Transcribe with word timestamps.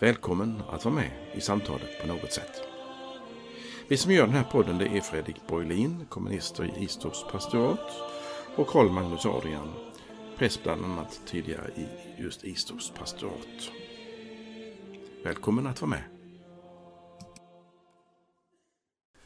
Välkommen 0.00 0.62
att 0.70 0.84
vara 0.84 0.94
med 0.94 1.10
i 1.34 1.40
samtalet 1.40 2.00
på 2.00 2.06
något 2.06 2.32
sätt. 2.32 2.62
Vi 3.88 3.96
som 3.96 4.12
gör 4.12 4.26
den 4.26 4.34
här 4.34 4.44
podden 4.44 4.78
det 4.78 4.86
är 4.86 5.00
Fredrik 5.00 5.36
Borglin, 5.46 6.06
kommunister 6.08 6.64
i 6.64 6.84
Istorps 6.84 7.24
pastorat 7.32 7.92
och 8.56 8.66
Karl 8.66 8.90
Magnus 8.90 9.26
Adrian, 9.26 9.68
präst 10.36 10.62
bland 10.62 10.84
annat 10.84 11.20
tidigare 11.26 11.70
i 11.76 11.86
just 12.22 12.44
Istorps 12.44 12.90
pastorat. 12.90 13.70
Välkommen 15.24 15.66
att 15.66 15.80
vara 15.80 15.90
med. 15.90 16.02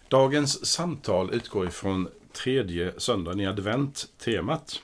Dagens 0.09 0.67
samtal 0.67 1.35
utgår 1.35 1.67
ifrån 1.67 2.09
tredje 2.33 3.01
söndagen 3.01 3.41
i 3.41 3.47
advent-temat. 3.47 4.83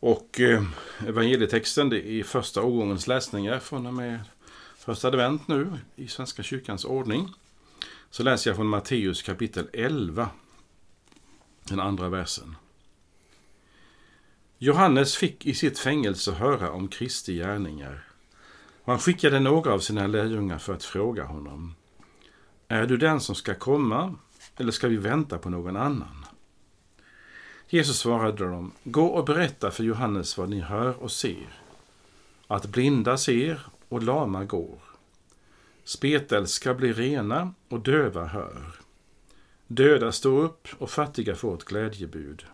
Och 0.00 0.40
eh, 0.40 0.64
evangelietexten 1.06 1.88
det 1.88 2.06
är 2.08 2.22
första 2.22 2.62
årgångens 2.62 3.06
läsningar 3.06 3.58
från 3.58 3.86
och 3.86 3.94
med 3.94 4.20
första 4.84 5.08
advent 5.08 5.48
nu 5.48 5.78
i 5.96 6.08
Svenska 6.08 6.42
kyrkans 6.42 6.84
ordning. 6.84 7.28
Så 8.10 8.22
läser 8.22 8.50
jag 8.50 8.56
från 8.56 8.66
Matteus 8.66 9.22
kapitel 9.22 9.68
11, 9.72 10.30
den 11.64 11.80
andra 11.80 12.08
versen. 12.08 12.56
Johannes 14.58 15.16
fick 15.16 15.46
i 15.46 15.54
sitt 15.54 15.78
fängelse 15.78 16.32
höra 16.32 16.70
om 16.70 16.88
Kristi 16.88 17.34
gärningar. 17.34 18.04
Och 18.84 18.92
han 18.92 18.98
skickade 18.98 19.40
några 19.40 19.72
av 19.72 19.78
sina 19.78 20.06
lärjungar 20.06 20.58
för 20.58 20.74
att 20.74 20.84
fråga 20.84 21.24
honom. 21.24 21.74
Är 22.68 22.86
du 22.86 22.96
den 22.96 23.20
som 23.20 23.34
ska 23.34 23.54
komma, 23.54 24.14
eller 24.56 24.72
ska 24.72 24.88
vi 24.88 24.96
vänta 24.96 25.38
på 25.38 25.50
någon 25.50 25.76
annan? 25.76 26.24
Jesus 27.68 27.98
svarade 27.98 28.44
dem, 28.44 28.72
gå 28.84 29.06
och 29.06 29.24
berätta 29.24 29.70
för 29.70 29.84
Johannes 29.84 30.38
vad 30.38 30.48
ni 30.48 30.60
hör 30.60 31.02
och 31.02 31.12
ser. 31.12 31.62
Att 32.46 32.66
blinda 32.66 33.18
ser 33.18 33.66
och 33.92 34.02
lama 34.02 34.44
går. 34.44 34.78
Spetälska 35.84 36.74
blir 36.74 36.94
rena 36.94 37.54
och 37.68 37.80
döva 37.80 38.24
hör. 38.24 38.74
Döda 39.66 40.12
står 40.12 40.42
upp 40.42 40.68
och 40.78 40.90
fattiga 40.90 41.34
får 41.34 41.54
ett 41.54 41.64
glädjebud. 41.64 42.44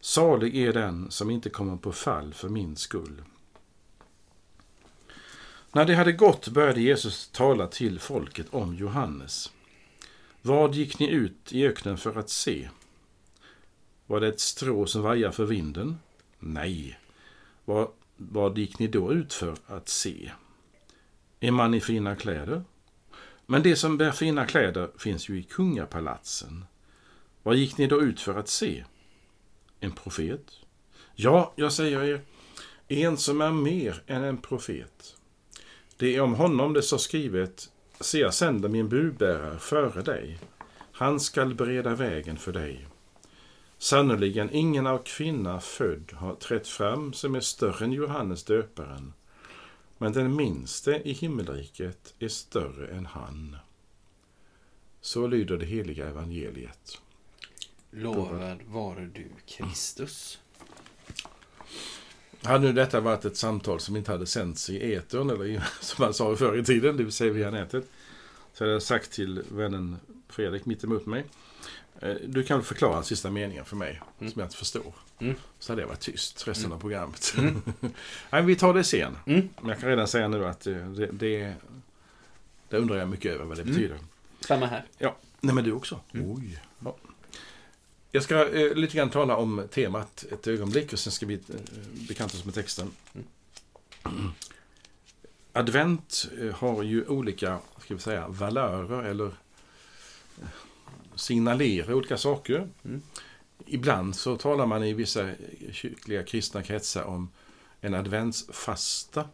Salig 0.00 0.56
är 0.56 0.72
den 0.72 1.10
som 1.10 1.30
inte 1.30 1.50
kommer 1.50 1.76
på 1.76 1.92
fall 1.92 2.34
för 2.34 2.48
min 2.48 2.76
skull. 2.76 3.22
När 5.72 5.84
det 5.84 5.94
hade 5.94 6.12
gått 6.12 6.48
började 6.48 6.80
Jesus 6.80 7.28
tala 7.28 7.66
till 7.66 8.00
folket 8.00 8.46
om 8.50 8.74
Johannes. 8.74 9.52
Vad 10.42 10.74
gick 10.74 10.98
ni 10.98 11.10
ut 11.10 11.52
i 11.52 11.66
öknen 11.66 11.98
för 11.98 12.18
att 12.18 12.30
se? 12.30 12.68
Var 14.06 14.20
det 14.20 14.28
ett 14.28 14.40
strå 14.40 14.86
som 14.86 15.02
vajar 15.02 15.30
för 15.30 15.44
vinden? 15.44 15.98
Nej. 16.38 16.98
Var 17.64 17.90
vad 18.16 18.58
gick 18.58 18.78
ni 18.78 18.86
då 18.86 19.12
ut 19.12 19.34
för 19.34 19.56
att 19.66 19.88
se? 19.88 20.30
En 21.40 21.54
man 21.54 21.74
i 21.74 21.80
fina 21.80 22.16
kläder? 22.16 22.64
Men 23.46 23.62
det 23.62 23.76
som 23.76 23.98
bär 23.98 24.10
fina 24.10 24.46
kläder 24.46 24.90
finns 24.98 25.28
ju 25.28 25.38
i 25.38 25.42
kungapalatsen. 25.42 26.64
Vad 27.42 27.56
gick 27.56 27.78
ni 27.78 27.86
då 27.86 28.02
ut 28.02 28.20
för 28.20 28.34
att 28.34 28.48
se? 28.48 28.84
En 29.80 29.92
profet? 29.92 30.52
Ja, 31.14 31.52
jag 31.56 31.72
säger 31.72 32.02
er, 32.02 32.20
en 32.88 33.16
som 33.16 33.40
är 33.40 33.50
mer 33.50 34.02
än 34.06 34.24
en 34.24 34.36
profet. 34.36 35.16
Det 35.96 36.16
är 36.16 36.20
om 36.20 36.34
honom 36.34 36.72
det 36.72 36.82
står 36.82 36.98
skrivet, 36.98 37.70
se 38.00 38.18
jag 38.18 38.34
sänder 38.34 38.68
min 38.68 38.88
budbärare 38.88 39.58
före 39.58 40.02
dig. 40.02 40.38
Han 40.92 41.20
skall 41.20 41.54
bereda 41.54 41.94
vägen 41.94 42.36
för 42.36 42.52
dig. 42.52 42.86
Sannerligen 43.86 44.50
ingen 44.52 44.86
av 44.86 44.98
kvinna 44.98 45.60
född 45.60 46.12
har 46.12 46.34
trätt 46.34 46.68
fram 46.68 47.12
som 47.12 47.34
är 47.34 47.40
större 47.40 47.84
än 47.84 47.92
Johannes 47.92 48.44
döparen, 48.44 49.12
men 49.98 50.12
den 50.12 50.36
minste 50.36 51.02
i 51.04 51.12
himmelriket 51.12 52.14
är 52.18 52.28
större 52.28 52.86
än 52.96 53.06
han. 53.06 53.56
Så 55.00 55.26
lyder 55.26 55.56
det 55.56 55.66
heliga 55.66 56.06
evangeliet. 56.06 57.00
Lovad 57.90 58.58
vare 58.66 59.10
du, 59.14 59.28
Kristus. 59.46 60.38
Hade 62.42 62.66
nu 62.66 62.72
detta 62.72 63.00
varit 63.00 63.24
ett 63.24 63.36
samtal 63.36 63.80
som 63.80 63.96
inte 63.96 64.12
hade 64.12 64.26
sänts 64.26 64.70
i 64.70 64.94
etern, 64.94 65.30
eller 65.30 65.62
som 65.80 66.04
man 66.04 66.14
sa 66.14 66.36
förr 66.36 66.58
i 66.58 66.64
tiden, 66.64 66.96
det 66.96 67.02
vill 67.02 67.12
säga 67.12 67.32
via 67.32 67.50
nätet, 67.50 67.88
så 68.52 68.64
hade 68.64 68.72
jag 68.72 68.82
sagt 68.82 69.12
till 69.12 69.42
vännen 69.48 69.96
Fredrik 70.28 70.66
mitt 70.66 70.84
emot 70.84 71.06
mig, 71.06 71.24
du 72.26 72.42
kan 72.42 72.64
förklara 72.64 72.94
den 72.94 73.04
sista 73.04 73.30
meningen 73.30 73.64
för 73.64 73.76
mig, 73.76 74.00
mm. 74.20 74.32
som 74.32 74.40
jag 74.40 74.46
inte 74.46 74.56
förstår. 74.56 74.94
Mm. 75.18 75.34
Så 75.58 75.72
hade 75.72 75.82
jag 75.82 75.88
varit 75.88 76.00
tyst 76.00 76.48
resten 76.48 76.64
mm. 76.64 76.76
av 76.76 76.80
programmet. 76.80 77.34
Mm. 77.38 77.62
Nej, 78.30 78.42
vi 78.42 78.56
tar 78.56 78.74
det 78.74 78.84
sen. 78.84 79.18
Mm. 79.26 79.48
Men 79.60 79.68
jag 79.68 79.80
kan 79.80 79.88
redan 79.88 80.08
säga 80.08 80.28
nu 80.28 80.46
att 80.46 80.60
det, 80.60 81.08
det, 81.12 81.54
det 82.68 82.76
undrar 82.76 82.96
jag 82.96 83.08
mycket 83.08 83.32
över 83.32 83.44
vad 83.44 83.56
det 83.56 83.62
mm. 83.62 83.74
betyder. 83.74 83.98
Samma 84.40 84.66
här. 84.66 84.84
Ja, 84.98 85.16
nej 85.40 85.54
men 85.54 85.64
du 85.64 85.72
också. 85.72 86.00
Oj. 86.12 86.62
Ja. 86.84 86.96
Jag 88.12 88.22
ska 88.22 88.48
eh, 88.48 88.74
lite 88.74 88.96
grann 88.96 89.10
tala 89.10 89.36
om 89.36 89.68
temat 89.70 90.24
ett 90.32 90.46
ögonblick 90.46 90.92
och 90.92 90.98
sen 90.98 91.12
ska 91.12 91.26
vi 91.26 91.34
eh, 91.34 91.40
bekanta 92.08 92.36
oss 92.36 92.44
med 92.44 92.54
texten. 92.54 92.90
Advent 95.52 96.28
eh, 96.40 96.54
har 96.54 96.82
ju 96.82 97.06
olika, 97.06 97.58
ska 97.78 97.94
vi 97.94 98.00
säga, 98.00 98.28
valörer 98.28 99.02
eller 99.02 99.32
signalera 101.16 101.94
olika 101.94 102.16
saker. 102.16 102.68
Mm. 102.84 103.02
Ibland 103.66 104.16
så 104.16 104.36
talar 104.36 104.66
man 104.66 104.84
i 104.84 104.92
vissa 104.92 105.30
kyrkliga 105.72 106.22
kristna 106.22 106.62
kretsar 106.62 107.04
om 107.04 107.28
en 107.80 107.94
adventsfasta. 107.94 109.24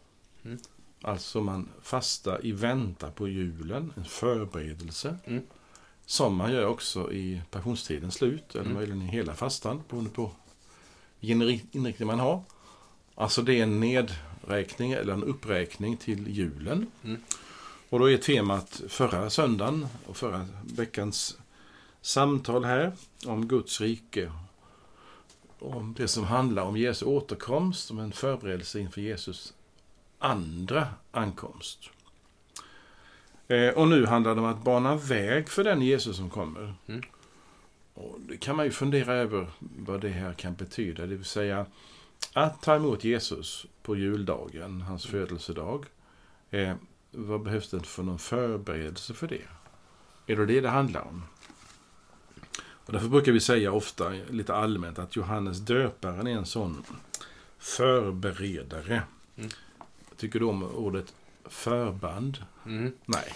Mm. 0.45 0.57
Alltså 1.01 1.41
man 1.41 1.69
fastar 1.81 2.45
i 2.45 2.51
väntan 2.51 3.11
på 3.11 3.27
julen, 3.27 3.93
en 3.97 4.05
förberedelse. 4.05 5.17
Mm. 5.25 5.43
Som 6.05 6.35
man 6.35 6.51
gör 6.51 6.65
också 6.65 7.13
i 7.13 7.41
passionstidens 7.51 8.13
slut, 8.13 8.55
eller 8.55 8.65
mm. 8.65 8.73
möjligen 8.73 9.01
i 9.01 9.05
hela 9.05 9.35
fastan, 9.35 9.83
beroende 9.89 10.09
på 10.09 10.31
vilken 11.19 11.41
inriktning 11.71 12.07
man 12.07 12.19
har. 12.19 12.43
Alltså 13.15 13.41
det 13.41 13.59
är 13.59 13.63
en 13.63 13.79
nedräkning 13.79 14.91
eller 14.91 15.13
en 15.13 15.23
uppräkning 15.23 15.97
till 15.97 16.27
julen. 16.27 16.87
Mm. 17.03 17.21
Och 17.89 17.99
då 17.99 18.11
är 18.11 18.17
temat 18.17 18.81
förra 18.87 19.29
söndagen 19.29 19.87
och 20.07 20.17
förra 20.17 20.47
veckans 20.63 21.37
samtal 22.03 22.63
här 22.63 22.91
om 23.25 23.47
Guds 23.47 23.81
rike. 23.81 24.31
Om 25.59 25.93
det 25.97 26.07
som 26.07 26.23
handlar 26.23 26.63
om 26.63 26.77
Jesu 26.77 27.05
återkomst, 27.05 27.87
som 27.87 27.99
en 27.99 28.11
förberedelse 28.11 28.79
inför 28.79 29.01
Jesus 29.01 29.53
andra 30.19 30.87
ankomst. 31.11 31.89
Eh, 33.47 33.69
och 33.69 33.87
nu 33.87 34.05
handlar 34.05 34.35
det 34.35 34.41
om 34.41 34.47
att 34.47 34.63
bana 34.63 34.95
väg 34.95 35.49
för 35.49 35.63
den 35.63 35.81
Jesus 35.81 36.17
som 36.17 36.29
kommer. 36.29 36.73
Mm. 36.87 37.01
Och 37.93 38.19
det 38.27 38.37
kan 38.37 38.55
man 38.55 38.65
ju 38.65 38.71
fundera 38.71 39.13
över 39.13 39.47
vad 39.59 40.01
det 40.01 40.09
här 40.09 40.33
kan 40.33 40.53
betyda. 40.53 41.05
Det 41.05 41.15
vill 41.15 41.25
säga 41.25 41.65
att 42.33 42.61
ta 42.61 42.75
emot 42.75 43.03
Jesus 43.03 43.65
på 43.83 43.95
juldagen, 43.95 44.81
hans 44.81 45.05
mm. 45.05 45.19
födelsedag. 45.19 45.85
Eh, 46.49 46.73
vad 47.11 47.41
behövs 47.41 47.69
det 47.69 47.79
för 47.79 48.03
någon 48.03 48.19
förberedelse 48.19 49.13
för 49.13 49.27
det? 49.27 49.47
Är 50.27 50.35
det 50.35 50.45
det 50.45 50.61
det 50.61 50.69
handlar 50.69 51.01
om? 51.01 51.23
Och 52.85 52.93
därför 52.93 53.07
brukar 53.07 53.31
vi 53.31 53.39
säga 53.39 53.71
ofta, 53.71 54.13
lite 54.29 54.53
allmänt, 54.53 54.99
att 54.99 55.15
Johannes 55.15 55.59
döparen 55.59 56.27
är 56.27 56.31
en 56.31 56.45
sån 56.45 56.83
förberedare. 57.59 59.01
Mm. 59.37 59.49
Tycker 60.17 60.39
du 60.39 60.45
om 60.45 60.63
ordet 60.63 61.13
förband? 61.45 62.37
Mm. 62.65 62.93
Nej. 63.05 63.33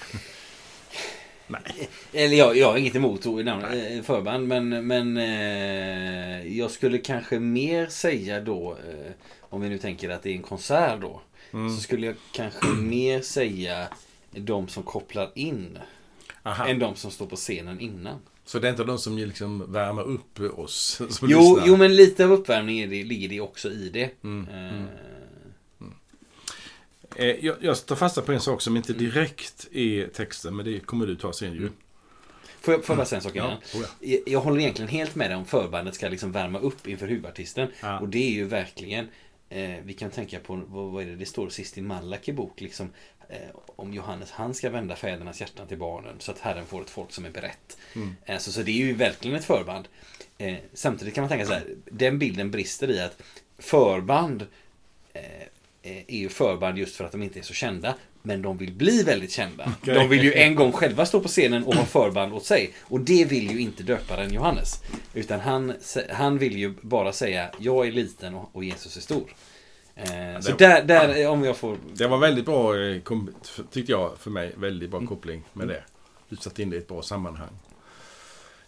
Nej. 1.47 1.89
Eller 2.13 2.37
jag, 2.37 2.57
jag 2.57 2.71
har 2.71 2.77
inget 2.77 2.95
emot 2.95 3.25
namnet 3.25 4.05
förband, 4.05 4.47
men, 4.47 4.87
men 4.87 5.17
eh, 5.17 6.57
jag 6.57 6.71
skulle 6.71 6.97
kanske 6.97 7.39
mer 7.39 7.87
säga 7.87 8.41
då, 8.41 8.71
eh, 8.71 9.11
om 9.39 9.61
vi 9.61 9.69
nu 9.69 9.77
tänker 9.77 10.09
att 10.09 10.23
det 10.23 10.29
är 10.29 10.35
en 10.35 10.41
konsert 10.41 11.01
då, 11.01 11.21
mm. 11.51 11.75
så 11.75 11.81
skulle 11.81 12.05
jag 12.05 12.15
kanske 12.31 12.67
mer 12.81 13.21
säga 13.21 13.87
de 14.31 14.67
som 14.67 14.83
kopplar 14.83 15.31
in, 15.35 15.79
Aha. 16.43 16.67
än 16.67 16.79
de 16.79 16.95
som 16.95 17.11
står 17.11 17.25
på 17.25 17.35
scenen 17.35 17.79
innan. 17.79 18.19
Så 18.47 18.59
det 18.59 18.67
är 18.67 18.69
inte 18.69 18.83
de 18.83 18.97
som 18.97 19.17
liksom 19.17 19.71
värmer 19.71 20.03
upp 20.03 20.39
oss? 20.39 21.01
jo, 21.21 21.59
jo, 21.65 21.77
men 21.77 21.95
lite 21.95 22.25
av 22.25 22.31
uppvärmning 22.31 22.89
det, 22.89 23.03
ligger 23.03 23.29
det 23.29 23.41
också 23.41 23.69
i 23.69 23.89
det. 23.89 24.23
Mm, 24.23 24.47
mm. 24.49 24.83
Uh. 24.83 24.87
Eh, 27.15 27.45
jag, 27.45 27.55
jag 27.61 27.85
tar 27.85 27.95
fasta 27.95 28.21
på 28.21 28.31
en 28.31 28.39
sak 28.39 28.61
som 28.61 28.77
inte 28.77 28.93
direkt 28.93 29.67
är 29.71 30.07
texten, 30.07 30.55
men 30.55 30.65
det 30.65 30.79
kommer 30.79 31.07
du 31.07 31.15
ta 31.15 31.33
sen 31.33 31.53
ju. 31.53 31.69
Får 32.61 32.73
jag, 32.73 32.85
får 32.85 32.93
jag 32.93 32.97
bara 32.97 33.05
säga 33.05 33.17
en 33.17 33.23
sak 33.23 33.35
innan? 33.35 33.49
Ja, 33.49 33.79
oh 33.79 33.81
ja. 33.81 33.87
Jag, 33.99 34.19
jag 34.25 34.39
håller 34.39 34.59
egentligen 34.59 34.89
helt 34.89 35.15
med 35.15 35.29
dig 35.29 35.37
om 35.37 35.45
förbandet 35.45 35.95
ska 35.95 36.09
liksom 36.09 36.31
värma 36.31 36.59
upp 36.59 36.87
inför 36.87 37.07
huvudartisten. 37.07 37.67
Ja. 37.81 37.99
Och 37.99 38.09
det 38.09 38.27
är 38.27 38.31
ju 38.31 38.45
verkligen 38.45 39.07
eh, 39.49 39.75
Vi 39.83 39.93
kan 39.93 40.11
tänka 40.11 40.39
på, 40.39 40.61
vad, 40.67 40.91
vad 40.91 41.03
är 41.03 41.07
det 41.07 41.15
det 41.15 41.25
står 41.25 41.49
sist 41.49 41.77
i 41.77 41.81
Malaki 41.81 42.33
bok 42.33 42.61
liksom 42.61 42.89
Om 43.75 43.93
Johannes, 43.93 44.31
han 44.31 44.53
ska 44.53 44.69
vända 44.69 44.95
fädernas 44.95 45.41
hjärtan 45.41 45.67
till 45.67 45.77
barnen 45.77 46.15
så 46.19 46.31
att 46.31 46.39
Herren 46.39 46.65
får 46.65 46.81
ett 46.81 46.89
folk 46.89 47.11
som 47.11 47.25
är 47.25 47.29
berett. 47.29 47.77
Mm. 47.95 48.15
Eh, 48.25 48.37
så, 48.37 48.51
så 48.51 48.61
det 48.61 48.71
är 48.71 48.85
ju 48.85 48.93
verkligen 48.93 49.37
ett 49.37 49.45
förband. 49.45 49.87
Eh, 50.37 50.55
samtidigt 50.73 51.13
kan 51.13 51.21
man 51.21 51.29
tänka 51.29 51.45
så 51.45 51.53
här, 51.53 51.63
den 51.85 52.19
bilden 52.19 52.51
brister 52.51 52.91
i 52.91 52.99
att 52.99 53.21
förband 53.57 54.45
eh, 55.13 55.21
eh, 55.81 56.03
är 56.07 56.17
ju 56.17 56.29
förband 56.29 56.77
just 56.77 56.95
för 56.95 57.05
att 57.05 57.11
de 57.11 57.23
inte 57.23 57.39
är 57.39 57.43
så 57.43 57.53
kända. 57.53 57.95
Men 58.21 58.41
de 58.41 58.57
vill 58.57 58.73
bli 58.73 59.03
väldigt 59.03 59.31
kända. 59.31 59.73
Okej. 59.81 59.93
De 59.93 60.09
vill 60.09 60.23
ju 60.23 60.33
en 60.33 60.55
gång 60.55 60.71
själva 60.71 61.05
stå 61.05 61.21
på 61.21 61.27
scenen 61.27 61.63
och 61.63 61.75
ha 61.75 61.85
förband 61.85 62.33
åt 62.33 62.45
sig. 62.45 62.73
Och 62.81 62.99
det 62.99 63.25
vill 63.25 63.51
ju 63.51 63.61
inte 63.61 63.83
döparen 63.83 64.33
Johannes. 64.33 64.83
Utan 65.13 65.39
han, 65.39 65.73
han 66.09 66.37
vill 66.37 66.57
ju 66.57 66.73
bara 66.81 67.13
säga 67.13 67.49
jag 67.59 67.87
är 67.87 67.91
liten 67.91 68.35
och, 68.35 68.49
och 68.55 68.63
Jesus 68.63 68.97
är 68.97 69.01
stor. 69.01 69.33
Eh, 69.97 70.39
så 70.39 70.51
där, 70.51 70.83
där, 70.83 71.27
om 71.27 71.43
jag 71.43 71.57
får... 71.57 71.77
Det 71.93 72.07
var 72.07 72.17
väldigt 72.17 72.45
bra, 72.45 72.77
eh, 72.79 73.01
tyckte 73.71 73.91
jag, 73.91 74.17
för 74.17 74.29
mig. 74.31 74.53
Väldigt 74.57 74.89
Mm. 74.89 75.05
bra 75.05 75.15
koppling 75.15 75.43
med 75.53 75.67
det. 75.67 75.83
Du 76.29 76.35
satte 76.35 76.61
in 76.61 76.69
det 76.69 76.75
i 76.75 76.79
ett 76.79 76.87
bra 76.87 77.01
sammanhang. 77.01 77.59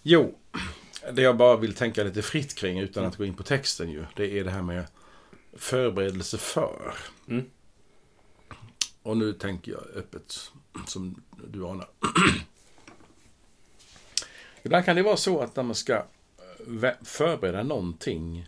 Jo, 0.02 0.36
det 1.14 1.22
jag 1.22 1.38
bara 1.38 1.58
vill 1.58 1.74
tänka 1.76 2.04
lite 2.04 2.22
fritt 2.22 2.56
kring 2.56 2.80
utan 2.80 3.06
att 3.06 3.16
gå 3.18 3.26
in 3.26 3.34
på 3.34 3.44
texten 3.44 3.92
ju. 3.92 4.06
Det 4.16 4.40
är 4.40 4.44
det 4.44 4.52
här 4.52 4.62
med 4.62 4.86
förberedelse 5.58 6.38
för. 6.38 6.94
Mm. 7.28 7.46
Och 9.04 9.18
nu 9.18 9.34
tänker 9.34 9.72
jag 9.72 9.82
öppet, 9.96 10.52
som 10.88 11.22
du 11.48 11.66
anar. 11.66 11.88
Ibland 14.64 14.86
kan 14.86 14.96
det 14.96 15.02
vara 15.04 15.18
så 15.18 15.40
att 15.40 15.56
när 15.56 15.64
man 15.64 15.76
ska 15.76 15.94
eh, 15.94 16.92
förbereda 17.04 17.64
någonting 17.64 18.48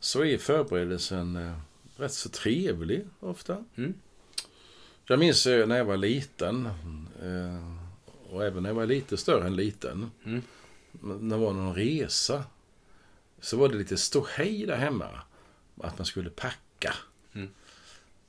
så 0.00 0.24
är 0.24 0.38
förberedelsen 0.38 1.52
rätt 1.98 2.12
så 2.12 2.28
trevlig 2.28 3.06
ofta. 3.20 3.64
Mm. 3.76 3.94
Jag 5.06 5.18
minns 5.18 5.46
eh, 5.46 5.66
när 5.66 5.76
jag 5.76 5.84
var 5.84 5.96
liten 5.96 6.66
eh, 7.22 7.78
och 8.30 8.44
även 8.44 8.62
när 8.62 8.70
jag 8.70 8.74
var 8.74 8.86
lite 8.86 9.16
större 9.16 9.46
än 9.46 9.56
liten. 9.56 10.10
Mm. 10.24 10.42
När 11.00 11.36
det 11.36 11.42
var 11.42 11.52
någon 11.52 11.74
resa 11.74 12.44
så 13.40 13.56
var 13.56 13.68
det 13.68 13.74
lite 13.74 13.96
ståhej 13.96 14.66
där 14.66 14.76
hemma. 14.76 15.08
Att 15.76 15.98
man 15.98 16.06
skulle 16.06 16.30
packa. 16.30 16.94
Mm. 17.32 17.48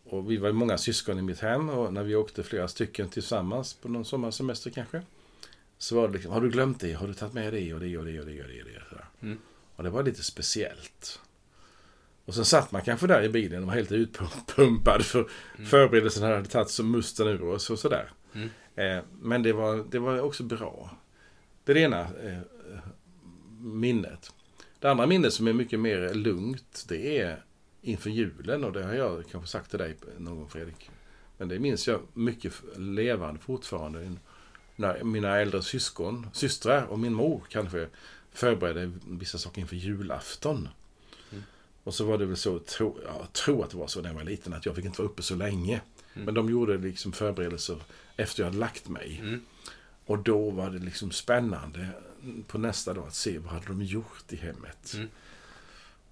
Och 0.03 0.31
vi 0.31 0.37
var 0.37 0.51
många 0.51 0.77
syskon 0.77 1.19
i 1.19 1.21
mitt 1.21 1.39
hem 1.39 1.69
och 1.69 1.93
när 1.93 2.03
vi 2.03 2.15
åkte 2.15 2.43
flera 2.43 2.67
stycken 2.67 3.09
tillsammans 3.09 3.73
på 3.73 3.89
någon 3.89 4.05
sommarsemester 4.05 4.69
kanske. 4.69 5.01
Så 5.77 5.95
var 5.95 6.07
det 6.07 6.13
liksom, 6.13 6.31
har 6.31 6.41
du 6.41 6.49
glömt 6.49 6.79
det? 6.79 6.93
Har 6.93 7.07
du 7.07 7.13
tagit 7.13 7.33
med 7.33 7.53
det 7.53 7.73
och 7.73 7.79
det 7.79 7.97
och 7.97 8.05
det 8.05 8.19
och 8.19 8.25
det 8.25 8.41
och 8.41 8.47
det? 8.47 8.61
Och 8.61 8.69
det, 8.69 8.83
sådär. 8.89 9.05
Mm. 9.21 9.37
Och 9.75 9.83
det 9.83 9.89
var 9.89 10.03
lite 10.03 10.23
speciellt. 10.23 11.19
Och 12.29 12.35
sen 12.35 12.45
satt 12.45 12.71
man 12.71 12.81
kanske 12.81 13.07
där 13.07 13.23
i 13.23 13.29
bilen 13.29 13.61
och 13.61 13.67
var 13.67 13.73
helt 13.73 13.91
utpumpad 13.91 15.05
för 15.05 15.29
förberedelsen 15.65 16.23
hade 16.23 16.45
tagit 16.45 16.69
som 16.69 16.91
musten 16.91 17.27
ur 17.27 17.43
oss 17.43 17.69
och 17.69 17.79
sådär. 17.79 18.09
Mm. 18.33 18.49
Eh, 18.75 19.03
men 19.21 19.43
det 19.43 19.53
var, 19.53 19.85
det 19.91 19.99
var 19.99 20.21
också 20.21 20.43
bra. 20.43 20.89
Det 21.63 21.71
är 21.71 21.73
det 21.73 21.81
ena 21.81 21.99
eh, 22.01 22.39
minnet. 23.59 24.33
Det 24.79 24.91
andra 24.91 25.05
minnet 25.05 25.33
som 25.33 25.47
är 25.47 25.53
mycket 25.53 25.79
mer 25.79 26.13
lugnt, 26.13 26.85
det 26.87 27.19
är 27.19 27.43
inför 27.81 28.09
julen 28.09 28.63
och 28.63 28.71
det 28.71 28.83
har 28.83 28.93
jag 28.93 29.23
kanske 29.31 29.49
sagt 29.49 29.69
till 29.69 29.79
dig 29.79 29.97
någon 30.17 30.35
gång 30.35 30.49
Fredrik. 30.49 30.89
Men 31.37 31.47
det 31.47 31.59
minns 31.59 31.87
jag 31.87 32.01
mycket 32.13 32.53
levande 32.77 33.39
fortfarande. 33.39 34.15
När 34.75 35.03
mina 35.03 35.37
äldre 35.37 35.61
syskon, 35.61 36.27
systrar 36.33 36.85
och 36.85 36.99
min 36.99 37.13
mor 37.13 37.43
kanske 37.49 37.87
förberedde 38.31 38.91
vissa 39.07 39.37
saker 39.37 39.61
inför 39.61 39.75
julafton. 39.75 40.69
Mm. 41.89 41.91
Och 41.91 41.95
så 41.95 42.05
var 42.05 42.17
det 42.17 42.25
väl 42.25 42.37
så, 42.37 42.59
tro, 42.59 42.99
jag 43.05 43.33
tror 43.33 43.63
att 43.63 43.69
det 43.71 43.77
var 43.77 43.87
så 43.87 44.01
när 44.01 44.09
jag 44.09 44.15
var 44.15 44.23
liten, 44.23 44.53
att 44.53 44.65
jag 44.65 44.75
fick 44.75 44.85
inte 44.85 45.01
vara 45.01 45.11
uppe 45.11 45.21
så 45.21 45.35
länge. 45.35 45.81
Mm. 46.13 46.25
Men 46.25 46.33
de 46.33 46.49
gjorde 46.49 46.77
liksom 46.77 47.11
förberedelser 47.11 47.77
efter 48.17 48.43
jag 48.43 48.47
hade 48.47 48.57
lagt 48.57 48.89
mig. 48.89 49.19
Mm. 49.21 49.41
Och 50.05 50.19
då 50.19 50.49
var 50.49 50.69
det 50.69 50.79
liksom 50.79 51.11
spännande 51.11 51.89
på 52.47 52.57
nästa 52.57 52.93
dag 52.93 53.07
att 53.07 53.15
se 53.15 53.39
vad 53.39 53.53
hade 53.53 53.65
de 53.67 53.81
gjort 53.81 54.33
i 54.33 54.35
hemmet. 54.35 54.93
Mm. 54.93 55.09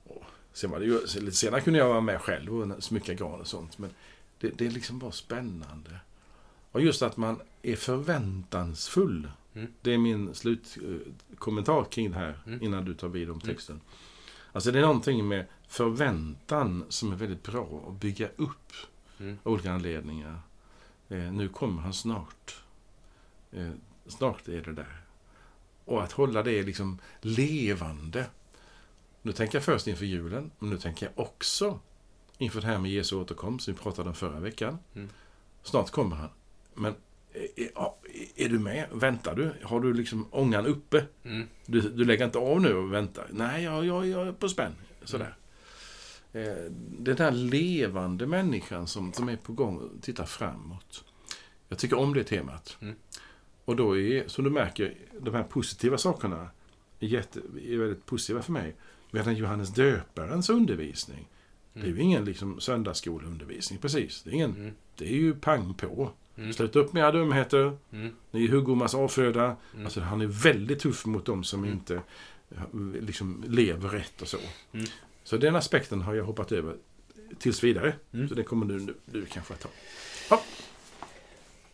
Och 0.03 0.23
sen 0.53 0.69
var 0.71 0.79
det 0.79 0.85
ju, 0.85 0.99
lite 1.01 1.37
senare 1.37 1.61
kunde 1.61 1.79
jag 1.79 1.89
vara 1.89 2.01
med 2.01 2.21
själv 2.21 2.61
och 2.61 2.83
smycka 2.83 3.13
gran 3.13 3.41
och 3.41 3.47
sånt. 3.47 3.77
Men 3.77 3.89
det, 4.39 4.57
det 4.57 4.69
liksom 4.69 4.99
var 4.99 5.11
spännande. 5.11 5.99
Och 6.71 6.81
just 6.81 7.01
att 7.01 7.17
man 7.17 7.39
är 7.61 7.75
förväntansfull. 7.75 9.31
Mm. 9.53 9.67
Det 9.81 9.93
är 9.93 9.97
min 9.97 10.35
slutkommentar 10.35 11.83
kring 11.91 12.11
det 12.11 12.17
här 12.17 12.39
Mm. 12.45 12.63
innan 12.63 12.85
du 12.85 12.93
tar 12.93 13.07
vid 13.07 13.29
om 13.29 13.41
texten. 13.41 13.81
Alltså 14.51 14.71
det 14.71 14.79
är 14.79 14.81
någonting 14.83 15.27
med 15.27 15.45
förväntan 15.67 16.85
som 16.89 17.11
är 17.11 17.15
väldigt 17.15 17.43
bra 17.43 17.85
att 17.87 17.99
bygga 17.99 18.27
upp 18.35 18.73
Mm. 19.19 19.37
av 19.43 19.51
olika 19.53 19.71
anledningar. 19.71 20.39
Eh, 21.09 21.17
nu 21.31 21.49
kommer 21.49 21.81
han 21.81 21.93
snart. 21.93 22.55
Eh, 23.51 23.69
snart 24.07 24.47
är 24.47 24.61
det 24.61 24.73
där. 24.73 25.01
Och 25.85 26.03
att 26.03 26.11
hålla 26.11 26.43
det 26.43 26.63
liksom 26.63 26.99
levande. 27.21 28.25
Nu 29.21 29.31
tänker 29.31 29.55
jag 29.57 29.63
först 29.65 29.87
inför 29.87 30.05
julen, 30.05 30.51
men 30.59 30.69
nu 30.69 30.77
tänker 30.77 31.05
jag 31.05 31.25
också 31.25 31.79
inför 32.37 32.61
det 32.61 32.67
här 32.67 32.77
med 32.77 32.91
Jesu 32.91 33.15
återkomst 33.15 33.65
som 33.65 33.73
vi 33.73 33.79
pratade 33.79 34.09
om 34.09 34.15
förra 34.15 34.39
veckan. 34.39 34.77
Mm. 34.95 35.09
Snart 35.63 35.91
kommer 35.91 36.15
han. 36.15 36.29
Men 36.73 36.95
är, 37.33 37.47
är, 37.55 37.71
är 38.35 38.49
du 38.49 38.59
med? 38.59 38.87
Väntar 38.91 39.35
du? 39.35 39.53
Har 39.63 39.79
du 39.79 39.93
liksom 39.93 40.27
ångan 40.31 40.65
uppe? 40.65 41.05
Mm. 41.23 41.47
Du, 41.65 41.81
du 41.81 42.05
lägger 42.05 42.25
inte 42.25 42.39
av 42.39 42.61
nu 42.61 42.73
och 42.73 42.93
väntar? 42.93 43.27
Nej, 43.31 43.63
jag, 43.63 43.85
jag, 43.85 44.07
jag 44.07 44.27
är 44.27 44.31
på 44.31 44.49
spänn. 44.49 44.75
Sådär. 45.03 45.25
Eh, 45.25 45.33
den 46.31 47.15
där 47.15 47.31
levande 47.31 48.27
människan 48.27 48.87
som, 48.87 49.13
som 49.13 49.29
är 49.29 49.35
på 49.37 49.53
gång 49.53 49.77
och 49.77 50.01
tittar 50.01 50.25
framåt. 50.25 51.03
Jag 51.67 51.79
tycker 51.79 51.97
om 51.97 52.13
det 52.13 52.23
temat. 52.23 52.77
Mm. 52.81 52.95
Och 53.65 53.75
då 53.75 53.97
är, 53.97 54.27
som 54.27 54.43
du 54.43 54.49
märker, 54.49 54.93
de 55.21 55.33
här 55.33 55.43
positiva 55.43 55.97
sakerna 55.97 56.49
är, 56.99 57.07
jätte, 57.07 57.39
är 57.63 57.77
väldigt 57.77 58.05
positiva 58.05 58.41
för 58.41 58.51
mig. 58.51 58.75
Medan 59.11 59.35
Johannes 59.35 59.69
döparens 59.73 60.49
undervisning, 60.49 61.27
det 61.73 61.81
är 61.81 61.85
ju 61.87 61.99
ingen 61.99 62.25
liksom 62.25 62.59
söndagsskoleundervisning 62.59 63.79
precis. 63.79 64.23
Det 64.23 64.29
är, 64.29 64.33
ingen, 64.33 64.55
Mm. 64.55 64.73
det 64.95 65.05
är 65.05 65.17
ju 65.17 65.35
pang 65.35 65.73
på. 65.73 66.11
Mm. 66.37 66.53
Sluta 66.53 66.79
upp 66.79 66.93
med 66.93 67.01
era 67.01 67.11
dumheter. 67.11 67.77
Mm. 67.91 68.13
Ni 68.31 68.43
är 68.43 68.47
huggormas 68.47 68.95
avfödda. 68.95 69.55
Mm. 69.73 69.85
Alltså, 69.85 70.01
han 70.01 70.21
är 70.21 70.25
väldigt 70.25 70.79
tuff 70.79 71.05
mot 71.05 71.25
dem 71.25 71.43
som 71.43 71.63
Mm. 71.63 71.73
inte 71.73 72.01
eh, 72.51 72.61
liksom, 73.01 73.43
lever 73.47 73.89
rätt 73.89 74.21
och 74.21 74.27
så. 74.27 74.37
Mm. 74.71 74.85
Så 75.27 75.37
den 75.37 75.55
aspekten 75.55 76.01
har 76.01 76.13
jag 76.13 76.23
hoppat 76.23 76.51
över 76.51 76.75
tills 77.39 77.63
vidare. 77.63 77.93
Mm. 78.13 78.29
Så 78.29 78.35
det 78.35 78.43
kommer 78.43 78.65
du, 78.65 78.95
du 79.05 79.25
kanske 79.25 79.53
att 79.53 79.59
ta. 79.59 79.69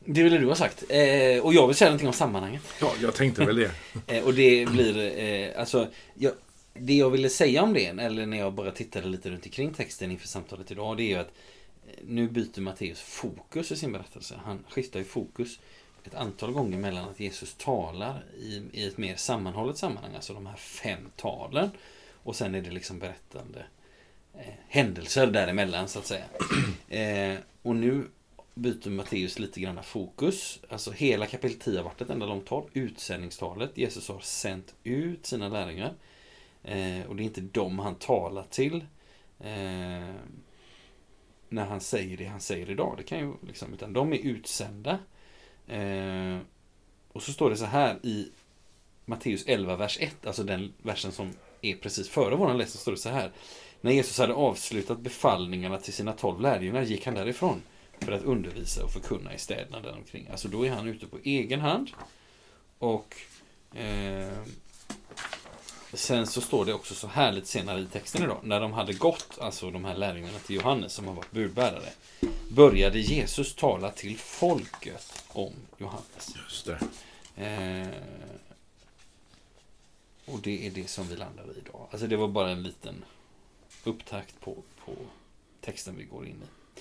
Det 0.05 0.24
ville 0.24 0.38
du 0.38 0.48
ha 0.48 0.55
sagt. 0.55 0.83
Eh, 0.89 1.45
och 1.45 1.53
jag 1.53 1.67
vill 1.67 1.75
säga 1.75 1.89
någonting 1.89 2.07
om 2.07 2.13
sammanhanget. 2.13 2.62
Ja, 2.81 2.93
jag 3.01 3.15
tänkte 3.15 3.45
väl 3.45 3.55
det. 3.55 3.72
Eh, 4.07 4.24
och 4.24 4.33
det 4.33 4.69
blir, 4.69 5.19
eh, 5.19 5.60
alltså, 5.60 5.88
jag, 6.13 6.33
det 6.74 6.93
jag 6.93 7.10
ville 7.10 7.29
säga 7.29 7.63
om 7.63 7.74
det, 7.74 7.86
eller 7.86 8.25
när 8.25 8.38
jag 8.38 8.53
bara 8.53 8.72
tittade 8.72 9.07
lite 9.07 9.29
runt 9.29 9.45
omkring 9.45 9.74
texten 9.74 10.12
inför 10.12 10.27
samtalet 10.27 10.72
idag, 10.72 10.98
det 10.98 11.03
är 11.03 11.07
ju 11.07 11.15
att 11.15 11.31
eh, 11.88 11.93
nu 12.07 12.27
byter 12.27 12.62
Matteus 12.62 13.01
fokus 13.01 13.72
i 13.72 13.75
sin 13.75 13.91
berättelse. 13.91 14.39
Han 14.45 14.63
skiftar 14.69 15.00
ju 15.00 15.05
fokus 15.05 15.60
ett 16.03 16.15
antal 16.15 16.51
gånger 16.51 16.77
mellan 16.77 17.10
att 17.10 17.19
Jesus 17.19 17.53
talar 17.53 18.24
i, 18.38 18.62
i 18.72 18.88
ett 18.88 18.98
mer 18.98 19.15
sammanhållet 19.15 19.77
sammanhang, 19.77 20.15
alltså 20.15 20.33
de 20.33 20.45
här 20.45 20.55
fem 20.55 21.12
talen, 21.15 21.69
och 22.24 22.36
sen 22.36 22.56
är 22.56 22.62
det 22.62 22.72
liksom 22.72 23.00
berättande 23.00 23.65
eh, 24.34 24.53
händelser 24.68 25.27
däremellan, 25.27 25.88
så 25.88 26.00
att 26.00 26.06
säga. 26.06 26.25
Eh, 26.89 27.38
och 27.62 27.75
nu 27.75 28.08
byter 28.53 28.89
Matteus 28.89 29.39
lite 29.39 29.60
grann 29.60 29.84
fokus. 29.84 30.60
Alltså 30.70 30.92
hela 30.92 31.25
kapitel 31.25 31.60
10 31.60 31.77
har 31.77 31.84
varit 31.84 32.01
ett 32.01 32.10
enda 32.10 32.25
långt 32.25 32.46
tal. 32.46 32.70
Utsändningstalet. 32.74 33.77
Jesus 33.77 34.08
har 34.08 34.20
sänt 34.20 34.75
ut 34.84 35.25
sina 35.25 35.50
lärjungar. 35.50 35.94
Eh, 36.63 37.06
och 37.08 37.15
det 37.15 37.24
är 37.24 37.25
inte 37.25 37.42
dem 37.42 37.80
han 37.80 37.96
talar 37.96 38.44
till. 38.44 38.86
Eh, 39.39 40.13
när 41.50 41.65
han 41.65 41.82
säger 41.82 42.18
det 42.18 42.25
han 42.25 42.42
säger 42.42 42.70
idag. 42.70 42.96
Det 42.98 43.03
kan 43.03 43.20
ju 43.20 43.34
liksom, 43.48 43.74
utan 43.74 43.94
de 43.94 44.13
är 44.13 44.18
utsända. 44.18 45.00
Eh, 45.68 46.38
och 47.12 47.24
så 47.24 47.34
står 47.34 47.50
det 47.50 47.58
så 47.58 47.65
här 47.65 48.06
i 48.06 48.32
Matteus 49.06 49.44
11, 49.48 49.75
vers 49.75 49.98
1. 50.01 50.25
Alltså 50.25 50.44
den 50.44 50.74
versen 50.77 51.12
som 51.12 51.34
är 51.63 51.75
precis 51.75 52.10
före 52.10 52.36
våran 52.36 52.58
läsning. 52.58 52.82
står 52.82 52.91
det 52.91 52.98
så 52.98 53.10
här. 53.10 53.32
När 53.82 53.91
Jesus 53.91 54.17
hade 54.17 54.34
avslutat 54.34 55.00
befallningarna 55.00 55.77
till 55.77 55.93
sina 55.93 56.13
tolv 56.13 56.41
lärjungar 56.41 56.82
gick 56.82 57.05
han 57.05 57.15
därifrån 57.15 57.62
för 58.00 58.12
att 58.12 58.24
undervisa 58.24 58.84
och 58.84 58.91
förkunna 58.91 59.34
i 59.34 59.38
städerna 59.38 59.79
däromkring. 59.79 60.27
Alltså 60.32 60.48
då 60.48 60.65
är 60.65 60.70
han 60.70 60.88
ute 60.88 61.05
på 61.05 61.17
egen 61.24 61.60
hand. 61.60 61.89
Och 62.79 63.15
eh, 63.75 64.38
sen 65.93 66.27
så 66.27 66.41
står 66.41 66.65
det 66.65 66.74
också 66.74 66.96
så 66.96 67.08
här 67.08 67.32
lite 67.32 67.48
senare 67.48 67.79
i 67.79 67.86
texten 67.86 68.24
idag. 68.24 68.39
När 68.43 68.60
de 68.60 68.74
hade 68.74 68.93
gått, 68.93 69.38
alltså 69.41 69.72
de 69.72 69.86
här 69.86 69.96
lärjungarna 69.96 70.39
till 70.39 70.55
Johannes 70.55 70.93
som 70.93 71.08
har 71.08 71.13
varit 71.13 71.32
budbärare. 71.32 71.89
Började 72.50 73.00
Jesus 73.00 73.55
tala 73.55 73.91
till 73.91 74.17
folket 74.17 75.24
om 75.27 75.53
Johannes. 75.77 76.36
Just 76.43 76.65
det. 76.65 76.79
Eh, 77.36 77.88
och 80.25 80.39
det 80.42 80.68
är 80.68 80.72
det 80.72 80.89
som 80.89 81.08
vi 81.08 81.15
landar 81.15 81.44
i 81.44 81.58
idag. 81.58 81.88
Alltså 81.92 82.08
det 82.08 82.15
var 82.15 82.27
bara 82.27 82.50
en 82.50 82.63
liten 82.63 83.06
upptakt 83.84 84.39
på, 84.39 84.56
på 84.86 84.92
texten 85.62 85.98
vi 85.98 86.03
går 86.03 86.25
in 86.25 86.36
i. 86.44 86.80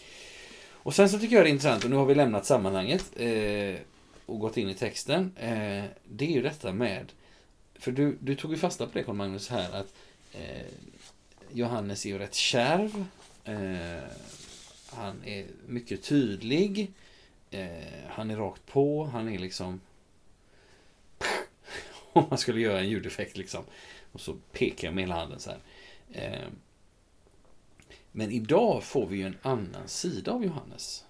Och 0.84 0.94
sen 0.94 1.08
så 1.08 1.18
tycker 1.18 1.36
jag 1.36 1.44
det 1.44 1.48
är 1.48 1.52
intressant, 1.52 1.84
och 1.84 1.90
nu 1.90 1.96
har 1.96 2.06
vi 2.06 2.14
lämnat 2.14 2.46
sammanhanget 2.46 3.10
eh, 3.16 3.80
och 4.26 4.38
gått 4.38 4.56
in 4.56 4.68
i 4.68 4.74
texten. 4.74 5.36
Eh, 5.36 5.84
det 6.04 6.24
är 6.24 6.32
ju 6.32 6.42
detta 6.42 6.72
med, 6.72 7.12
för 7.74 7.92
du, 7.92 8.16
du 8.20 8.34
tog 8.34 8.50
ju 8.50 8.58
fasta 8.58 8.86
på 8.86 8.98
det 8.98 9.04
Carl 9.04 9.14
Magnus 9.14 9.48
här, 9.48 9.72
att 9.72 9.94
eh, 10.32 10.66
Johannes 11.52 12.06
är 12.06 12.10
ju 12.10 12.18
rätt 12.18 12.34
kärv. 12.34 13.04
Eh, 13.44 14.08
han 14.86 15.24
är 15.24 15.46
mycket 15.66 16.02
tydlig. 16.02 16.92
Eh, 17.50 17.68
han 18.08 18.30
är 18.30 18.36
rakt 18.36 18.66
på, 18.66 19.04
han 19.04 19.28
är 19.28 19.38
liksom 19.38 19.80
om 22.20 22.24
man 22.30 22.38
skulle 22.38 22.60
göra 22.60 22.80
en 22.80 22.88
ljudeffekt 22.88 23.36
liksom. 23.36 23.64
Och 24.12 24.20
så 24.20 24.36
pekar 24.52 24.88
jag 24.88 24.94
med 24.94 25.04
hela 25.04 25.14
handen 25.14 25.40
så 25.40 25.50
här. 25.50 25.60
Eh, 26.12 26.48
men 28.12 28.30
idag 28.30 28.84
får 28.84 29.06
vi 29.06 29.16
ju 29.16 29.26
en 29.26 29.38
annan 29.42 29.88
sida 29.88 30.32
av 30.32 30.44
Johannes. 30.44 31.04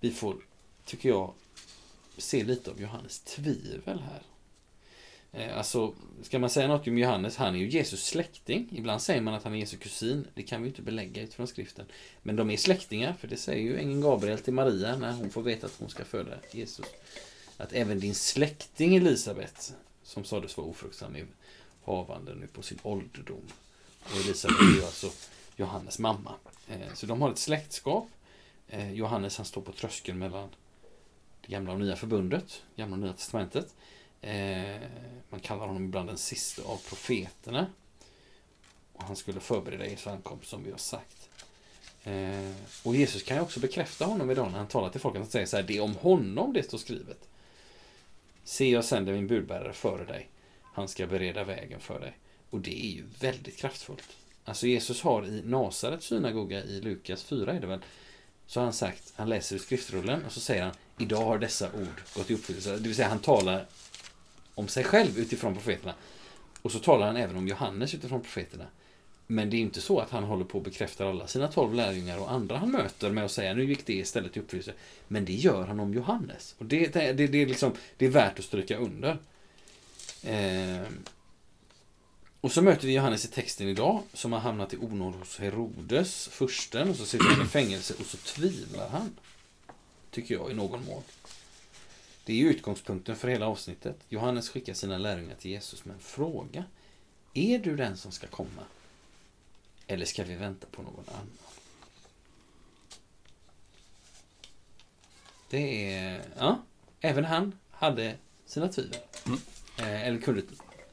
Vi 0.00 0.10
får, 0.10 0.36
tycker 0.84 1.08
jag, 1.08 1.34
se 2.16 2.44
lite 2.44 2.70
av 2.70 2.80
Johannes 2.80 3.20
tvivel 3.20 4.00
här. 4.00 4.22
Eh, 5.32 5.58
alltså, 5.58 5.94
ska 6.22 6.38
man 6.38 6.50
säga 6.50 6.68
något 6.68 6.86
om 6.86 6.98
Johannes, 6.98 7.36
han 7.36 7.54
är 7.54 7.58
ju 7.58 7.68
Jesus 7.68 8.04
släkting. 8.04 8.68
Ibland 8.72 9.02
säger 9.02 9.20
man 9.20 9.34
att 9.34 9.44
han 9.44 9.54
är 9.54 9.58
Jesu 9.58 9.76
kusin. 9.76 10.26
Det 10.34 10.42
kan 10.42 10.62
vi 10.62 10.66
ju 10.66 10.70
inte 10.70 10.82
belägga 10.82 11.22
utifrån 11.22 11.46
skriften. 11.46 11.86
Men 12.22 12.36
de 12.36 12.50
är 12.50 12.56
släktingar, 12.56 13.12
för 13.20 13.28
det 13.28 13.36
säger 13.36 13.62
ju 13.62 13.78
ängeln 13.78 14.00
Gabriel 14.00 14.38
till 14.38 14.54
Maria 14.54 14.96
när 14.96 15.12
hon 15.12 15.30
får 15.30 15.42
veta 15.42 15.66
att 15.66 15.76
hon 15.78 15.88
ska 15.88 16.04
föda 16.04 16.36
Jesus. 16.52 16.86
Att 17.56 17.72
även 17.72 18.00
din 18.00 18.14
släkting 18.14 18.96
Elisabet, 18.96 19.74
som 20.06 20.24
sades 20.24 20.56
vara 20.56 20.66
ofruktsam, 20.66 21.16
i 21.16 21.24
havande 21.84 22.34
nu 22.34 22.46
på 22.46 22.62
sin 22.62 22.78
ålderdom. 22.82 23.42
Och 24.04 24.16
Elisabet 24.16 24.60
är 24.60 24.76
ju 24.76 24.84
alltså 24.84 25.10
Johannes 25.56 25.98
mamma. 25.98 26.34
Eh, 26.68 26.94
så 26.94 27.06
de 27.06 27.22
har 27.22 27.30
ett 27.30 27.38
släktskap. 27.38 28.08
Eh, 28.68 28.92
Johannes 28.92 29.36
han 29.36 29.46
står 29.46 29.62
på 29.62 29.72
tröskeln 29.72 30.18
mellan 30.18 30.48
det 31.40 31.52
gamla 31.52 31.72
och 31.72 31.80
nya 31.80 31.96
förbundet, 31.96 32.62
gamla 32.76 32.94
och 32.96 33.02
nya 33.02 33.12
testamentet. 33.12 33.74
Eh, 34.20 34.76
man 35.30 35.40
kallar 35.40 35.66
honom 35.66 35.84
ibland 35.84 36.08
den 36.08 36.18
sista 36.18 36.62
av 36.62 36.76
profeterna. 36.88 37.66
Och 38.92 39.02
han 39.02 39.16
skulle 39.16 39.40
förbereda 39.40 39.86
Jesu 39.86 40.10
ankomst 40.10 40.50
som 40.50 40.64
vi 40.64 40.70
har 40.70 40.78
sagt. 40.78 41.28
Och 42.82 42.96
Jesus 42.96 43.22
kan 43.22 43.36
ju 43.36 43.42
också 43.42 43.60
bekräfta 43.60 44.04
honom 44.04 44.30
idag 44.30 44.50
när 44.50 44.58
han 44.58 44.66
talar 44.66 44.90
till 44.90 45.00
folket. 45.00 45.20
Han 45.20 45.30
säger 45.30 45.46
så 45.46 45.56
här, 45.56 45.62
det 45.62 45.76
är 45.76 45.80
om 45.80 45.94
honom 45.94 46.52
det 46.52 46.62
står 46.62 46.78
skrivet. 46.78 47.28
Se, 48.48 48.70
jag 48.70 48.84
sänder 48.84 49.12
min 49.12 49.26
budbärare 49.26 49.72
före 49.72 50.04
dig. 50.04 50.28
Han 50.62 50.88
ska 50.88 51.06
bereda 51.06 51.44
vägen 51.44 51.80
för 51.80 52.00
dig. 52.00 52.18
Och 52.50 52.60
det 52.60 52.86
är 52.86 52.90
ju 52.90 53.04
väldigt 53.20 53.56
kraftfullt. 53.56 54.16
Alltså 54.44 54.66
Jesus 54.66 55.02
har 55.02 55.26
i 55.26 55.42
Nasarets 55.44 56.06
synagoga 56.06 56.64
i 56.64 56.80
Lukas 56.80 57.22
4 57.22 57.52
är 57.52 57.60
det 57.60 57.66
väl. 57.66 57.80
Så 58.46 58.60
har 58.60 58.64
han 58.64 58.72
sagt, 58.72 59.12
han 59.16 59.28
läser 59.28 59.56
ur 59.56 59.60
skriftrullen 59.60 60.24
och 60.24 60.32
så 60.32 60.40
säger 60.40 60.62
han 60.62 60.74
Idag 60.98 61.24
har 61.24 61.38
dessa 61.38 61.72
ord 61.72 62.02
gått 62.14 62.30
i 62.30 62.34
uppfyllelse. 62.34 62.70
Det 62.70 62.82
vill 62.82 62.94
säga 62.94 63.08
han 63.08 63.18
talar 63.18 63.66
om 64.54 64.68
sig 64.68 64.84
själv 64.84 65.18
utifrån 65.18 65.54
profeterna. 65.54 65.94
Och 66.62 66.72
så 66.72 66.78
talar 66.78 67.06
han 67.06 67.16
även 67.16 67.36
om 67.36 67.48
Johannes 67.48 67.94
utifrån 67.94 68.20
profeterna. 68.20 68.66
Men 69.26 69.50
det 69.50 69.56
är 69.56 69.60
inte 69.60 69.80
så 69.80 70.00
att 70.00 70.10
han 70.10 70.24
håller 70.24 70.44
på 70.44 70.58
att 70.58 70.64
bekräfta 70.64 71.08
alla 71.08 71.26
sina 71.26 71.48
tolv 71.48 71.74
lärjungar 71.74 72.18
och 72.18 72.32
andra 72.32 72.56
han 72.56 72.70
möter 72.70 73.10
med 73.10 73.24
att 73.24 73.32
säga 73.32 73.54
nu 73.54 73.64
gick 73.64 73.86
det 73.86 73.92
istället 73.92 74.36
i 74.36 74.40
uppfyllelse. 74.40 74.72
Men 75.08 75.24
det 75.24 75.32
gör 75.32 75.66
han 75.66 75.80
om 75.80 75.94
Johannes. 75.94 76.54
Och 76.58 76.66
det, 76.66 76.92
det, 76.92 77.12
det, 77.12 77.26
det 77.26 77.42
är, 77.42 77.46
liksom, 77.46 77.72
det 77.96 78.06
är 78.06 78.10
värt 78.10 78.38
att 78.38 78.44
stryka 78.44 78.76
under. 78.76 79.18
Eh, 80.22 80.86
och 82.40 82.52
så 82.52 82.62
möter 82.62 82.86
vi 82.86 82.94
Johannes 82.94 83.24
i 83.24 83.28
texten 83.28 83.68
idag 83.68 84.02
som 84.12 84.32
har 84.32 84.40
hamnat 84.40 84.74
i 84.74 84.76
onåd 84.76 85.14
hos 85.14 85.38
Herodes, 85.38 86.28
fursten, 86.28 86.90
och 86.90 86.96
så 86.96 87.06
sitter 87.06 87.24
han 87.24 87.46
i 87.46 87.48
fängelse 87.48 87.94
och 87.98 88.06
så 88.06 88.16
tvivlar 88.16 88.88
han. 88.88 89.16
Tycker 90.10 90.34
jag 90.34 90.50
i 90.50 90.54
någon 90.54 90.84
mån. 90.84 91.02
Det 92.24 92.42
är 92.42 92.44
utgångspunkten 92.44 93.16
för 93.16 93.28
hela 93.28 93.46
avsnittet. 93.46 93.96
Johannes 94.08 94.48
skickar 94.48 94.74
sina 94.74 94.98
lärjungar 94.98 95.34
till 95.34 95.50
Jesus 95.50 95.84
med 95.84 95.94
en 95.94 96.00
fråga. 96.00 96.64
Är 97.34 97.58
du 97.58 97.76
den 97.76 97.96
som 97.96 98.12
ska 98.12 98.26
komma? 98.26 98.62
Eller 99.86 100.06
ska 100.06 100.24
vi 100.24 100.34
vänta 100.34 100.66
på 100.70 100.82
någon 100.82 101.04
annan? 101.08 101.30
Det 105.50 105.94
är... 105.94 106.22
Ja, 106.38 106.62
även 107.00 107.24
han 107.24 107.52
hade 107.70 108.16
sina 108.46 108.68
tvivel. 108.68 109.00
Mm. 109.26 109.38
Eh, 109.78 110.06
eller 110.06 110.20
kunde 110.20 110.42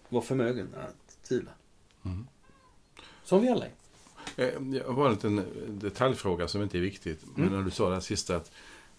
vara 0.10 0.24
förmögen 0.24 0.76
att 0.76 1.24
tvivla. 1.28 1.52
Mm. 2.06 2.28
Som 3.24 3.42
vi 3.42 3.50
alla 3.50 3.66
är. 3.66 3.72
Eh, 4.38 4.62
det 4.62 4.84
var 4.88 5.06
en 5.06 5.14
liten 5.14 5.46
detaljfråga 5.68 6.48
som 6.48 6.62
inte 6.62 6.78
är 6.78 6.82
viktigt. 6.82 7.20
Men 7.36 7.48
mm. 7.48 7.60
när 7.60 7.66
du 7.66 7.72
sa 7.72 7.88
det 7.88 7.94
här 7.94 8.02
sista 8.02 8.36
att, 8.36 8.52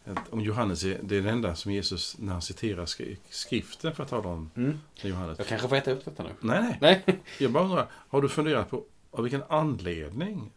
att, 0.04 0.28
om 0.28 0.40
Johannes 0.40 0.84
är 0.84 1.00
det 1.02 1.16
är 1.16 1.20
den 1.22 1.34
enda 1.34 1.54
som 1.54 1.72
Jesus, 1.72 2.16
när 2.18 2.32
han 2.32 2.42
citerar 2.42 2.86
skriften 3.30 3.94
för 3.94 4.02
att 4.02 4.08
tala 4.08 4.28
om 4.28 4.50
mm. 4.56 4.78
Johannes. 4.94 5.38
Jag 5.38 5.46
kanske 5.46 5.68
får 5.68 5.76
äta 5.76 5.90
upp 5.90 6.04
detta 6.04 6.22
nu. 6.22 6.30
Nej, 6.40 6.76
nej. 6.80 7.02
nej. 7.06 7.18
Jag 7.38 7.52
bara 7.52 7.64
undrar, 7.64 7.90
har 7.92 8.22
du 8.22 8.28
funderat 8.28 8.70
på 8.70 8.84
av 9.14 9.22
vilken 9.22 9.42
anledning 9.48 10.52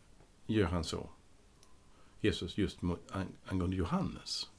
gör 0.47 0.65
han 0.65 0.83
så? 0.83 1.09
Jesus 2.21 2.57
just 2.57 2.79
angående 3.45 3.75
Johannes. 3.75 4.49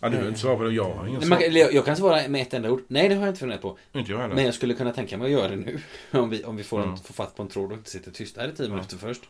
Ja, 0.00 0.08
du 0.08 0.28
inte 0.28 0.40
svara 0.40 0.56
på 0.56 0.62
det. 0.62 0.72
Jag 0.72 0.94
har 0.94 1.06
ingen 1.06 1.22
svar. 1.22 1.40
Jag 1.72 1.84
kan 1.84 1.96
svara 1.96 2.28
med 2.28 2.42
ett 2.42 2.54
enda 2.54 2.70
ord. 2.70 2.82
Nej, 2.88 3.08
det 3.08 3.14
har 3.14 3.22
jag 3.22 3.30
inte 3.30 3.40
funderat 3.40 3.62
på. 3.62 3.78
Inte 3.92 4.12
jag 4.12 4.18
heller. 4.18 4.34
Men 4.34 4.44
jag 4.44 4.54
skulle 4.54 4.74
kunna 4.74 4.92
tänka 4.92 5.18
mig 5.18 5.24
att 5.24 5.30
göra 5.32 5.48
det 5.48 5.56
nu. 5.56 5.80
Om 6.10 6.30
vi, 6.30 6.44
om 6.44 6.56
vi 6.56 6.64
får, 6.64 6.78
mm. 6.78 6.90
en, 6.90 6.96
får 6.96 7.14
fatt 7.14 7.36
på 7.36 7.42
en 7.42 7.48
tråd 7.48 7.72
och 7.72 7.78
inte 7.78 7.90
sitter 7.90 8.10
tysta 8.10 8.48
i 8.48 8.52
tio 8.52 8.68
minuter 8.68 8.98
ja. 9.00 9.08
först. 9.08 9.22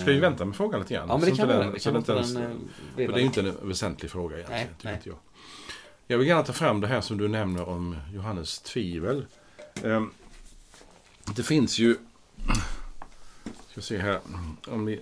Ska 0.00 0.12
vi 0.12 0.20
vänta 0.20 0.44
med 0.44 0.56
frågan 0.56 0.80
lite 0.80 0.94
grann? 0.94 1.08
Ja, 1.08 1.18
men 1.18 1.30
det 1.30 1.36
kan 1.36 1.48
vi 1.48 1.54
göra. 1.54 1.70
Det, 2.96 3.04
är 3.04 3.18
inte 3.18 3.40
en 3.40 3.68
väsentlig 3.68 4.10
fråga 4.10 4.36
egentligen. 4.36 4.66
Nej, 4.82 4.92
nej. 4.92 5.00
Jag. 5.04 5.16
jag 6.06 6.18
vill 6.18 6.28
gärna 6.28 6.42
ta 6.42 6.52
fram 6.52 6.80
det 6.80 6.86
här 6.86 7.00
som 7.00 7.18
du 7.18 7.28
nämner 7.28 7.68
om 7.68 7.96
Johannes 8.14 8.58
tvivel. 8.60 9.26
Um, 9.82 10.12
det 11.24 11.42
finns 11.42 11.78
ju... 11.78 11.96
Ska 13.70 13.80
se 13.80 13.98
här. 13.98 14.20
Om 14.66 14.84
ni, 14.84 15.00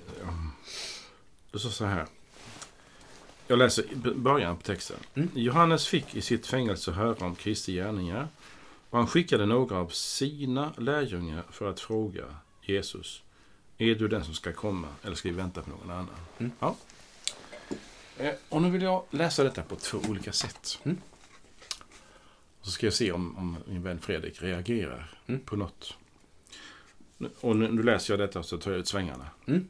det 1.52 1.58
står 1.58 1.70
så 1.70 1.84
här. 1.84 2.06
Jag 3.46 3.58
läser 3.58 3.84
början 4.14 4.56
på 4.56 4.62
texten. 4.62 4.96
Mm. 5.14 5.28
Johannes 5.34 5.86
fick 5.86 6.14
i 6.14 6.20
sitt 6.20 6.46
fängelse 6.46 6.92
höra 6.92 7.26
om 7.26 7.34
Kristi 7.34 7.72
gärningar. 7.72 8.28
Och 8.90 8.98
han 8.98 9.06
skickade 9.06 9.46
några 9.46 9.78
av 9.78 9.88
sina 9.88 10.72
lärjungar 10.76 11.44
för 11.50 11.70
att 11.70 11.80
fråga 11.80 12.24
Jesus. 12.62 13.22
Är 13.78 13.94
du 13.94 14.08
den 14.08 14.24
som 14.24 14.34
ska 14.34 14.52
komma 14.52 14.88
eller 15.02 15.16
ska 15.16 15.28
vi 15.28 15.34
vänta 15.34 15.62
på 15.62 15.70
någon 15.70 15.90
annan? 15.90 16.08
Mm. 16.38 16.52
Ja. 16.60 16.76
Eh, 18.18 18.34
och 18.48 18.62
nu 18.62 18.70
vill 18.70 18.82
jag 18.82 19.04
läsa 19.10 19.44
detta 19.44 19.62
på 19.62 19.76
två 19.76 19.98
olika 20.08 20.32
sätt. 20.32 20.78
Mm. 20.82 20.98
Så 22.62 22.70
ska 22.70 22.86
jag 22.86 22.94
se 22.94 23.12
om, 23.12 23.36
om 23.36 23.56
min 23.66 23.82
vän 23.82 24.00
Fredrik 24.00 24.42
reagerar 24.42 25.18
mm. 25.26 25.40
på 25.40 25.56
något. 25.56 25.96
Och 27.40 27.56
nu, 27.56 27.72
nu, 27.72 27.82
läser 27.82 28.12
jag 28.12 28.20
detta 28.20 28.42
så 28.42 28.58
tar 28.58 28.70
jag 28.70 28.80
ut 28.80 28.88
svängarna. 28.88 29.26
Mm. 29.46 29.68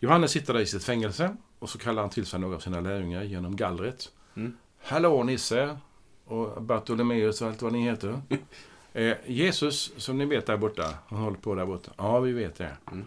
Johannes 0.00 0.30
sitter 0.30 0.54
där 0.54 0.60
i 0.60 0.66
sitt 0.66 0.84
fängelse 0.84 1.36
och 1.58 1.70
så 1.70 1.78
kallar 1.78 2.02
han 2.02 2.10
till 2.10 2.26
sig 2.26 2.40
några 2.40 2.56
av 2.56 2.60
sina 2.60 2.80
lärjungar 2.80 3.22
genom 3.22 3.56
gallret. 3.56 4.12
Mm. 4.34 4.56
Hallå 4.82 5.22
Nisse 5.22 5.78
och 6.24 6.62
Bartolomeus 6.62 7.42
och 7.42 7.48
allt 7.48 7.62
vad 7.62 7.72
ni 7.72 7.82
heter. 7.82 8.22
eh, 8.92 9.16
Jesus, 9.26 9.92
som 9.96 10.18
ni 10.18 10.24
vet 10.24 10.46
där 10.46 10.56
borta, 10.56 10.94
han 11.08 11.18
håller 11.18 11.38
på 11.38 11.54
där 11.54 11.66
borta. 11.66 11.92
Ja, 11.96 12.20
vi 12.20 12.32
vet 12.32 12.54
det. 12.56 12.76
Mm. 12.92 13.04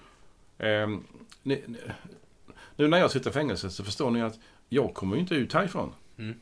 Eh, 0.57 0.99
ni, 1.43 1.63
nu 2.75 2.87
när 2.87 2.97
jag 2.97 3.11
sitter 3.11 3.29
i 3.29 3.33
fängelse 3.33 3.69
så 3.69 3.83
förstår 3.83 4.11
ni 4.11 4.21
att 4.21 4.39
jag 4.69 4.93
kommer 4.93 5.15
ju 5.15 5.21
inte 5.21 5.35
ut 5.35 5.53
härifrån. 5.53 5.93
Mm. 6.17 6.35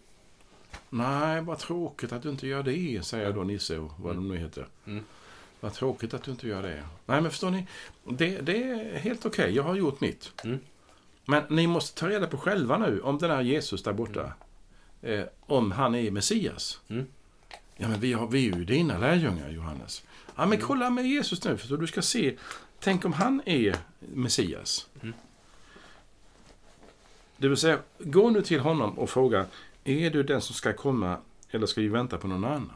Nej, 0.90 1.42
vad 1.42 1.60
tråkigt 1.60 2.12
att 2.12 2.24
du 2.24 2.30
inte 2.30 2.48
gör 2.48 2.64
det, 2.64 3.06
säger 3.06 3.34
då 3.34 3.44
Nisse 3.44 3.78
och 3.78 3.92
vad 3.98 4.12
mm. 4.12 4.30
de 4.30 4.36
nu 4.36 4.42
heter. 4.42 4.68
Mm. 4.86 5.04
Vad 5.60 5.74
tråkigt 5.74 6.14
att 6.14 6.24
du 6.24 6.32
inte 6.32 6.48
gör 6.48 6.64
det. 6.64 6.84
Nej, 7.06 7.22
men 7.22 7.32
förstår 7.32 7.50
ni? 7.50 7.68
Det, 8.04 8.42
det 8.42 8.64
är 8.64 8.98
helt 8.98 9.26
okej. 9.26 9.44
Okay. 9.44 9.56
Jag 9.56 9.64
har 9.64 9.76
gjort 9.76 10.02
mitt. 10.02 10.32
Mm. 10.44 10.60
Men 11.26 11.44
ni 11.50 11.68
måste 11.68 12.00
ta 12.00 12.10
reda 12.10 12.28
på 12.28 12.38
själva 12.38 12.78
nu 12.78 13.02
om 13.02 13.18
den 13.18 13.32
här 13.32 13.42
Jesus 13.42 13.84
där 13.84 13.94
borta. 13.94 14.34
Eh, 15.02 15.24
om 15.40 15.72
han 15.72 15.96
är 15.96 16.12
Messias. 16.12 16.80
Mm. 16.88 17.06
Ja, 17.78 17.88
men 17.88 18.00
vi, 18.00 18.14
har, 18.14 18.28
vi 18.28 18.50
är 18.50 18.56
ju 18.56 18.66
dina 18.66 18.98
lärjungar, 18.98 19.50
Johannes. 19.50 20.04
Ja, 20.26 20.32
men 20.36 20.54
mm. 20.54 20.62
kolla 20.62 20.90
med 20.90 21.06
Jesus 21.06 21.44
nu, 21.44 21.58
för 21.58 21.78
du 21.78 21.88
ska 21.88 22.02
se. 22.02 22.38
Tänk 22.80 23.06
om 23.06 23.14
han 23.14 23.42
är 23.46 23.76
Messias. 24.00 24.88
Mm. 25.02 25.14
Det 27.38 27.48
vill 27.48 27.58
säga, 27.58 27.80
gå 27.98 28.30
nu 28.30 28.42
till 28.42 28.60
honom 28.60 29.00
och 29.00 29.10
fråga. 29.10 29.46
Är 29.84 30.10
du 30.10 30.24
den 30.24 30.42
som 30.42 30.56
ska 30.56 30.74
komma 30.74 31.18
eller 31.52 31.68
ska 31.68 31.82
vi 31.82 31.88
vänta 31.88 32.18
på 32.18 32.28
någon 32.28 32.46
annan? 32.46 32.72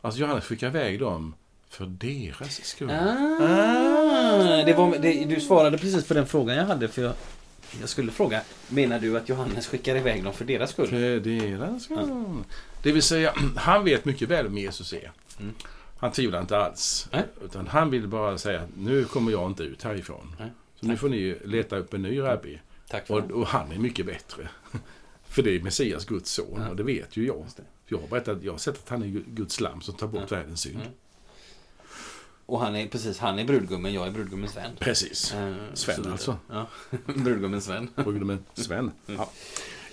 Alltså 0.00 0.20
Johannes 0.20 0.44
skickar 0.44 0.66
iväg 0.66 1.00
dem 1.00 1.34
för 1.68 1.86
deras 1.86 2.64
skull. 2.64 2.90
Ah, 2.90 4.64
det 4.64 4.74
var, 4.76 4.98
det, 4.98 5.24
du 5.24 5.40
svarade 5.40 5.78
precis 5.78 6.08
på 6.08 6.14
den 6.14 6.26
frågan 6.26 6.56
jag 6.56 6.64
hade. 6.64 6.88
För 6.88 7.02
jag, 7.02 7.12
jag 7.80 7.88
skulle 7.88 8.12
fråga, 8.12 8.42
menar 8.68 8.98
du 8.98 9.16
att 9.16 9.28
Johannes 9.28 9.66
skickar 9.66 9.96
iväg 9.96 10.24
dem 10.24 10.32
för 10.32 10.44
deras 10.44 10.70
skull? 10.70 10.86
För 10.86 11.20
deras 11.20 11.82
skull. 11.82 12.44
Det 12.82 12.92
vill 12.92 13.02
säga, 13.02 13.34
han 13.56 13.84
vet 13.84 14.04
mycket 14.04 14.28
väl 14.28 14.44
vem 14.44 14.58
Jesus 14.58 14.92
är. 14.92 15.12
Mm. 15.40 15.54
Han 15.98 16.12
tvivlar 16.12 16.40
inte 16.40 16.58
alls. 16.58 17.08
Nej. 17.12 17.24
Utan 17.44 17.66
han 17.66 17.90
vill 17.90 18.08
bara 18.08 18.38
säga 18.38 18.68
nu 18.76 19.04
kommer 19.04 19.32
jag 19.32 19.50
inte 19.50 19.62
ut 19.62 19.82
härifrån. 19.82 20.36
Nej. 20.38 20.52
Så 20.80 20.86
nu 20.86 20.96
får 20.96 21.08
ni 21.08 21.38
leta 21.44 21.76
upp 21.76 21.94
en 21.94 22.02
ny 22.02 22.20
rabbi. 22.20 22.60
Tack 22.88 23.06
för 23.06 23.14
Och, 23.14 23.30
och 23.30 23.46
han 23.46 23.72
är 23.72 23.78
mycket 23.78 24.06
bättre. 24.06 24.48
För 25.28 25.42
det 25.42 25.56
är 25.56 25.60
Messias, 25.60 26.04
Guds 26.04 26.30
son. 26.30 26.60
Ja. 26.60 26.68
Och 26.68 26.76
det 26.76 26.82
vet 26.82 27.16
ju 27.16 27.26
jag. 27.26 27.46
Jag 27.86 27.98
har 27.98 28.08
berättat, 28.08 28.42
jag 28.42 28.52
har 28.52 28.58
sett 28.58 28.74
att 28.74 28.88
han 28.88 29.02
är 29.02 29.06
Guds 29.26 29.60
lamm 29.60 29.80
som 29.80 29.94
tar 29.94 30.06
bort 30.06 30.32
världens 30.32 30.60
synd. 30.60 30.76
Mm. 30.76 30.88
Och 32.48 32.60
han 32.60 32.76
är 32.76 32.86
precis, 32.88 33.18
han 33.18 33.38
är 33.38 33.44
brudgummen, 33.44 33.92
jag 33.92 34.06
är 34.06 34.10
brudgummens 34.10 34.56
vän. 34.56 34.70
Precis. 34.78 35.34
Eh, 35.34 35.54
Sven 35.74 36.04
så 36.04 36.10
alltså. 36.10 36.36
Ja, 36.50 36.66
brudgummen 37.06 37.60
Sven. 37.60 37.90
Brudgummen 37.96 38.44
Sven. 38.54 38.90
Mm. 39.06 39.20
Ja. 39.20 39.30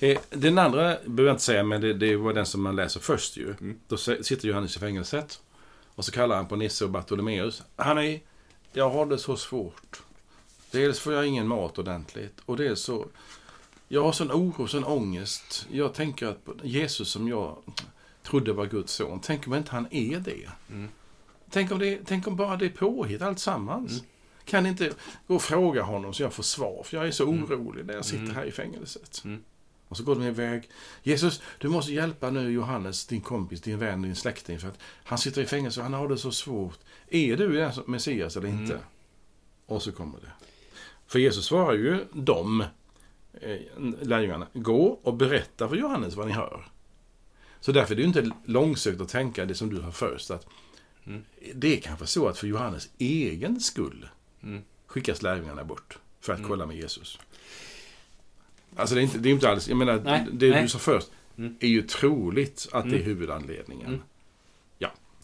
Eh, 0.08 0.20
Den 0.30 0.58
andra 0.58 0.82
behöver 0.82 1.24
jag 1.24 1.34
inte 1.34 1.44
säga, 1.44 1.64
men 1.64 1.82
det, 1.82 1.94
det 1.94 2.16
var 2.16 2.34
den 2.34 2.46
som 2.46 2.64
man 2.64 2.76
läser 2.76 3.00
först 3.00 3.38
ju. 3.38 3.50
Mm. 3.62 3.80
Då 3.88 3.98
sitter 3.98 4.48
Johannes 4.48 4.76
i 4.76 4.80
fängelset. 4.80 5.40
Och 5.96 6.06
så 6.06 6.12
kallar 6.12 6.36
han 6.36 6.48
på 6.48 6.56
Nisse 6.56 6.86
och 6.86 6.92
Bartolomeus. 6.92 7.64
Han 7.76 7.98
är, 7.98 8.20
jag 8.74 8.90
har 8.90 9.06
det 9.06 9.18
så 9.18 9.38
svårt. 9.38 10.02
Dels 10.72 11.00
får 11.00 11.14
jag 11.14 11.26
ingen 11.28 11.48
mat 11.48 11.78
ordentligt. 11.80 12.42
Och 12.46 12.58
dels 12.58 12.82
så, 12.82 13.08
jag 13.88 14.04
har 14.04 14.12
sån 14.12 14.32
oro, 14.32 14.68
sån 14.68 14.84
ångest. 14.84 15.68
Jag 15.72 15.94
tänker 15.94 16.28
att 16.28 16.48
Jesus 16.64 17.10
som 17.10 17.28
jag 17.28 17.58
trodde 18.24 18.54
var 18.54 18.66
Guds 18.66 18.94
son, 18.94 19.20
tänk 19.24 19.48
om 19.48 19.54
inte 19.54 19.72
han 19.72 19.88
är 19.92 20.20
det? 20.20 20.50
Mm. 20.70 20.90
Tänk, 21.56 21.72
om 21.72 21.80
det 21.80 22.00
tänk 22.06 22.28
om 22.28 22.36
bara 22.36 22.58
det 22.58 22.66
är 22.66 22.70
påhitt 22.70 23.22
alltsammans? 23.22 23.92
Mm. 23.92 24.06
Kan 24.46 24.66
inte 24.66 24.94
gå 25.28 25.36
och 25.36 25.42
fråga 25.42 25.82
honom 25.84 26.14
så 26.14 26.24
jag 26.24 26.34
får 26.34 26.44
svar? 26.44 26.84
För 26.84 26.98
jag 26.98 27.08
är 27.08 27.12
så 27.12 27.26
orolig 27.26 27.86
när 27.86 27.94
jag 27.94 28.06
sitter 28.06 28.24
Mm. 28.24 28.36
här 28.36 28.46
i 28.46 28.52
fängelset. 28.52 29.22
Mm. 29.26 29.44
Och 29.88 29.98
så 29.98 30.04
går 30.04 30.16
de 30.16 30.24
iväg. 30.24 30.70
Jesus, 31.04 31.42
du 31.60 31.70
måste 31.70 31.94
hjälpa 31.94 32.30
nu 32.30 32.52
Johannes, 32.52 33.06
din 33.06 33.22
kompis, 33.22 33.62
din 33.62 33.80
vän, 33.80 34.02
din 34.02 34.16
släkting. 34.16 34.60
För 34.60 34.68
att 34.68 34.80
han 35.04 35.18
sitter 35.18 35.42
i 35.42 35.46
fängelse 35.46 35.80
och 35.80 35.84
han 35.84 35.94
har 35.94 36.08
det 36.08 36.18
så 36.18 36.32
svårt. 36.32 36.80
Är 37.10 37.38
du 37.38 37.54
den 37.54 37.72
Messias 37.86 38.38
eller 38.38 38.48
inte? 38.48 38.74
Mm. 38.74 38.86
Och 39.66 39.82
så 39.82 39.92
kommer 39.92 40.20
det. 40.20 40.32
För 41.08 41.20
Jesus 41.20 41.46
svarar 41.46 41.74
ju 41.74 42.06
dem, 42.14 42.64
eh, 43.34 43.58
lärjungarna, 44.02 44.48
gå 44.54 45.00
och 45.04 45.14
berätta 45.14 45.70
för 45.70 45.76
Johannes 45.76 46.16
vad 46.16 46.28
ni 46.28 46.34
hör. 46.34 46.68
Så 47.60 47.72
därför 47.72 47.94
är 47.94 47.96
det 47.96 48.02
ju 48.02 48.08
inte 48.08 48.32
långsökt 48.46 49.02
att 49.02 49.10
tänka 49.10 49.46
det 49.46 49.56
som 49.56 49.70
du 49.70 49.82
har 49.82 49.92
först. 49.92 50.32
Att 50.32 50.48
Mm. 51.08 51.24
Det 51.56 51.78
är 51.78 51.82
kanske 51.82 52.08
så 52.08 52.28
att 52.28 52.38
för 52.38 52.48
Johannes 52.48 52.90
egen 52.98 53.60
skull 53.60 54.10
Mm. 54.44 54.62
skickas 54.88 55.22
lärjungarna 55.22 55.64
bort 55.64 55.98
för 56.22 56.34
att 56.34 56.40
Mm. 56.40 56.50
kolla 56.50 56.66
med 56.66 56.76
Jesus. 56.78 57.20
Alltså 58.76 58.96
det 58.96 59.02
är 59.02 59.04
inte, 59.04 59.18
det 59.18 59.30
är 59.30 59.34
inte 59.34 59.50
alls, 59.50 59.68
jag 59.68 59.78
menar, 59.78 60.02
Nej, 60.06 60.26
det 60.32 60.50
nej. 60.50 60.62
du 60.62 60.68
sa 60.70 60.80
först 60.80 61.08
Mm. 61.38 61.56
är 61.60 61.68
ju 61.68 61.82
troligt 61.82 62.68
att 62.72 62.84
det 62.84 62.90
är 62.90 62.94
Mm. 62.96 63.06
huvudanledningen. 63.06 63.88
Mm. 63.88 64.02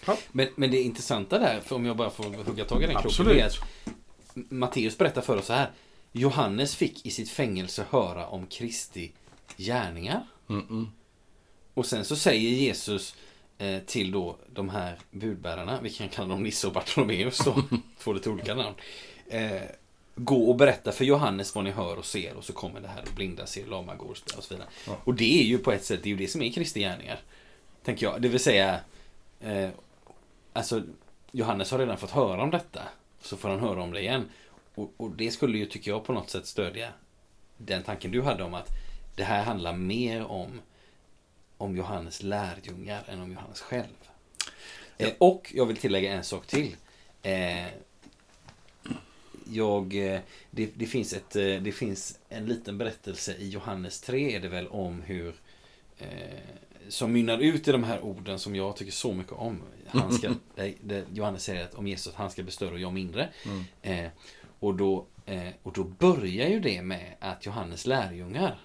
Ja. 0.05 0.17
Men, 0.31 0.47
men 0.55 0.71
det 0.71 0.81
intressanta 0.81 1.39
där, 1.39 1.59
för 1.61 1.75
om 1.75 1.85
jag 1.85 1.97
bara 1.97 2.09
får 2.09 2.23
hugga 2.23 2.65
tag 2.65 2.83
i 2.83 2.87
den 2.87 3.01
kroken, 3.01 3.27
är 3.27 3.45
att 3.45 3.57
Matteus 4.33 4.97
berättar 4.97 5.21
för 5.21 5.37
oss 5.37 5.45
så 5.45 5.53
här. 5.53 5.71
Johannes 6.11 6.75
fick 6.75 7.05
i 7.05 7.11
sitt 7.11 7.29
fängelse 7.29 7.85
höra 7.89 8.27
om 8.27 8.47
Kristi 8.47 9.11
gärningar. 9.57 10.27
Och 11.73 11.85
sen 11.85 12.05
så 12.05 12.15
säger 12.15 12.49
Jesus 12.49 13.15
till 13.85 14.11
då 14.11 14.37
de 14.53 14.69
här 14.69 14.97
budbärarna, 15.11 15.79
vi 15.81 15.89
kan 15.89 16.09
kalla 16.09 16.27
dem 16.27 16.43
Nisse 16.43 16.67
och 16.67 16.73
Bartolomeus 16.73 17.37
då, 17.37 17.63
två 17.99 18.13
lite 18.13 18.29
olika 18.29 18.55
namn. 18.55 18.75
Eh, 19.27 19.61
gå 20.15 20.49
och 20.49 20.55
berätta 20.55 20.91
för 20.91 21.05
Johannes 21.05 21.55
vad 21.55 21.63
ni 21.63 21.71
hör 21.71 21.97
och 21.97 22.05
ser 22.05 22.35
och 22.35 22.43
så 22.43 22.53
kommer 22.53 22.81
det 22.81 22.87
här 22.87 23.03
blinda 23.15 23.45
ser, 23.45 23.65
lama 23.65 23.95
går 23.95 24.09
och 24.37 24.43
så 24.43 24.53
vidare. 24.53 24.67
Ja. 24.87 24.97
Och 25.03 25.13
det 25.13 25.41
är 25.41 25.43
ju 25.43 25.57
på 25.57 25.71
ett 25.71 25.85
sätt, 25.85 26.03
det 26.03 26.09
är 26.09 26.11
ju 26.11 26.17
det 26.17 26.27
som 26.27 26.41
är 26.41 26.51
Kristi 26.51 26.79
gärningar. 26.79 27.19
Tänker 27.83 28.05
jag, 28.05 28.21
det 28.21 28.27
vill 28.27 28.39
säga 28.39 28.79
eh, 29.39 29.69
Alltså 30.53 30.81
Johannes 31.31 31.71
har 31.71 31.79
redan 31.79 31.97
fått 31.97 32.11
höra 32.11 32.43
om 32.43 32.51
detta. 32.51 32.81
Så 33.21 33.37
får 33.37 33.49
han 33.49 33.59
höra 33.59 33.83
om 33.83 33.91
det 33.91 34.01
igen. 34.01 34.29
Och, 34.75 34.93
och 34.97 35.11
det 35.11 35.31
skulle 35.31 35.57
ju, 35.57 35.65
tycker 35.65 35.91
jag, 35.91 36.03
på 36.05 36.13
något 36.13 36.29
sätt 36.29 36.45
stödja 36.45 36.89
den 37.57 37.83
tanken 37.83 38.11
du 38.11 38.21
hade 38.21 38.43
om 38.43 38.53
att 38.53 38.69
det 39.15 39.23
här 39.23 39.43
handlar 39.43 39.73
mer 39.73 40.25
om 40.25 40.61
om 41.61 41.77
Johannes 41.77 42.23
lärjungar 42.23 43.03
än 43.07 43.21
om 43.21 43.31
Johannes 43.31 43.61
själv. 43.61 44.09
Eh, 44.97 45.13
och 45.17 45.51
jag 45.55 45.65
vill 45.65 45.77
tillägga 45.77 46.13
en 46.13 46.23
sak 46.23 46.47
till. 46.47 46.75
Eh, 47.21 47.67
jag, 49.51 49.95
eh, 49.95 50.19
det, 50.51 50.69
det, 50.75 50.85
finns 50.85 51.13
ett, 51.13 51.35
eh, 51.35 51.55
det 51.55 51.71
finns 51.71 52.19
en 52.29 52.45
liten 52.45 52.77
berättelse 52.77 53.35
i 53.35 53.49
Johannes 53.49 54.01
3 54.01 54.35
är 54.35 54.39
det 54.39 54.47
väl 54.47 54.67
om 54.67 55.01
hur 55.01 55.35
eh, 55.97 56.07
som 56.89 57.11
mynnar 57.11 57.37
ut 57.37 57.67
i 57.67 57.71
de 57.71 57.83
här 57.83 58.01
orden 58.01 58.39
som 58.39 58.55
jag 58.55 58.75
tycker 58.75 58.91
så 58.91 59.13
mycket 59.13 59.33
om. 59.33 59.61
Han 59.87 60.13
ska, 60.13 60.33
där 60.81 61.03
Johannes 61.13 61.43
säger 61.43 61.63
att 61.63 61.73
om 61.73 61.87
Jesus 61.87 62.13
han 62.15 62.31
ska 62.31 62.43
bli 62.43 62.51
större 62.51 62.73
och 62.73 62.79
jag 62.79 62.93
mindre. 62.93 63.29
Mm. 63.45 63.63
Eh, 63.81 64.11
och, 64.59 64.75
då, 64.75 65.05
och 65.63 65.73
då 65.73 65.83
börjar 65.83 66.47
ju 66.47 66.59
det 66.59 66.81
med 66.81 67.15
att 67.19 67.45
Johannes 67.45 67.85
lärjungar 67.85 68.59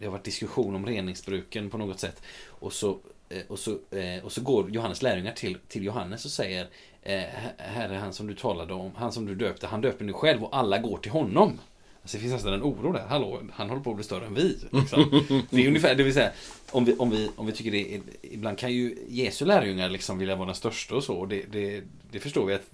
Det 0.00 0.06
har 0.06 0.12
varit 0.12 0.24
diskussion 0.24 0.74
om 0.74 0.86
reningsbruken 0.86 1.70
på 1.70 1.78
något 1.78 2.00
sätt. 2.00 2.22
Och 2.46 2.72
så, 2.72 2.98
eh, 3.28 3.42
och 3.48 3.58
så, 3.58 3.70
eh, 3.70 4.24
och 4.24 4.32
så 4.32 4.40
går 4.40 4.70
Johannes 4.70 5.02
lärjungar 5.02 5.32
till, 5.32 5.58
till 5.68 5.84
Johannes 5.84 6.24
och 6.24 6.30
säger 6.30 6.68
eh, 7.02 7.22
Här 7.56 7.88
är 7.88 7.98
han 7.98 8.12
som 8.12 8.26
du 8.26 8.34
talade 8.34 8.74
om, 8.74 8.90
han 8.96 9.12
som 9.12 9.26
du 9.26 9.34
döpte, 9.34 9.66
han 9.66 9.80
döper 9.80 10.04
nu 10.04 10.12
själv 10.12 10.44
och 10.44 10.56
alla 10.56 10.78
går 10.78 10.98
till 10.98 11.10
honom. 11.10 11.58
Alltså 12.02 12.16
det 12.16 12.20
finns 12.20 12.32
nästan 12.32 12.52
en 12.52 12.62
oro 12.62 12.92
där. 12.92 13.06
Hallå, 13.08 13.42
han 13.52 13.68
håller 13.68 13.82
på 13.82 13.90
att 13.90 13.96
bli 13.96 14.04
större 14.04 14.26
än 14.26 14.34
vi. 14.34 14.58
Liksom. 14.70 15.24
Det 15.50 15.62
är 15.62 15.68
ungefär, 15.68 15.94
det 15.94 16.02
vill 16.02 16.14
säga, 16.14 16.32
om 16.70 16.84
vi, 16.84 16.96
om 16.96 17.10
vi, 17.10 17.30
om 17.36 17.46
vi 17.46 17.52
tycker 17.52 17.70
det 17.70 17.94
är, 17.94 18.00
ibland 18.22 18.58
kan 18.58 18.72
ju 18.72 18.96
Jesu 19.08 19.44
lärjungar 19.44 19.88
liksom 19.88 20.18
vilja 20.18 20.36
vara 20.36 20.46
den 20.46 20.54
största 20.54 20.94
och 20.94 21.04
så. 21.04 21.14
Och 21.14 21.28
det, 21.28 21.44
det, 21.52 21.82
det 22.10 22.20
förstår 22.20 22.46
vi 22.46 22.54
att 22.54 22.70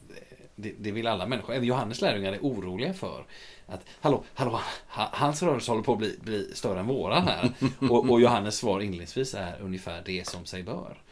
det, 0.57 0.75
det 0.79 0.91
vill 0.93 1.07
alla 1.07 1.27
människor. 1.27 1.55
Även 1.55 1.69
Johannes 1.69 2.01
lärjungar 2.01 2.33
är 2.33 2.39
oroliga 2.39 2.95
för 2.95 3.27
att 3.67 3.85
hallå, 4.01 4.25
hallå, 4.35 4.61
ha- 4.89 5.11
hans 5.13 5.43
rörelse 5.43 5.71
håller 5.71 5.83
på 5.83 5.93
att 5.93 5.99
bli, 5.99 6.19
bli 6.21 6.55
större 6.55 6.81
än 6.81 6.87
våran 6.87 7.27
här. 7.27 7.53
Och, 7.91 8.11
och 8.11 8.21
Johannes 8.21 8.57
svar 8.57 8.81
inledningsvis 8.81 9.35
är 9.35 9.61
ungefär 9.61 10.03
det 10.07 10.29
som 10.29 10.45
sig 10.45 10.63
bör. 10.63 11.03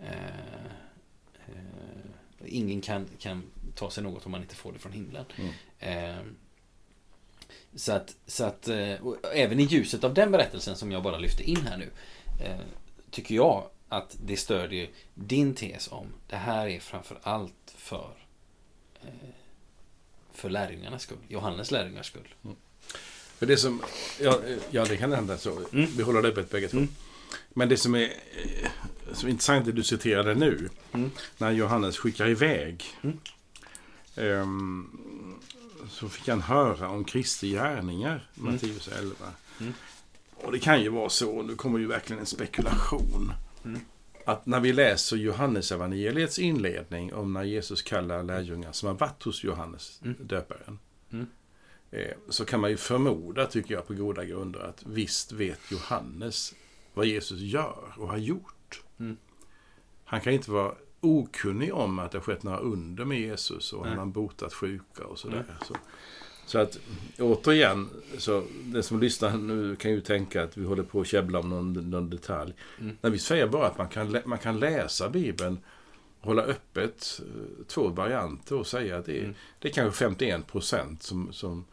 Eh, 0.00 0.08
eh, 1.46 2.46
ingen 2.46 2.80
kan, 2.80 3.08
kan 3.18 3.42
ta 3.74 3.90
sig 3.90 4.04
något 4.04 4.26
om 4.26 4.32
man 4.32 4.42
inte 4.42 4.54
får 4.54 4.72
det 4.72 4.78
från 4.78 4.92
himlen. 4.92 5.24
Mm. 5.36 5.50
Eh, 5.78 6.22
så 7.74 7.92
att, 7.92 8.16
så 8.26 8.44
att 8.44 8.68
eh, 8.68 8.94
och 9.02 9.16
även 9.34 9.60
i 9.60 9.62
ljuset 9.62 10.04
av 10.04 10.14
den 10.14 10.30
berättelsen 10.30 10.76
som 10.76 10.92
jag 10.92 11.02
bara 11.02 11.18
lyfte 11.18 11.50
in 11.50 11.66
här 11.66 11.76
nu 11.76 11.90
eh, 12.44 12.60
tycker 13.10 13.34
jag 13.34 13.64
att 13.88 14.16
det 14.24 14.36
stödjer 14.36 14.88
din 15.14 15.54
tes 15.54 15.92
om 15.92 16.06
det 16.26 16.36
här 16.36 16.66
är 16.66 16.80
framför 16.80 17.18
allt 17.22 17.74
för 17.76 18.19
för 20.32 20.50
lärjungarnas 20.50 21.02
skull, 21.02 21.18
Johannes 21.28 21.70
lärjungars 21.70 22.06
skull. 22.06 22.34
För 23.38 23.46
det 23.46 23.56
som, 23.56 23.82
ja, 24.20 24.40
ja 24.70 24.84
det 24.84 24.96
kan 24.96 25.12
hända 25.12 25.38
så. 25.38 25.60
Mm. 25.72 25.90
Vi 25.96 26.02
håller 26.02 26.22
det 26.22 26.28
öppet 26.28 26.50
bägge 26.50 26.68
två. 26.68 26.78
Mm. 26.78 26.88
Men 27.50 27.68
det 27.68 27.76
som 27.76 27.94
är 27.94 28.02
eh, 28.02 28.70
som 29.12 29.26
är 29.26 29.30
intressant 29.30 29.66
det 29.66 29.72
du 29.72 29.82
citerade 29.82 30.34
nu. 30.34 30.68
Mm. 30.92 31.10
När 31.38 31.50
Johannes 31.50 31.98
skickar 31.98 32.28
iväg. 32.28 32.84
Mm. 33.02 33.18
ehm, 34.16 35.40
så 35.90 36.08
fick 36.08 36.28
han 36.28 36.40
höra 36.40 36.88
om 36.88 37.04
Kristi 37.04 37.50
gärningar. 37.50 38.30
Mm. 38.38 38.52
Matteus 38.52 38.88
11. 38.88 39.14
Mm. 39.60 39.74
Och 40.34 40.52
det 40.52 40.58
kan 40.58 40.82
ju 40.82 40.88
vara 40.88 41.08
så, 41.08 41.42
nu 41.42 41.56
kommer 41.56 41.78
ju 41.78 41.86
verkligen 41.86 42.20
en 42.20 42.26
spekulation. 42.26 43.32
Att 44.30 44.46
när 44.46 44.60
vi 44.60 44.72
läser 44.72 45.16
Johannes 45.16 45.72
evangeliets 45.72 46.38
inledning 46.38 47.14
om 47.14 47.32
när 47.32 47.42
Jesus 47.42 47.82
kallar 47.82 48.22
lärjungar 48.22 48.72
som 48.72 48.86
har 48.86 48.94
varit 48.94 49.22
hos 49.22 49.44
Johannes 49.44 50.00
Mm. 50.04 50.16
döparen. 50.20 50.78
Mm. 51.12 51.26
Eh, 51.90 52.14
så 52.28 52.44
kan 52.44 52.60
man 52.60 52.70
ju 52.70 52.76
förmoda, 52.76 53.46
tycker 53.46 53.74
jag, 53.74 53.86
på 53.86 53.94
goda 53.94 54.24
grunder 54.24 54.60
att 54.60 54.82
visst 54.86 55.32
vet 55.32 55.60
Johannes 55.70 56.54
vad 56.94 57.06
Jesus 57.06 57.38
gör 57.40 57.94
och 57.96 58.08
har 58.08 58.16
gjort. 58.16 58.82
Mm. 59.00 59.16
Han 60.04 60.20
kan 60.20 60.32
inte 60.32 60.50
vara 60.50 60.74
okunnig 61.00 61.74
om 61.74 61.98
att 61.98 62.12
det 62.12 62.18
har 62.18 62.22
skett 62.22 62.42
några 62.42 62.58
under 62.58 63.04
med 63.04 63.20
Jesus 63.20 63.72
och 63.72 63.80
Nej. 63.80 63.88
han 63.90 63.98
har 63.98 64.06
botat 64.06 64.54
sjuka 64.54 65.04
och 65.04 65.18
sådär. 65.18 65.44
Mm. 65.48 65.60
Så, 65.66 65.74
så 66.50 66.58
att 66.58 66.78
återigen, 67.18 67.88
så 68.18 68.44
det 68.64 68.82
som 68.82 69.00
lyssnar 69.00 69.36
nu 69.36 69.76
kan 69.76 69.90
ju 69.90 70.00
tänka 70.00 70.42
att 70.42 70.56
vi 70.56 70.64
håller 70.64 70.82
på 70.82 71.00
att 71.00 71.06
käbbla 71.06 71.38
om 71.38 71.48
någon, 71.48 71.72
någon 71.72 72.10
detalj. 72.10 72.52
Mm. 72.80 72.96
När 73.00 73.10
vi 73.10 73.18
säger 73.18 73.46
bara 73.46 73.66
att 73.66 73.78
man 73.78 73.88
kan, 73.88 74.16
man 74.24 74.38
kan 74.38 74.60
läsa 74.60 75.08
Bibeln, 75.08 75.58
hålla 76.20 76.42
öppet 76.42 77.20
eh, 77.20 77.64
två 77.66 77.88
varianter 77.88 78.56
och 78.56 78.66
säga 78.66 78.98
att 78.98 79.06
det 79.06 79.18
är, 79.18 79.22
Mm. 79.24 79.34
det 79.58 79.68
är 79.68 79.72
kanske 79.72 79.98
51 80.04 80.46
procent 80.46 81.02
som, 81.02 81.32
som 81.32 81.64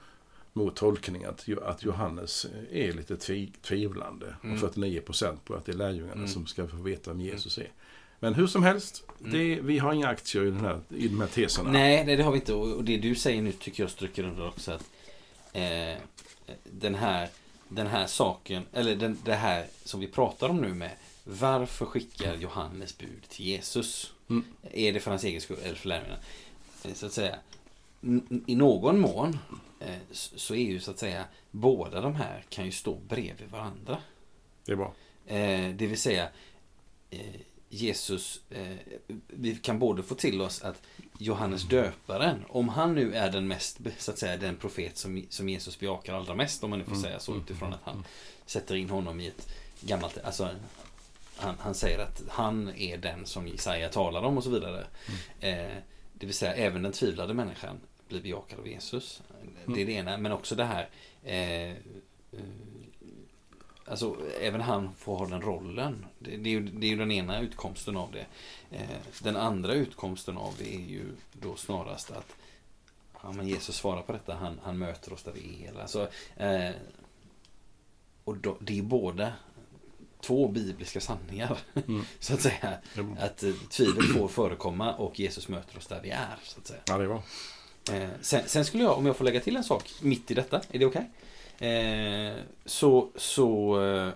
mot 0.53 0.75
tolkning 0.75 1.23
att, 1.23 1.49
att 1.63 1.83
Johannes 1.83 2.45
är 2.71 2.93
lite 2.93 3.17
tvi, 3.17 3.51
tvivlande. 3.61 4.35
Mm. 4.43 4.53
Och 4.53 4.59
49 4.59 5.01
procent 5.01 5.45
på 5.45 5.55
att 5.55 5.65
det 5.65 5.71
är 5.71 5.77
lärjungarna 5.77 6.13
Mm. 6.13 6.27
som 6.27 6.45
ska 6.47 6.67
få 6.67 6.77
veta 6.77 7.11
vem 7.11 7.21
Jesus 7.21 7.57
är. 7.57 7.71
Men 8.19 8.33
hur 8.33 8.47
som 8.47 8.63
helst, 8.63 9.03
mm. 9.03 9.06
Det, 9.19 9.59
vi 9.61 9.79
har 9.79 9.93
inga 9.93 10.07
aktier 10.07 10.43
i, 10.43 10.51
den 10.51 10.59
här, 10.59 10.81
i 10.89 11.07
de 11.07 11.21
här 11.21 11.27
teserna. 11.27 11.71
Nej, 11.71 12.05
det, 12.05 12.15
det 12.15 12.23
har 12.23 12.31
vi 12.31 12.37
inte. 12.37 12.53
Och 12.53 12.83
det 12.83 12.97
du 12.97 13.15
säger 13.15 13.41
nu 13.41 13.51
tycker 13.51 13.83
jag 13.83 13.89
stryker 13.89 14.23
under 14.23 14.47
också 14.47 14.71
att 14.71 14.83
eh, 15.53 15.97
den, 16.63 16.95
här, 16.95 17.29
den 17.67 17.87
här 17.87 18.07
saken, 18.07 18.63
eller 18.73 18.95
den, 18.95 19.17
det 19.25 19.35
här 19.35 19.65
som 19.83 19.99
vi 19.99 20.07
pratar 20.07 20.49
om 20.49 20.57
nu 20.57 20.73
med 20.73 20.91
varför 21.23 21.85
skickar 21.85 22.35
Johannes 22.35 22.97
bud 22.97 23.29
till 23.29 23.45
Jesus? 23.45 24.13
Mm. 24.29 24.43
Är 24.71 24.93
det 24.93 24.99
för 24.99 25.11
hans 25.11 25.23
egen 25.23 25.41
skull 25.41 25.57
eller 25.63 25.75
för 25.75 25.87
lärjungarna? 25.87 26.17
Eh, 26.83 26.93
så 26.93 27.05
att 27.05 27.13
säga, 27.13 27.35
i 28.45 28.55
någon 28.55 28.99
mån 28.99 29.39
eh, 29.79 29.95
så 30.11 30.55
är 30.55 30.65
ju 30.65 30.79
så 30.79 30.91
att 30.91 30.99
säga 30.99 31.25
båda 31.51 32.01
de 32.01 32.15
här 32.15 32.45
kan 32.49 32.65
ju 32.65 32.71
stå 32.71 32.95
bredvid 32.95 33.49
varandra. 33.49 33.97
Det 34.65 34.71
är 34.71 34.75
bra. 34.75 34.93
Eh, 35.25 35.69
det 35.69 35.87
vill 35.87 35.99
säga 35.99 36.29
Jesus, 37.69 38.41
vi 39.27 39.55
kan 39.55 39.79
både 39.79 40.03
få 40.03 40.15
till 40.15 40.41
oss 40.41 40.61
att 40.61 40.81
Johannes 41.17 41.63
döparen, 41.63 42.45
om 42.49 42.69
han 42.69 42.95
nu 42.95 43.13
är 43.13 43.31
den 43.31 43.47
mest, 43.47 43.79
så 43.97 44.11
att 44.11 44.17
säga, 44.17 44.37
den 44.37 44.55
profet 44.55 44.97
som, 44.97 45.25
som 45.29 45.49
Jesus 45.49 45.79
bejakar 45.79 46.13
allra 46.13 46.35
mest, 46.35 46.63
om 46.63 46.69
man 46.69 46.79
nu 46.79 46.85
får 46.85 46.91
mm. 46.91 47.03
säga 47.03 47.19
så, 47.19 47.35
utifrån 47.35 47.73
att 47.73 47.83
han 47.83 47.93
mm. 47.93 48.05
sätter 48.45 48.75
in 48.75 48.89
honom 48.89 49.19
i 49.19 49.27
ett 49.27 49.47
gammalt, 49.81 50.17
alltså 50.23 50.49
han, 51.37 51.55
han 51.59 51.75
säger 51.75 51.99
att 51.99 52.21
han 52.29 52.69
är 52.75 52.97
den 52.97 53.25
som 53.25 53.47
Jesaja 53.47 53.89
talar 53.89 54.21
om 54.21 54.37
och 54.37 54.43
så 54.43 54.49
vidare. 54.49 54.87
Mm. 55.41 55.67
Eh, 55.69 55.77
det 56.13 56.25
vill 56.25 56.35
säga 56.35 56.53
även 56.53 56.83
den 56.83 56.91
tvivlade 56.91 57.33
människan 57.33 57.79
blir 58.07 58.21
bejakad 58.21 58.59
av 58.59 58.67
Jesus. 58.67 59.21
Mm. 59.41 59.75
Det 59.75 59.81
är 59.81 59.85
det 59.85 59.91
ena. 59.91 60.17
Men 60.17 60.31
också 60.31 60.55
det 60.55 60.63
här 60.63 60.89
eh, 61.23 61.71
eh, 61.71 61.75
Alltså 63.89 64.15
även 64.41 64.61
han 64.61 64.93
får 64.97 65.17
ha 65.17 65.25
den 65.27 65.41
rollen. 65.41 66.05
Det, 66.19 66.37
det, 66.37 66.49
är, 66.49 66.51
ju, 66.51 66.61
det 66.61 66.87
är 66.87 66.89
ju 66.89 66.97
den 66.97 67.11
ena 67.11 67.39
utkomsten 67.39 67.97
av 67.97 68.11
det. 68.11 68.25
Eh, 68.77 68.97
den 69.23 69.35
andra 69.35 69.73
utkomsten 69.73 70.37
av 70.37 70.53
det 70.57 70.75
är 70.75 70.79
ju 70.79 71.05
då 71.33 71.55
snarast 71.55 72.11
att 72.11 72.35
ja, 73.23 73.31
men 73.31 73.47
Jesus 73.47 73.75
svarar 73.75 74.01
på 74.01 74.11
detta. 74.11 74.35
Han, 74.35 74.59
han 74.63 74.77
möter 74.77 75.13
oss 75.13 75.23
där 75.23 75.31
vi 75.31 75.65
är. 75.65 75.81
Alltså, 75.81 76.09
eh, 76.37 76.71
och 78.23 78.37
då, 78.37 78.57
det 78.59 78.79
är 78.79 78.83
båda 78.83 79.33
två 80.21 80.47
bibliska 80.47 81.01
sanningar. 81.01 81.57
Mm. 81.87 82.05
så 82.19 82.33
att 82.33 82.41
säga. 82.41 82.77
Att 83.19 83.43
eh, 83.43 83.53
tvivel 83.69 84.03
får 84.03 84.27
förekomma 84.27 84.93
och 84.93 85.19
Jesus 85.19 85.47
möter 85.47 85.77
oss 85.77 85.87
där 85.87 86.01
vi 86.01 86.09
är. 86.09 86.35
Så 86.43 86.59
att 86.59 86.67
säga. 86.67 86.79
Ja, 86.85 86.97
det 86.97 87.07
var. 87.07 87.21
Eh, 87.91 88.09
sen, 88.21 88.41
sen, 88.45 88.65
skulle 88.65 88.83
jag, 88.83 88.97
om 88.97 89.05
jag 89.05 89.17
får 89.17 89.25
lägga 89.25 89.39
till 89.39 89.55
en 89.55 89.63
sak 89.63 89.93
mitt 90.01 90.31
i 90.31 90.33
detta, 90.33 90.61
är 90.71 90.79
det 90.79 90.85
okej? 90.85 90.99
Okay? 90.99 91.26
Eh, 91.59 92.33
så, 92.65 93.09
så, 93.15 93.81
eh, 93.81 94.13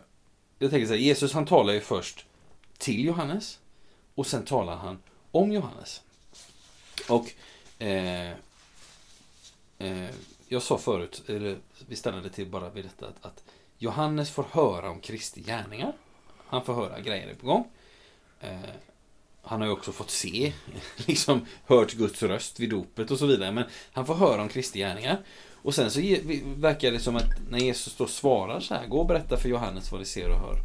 jag 0.60 0.72
tänker 0.72 0.88
så 0.88 0.94
här, 0.94 1.00
Jesus 1.00 1.34
han 1.34 1.46
talar 1.46 1.74
ju 1.74 1.82
först 1.82 2.26
till 2.78 3.06
Johannes 3.06 3.60
och 4.16 4.28
sen 4.28 4.46
talar 4.46 4.76
han 4.76 5.00
om 5.32 5.52
Johannes. 5.52 6.02
Och 7.10 7.34
eh, 7.80 8.32
eh, 9.78 10.10
jag 10.48 10.62
sa 10.62 10.78
förut, 10.78 11.24
eller 11.28 11.58
vi 11.88 11.96
stannade 11.96 12.30
till 12.30 12.48
bara 12.48 12.70
vid 12.70 12.86
detta, 12.86 13.08
att, 13.08 13.26
att 13.26 13.44
Johannes 13.78 14.32
får 14.32 14.46
höra 14.52 14.90
om 14.90 15.00
Kristi 15.00 15.42
gärningar. 15.42 15.94
Han 16.48 16.66
får 16.66 16.74
höra 16.74 17.00
grejer 17.00 17.36
på 17.36 17.48
gång. 17.48 17.68
Eh, 18.40 18.60
han 19.42 19.62
har 19.62 19.68
ju 19.68 19.74
också 19.74 19.92
fått 19.92 20.10
se, 20.10 20.54
liksom 20.96 21.46
hört 21.66 21.94
Guds 21.94 22.24
röst 22.24 22.60
vid 22.60 22.70
dopet 22.70 23.12
och 23.12 23.20
så 23.20 23.26
vidare. 23.26 23.52
Men 23.52 23.64
han 23.92 24.06
får 24.06 24.16
höra 24.16 24.42
om 24.42 24.50
Kristi 24.50 24.80
gärningar. 24.80 25.24
Och 25.64 25.76
sen 25.76 25.92
så 25.92 26.00
verkar 26.44 26.92
det 26.92 27.00
som 27.00 27.16
att 27.16 27.50
när 27.50 27.60
Jesus 27.60 27.96
då 27.96 28.08
svarar 28.08 28.60
så 28.60 28.74
här, 28.74 28.88
gå 28.88 29.00
och 29.00 29.06
berätta 29.06 29.38
för 29.38 29.50
Johannes 29.50 29.92
vad 29.92 30.02
de 30.02 30.06
ser 30.06 30.30
och 30.30 30.40
hör. 30.40 30.58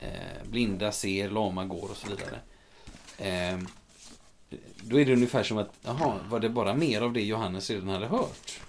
Eh, 0.00 0.48
blinda 0.50 0.92
ser, 0.92 1.30
lama 1.30 1.64
går 1.64 1.90
och 1.90 1.96
så 1.96 2.06
vidare. 2.08 2.40
Eh, 3.18 3.68
då 4.82 5.00
är 5.00 5.04
det 5.04 5.12
ungefär 5.12 5.42
som 5.42 5.58
att, 5.58 5.70
jaha, 5.82 6.18
var 6.28 6.40
det 6.40 6.48
bara 6.48 6.74
mer 6.74 7.02
av 7.02 7.12
det 7.12 7.22
Johannes 7.22 7.70
redan 7.70 7.88
hade 7.88 8.06
hört? 8.06 8.60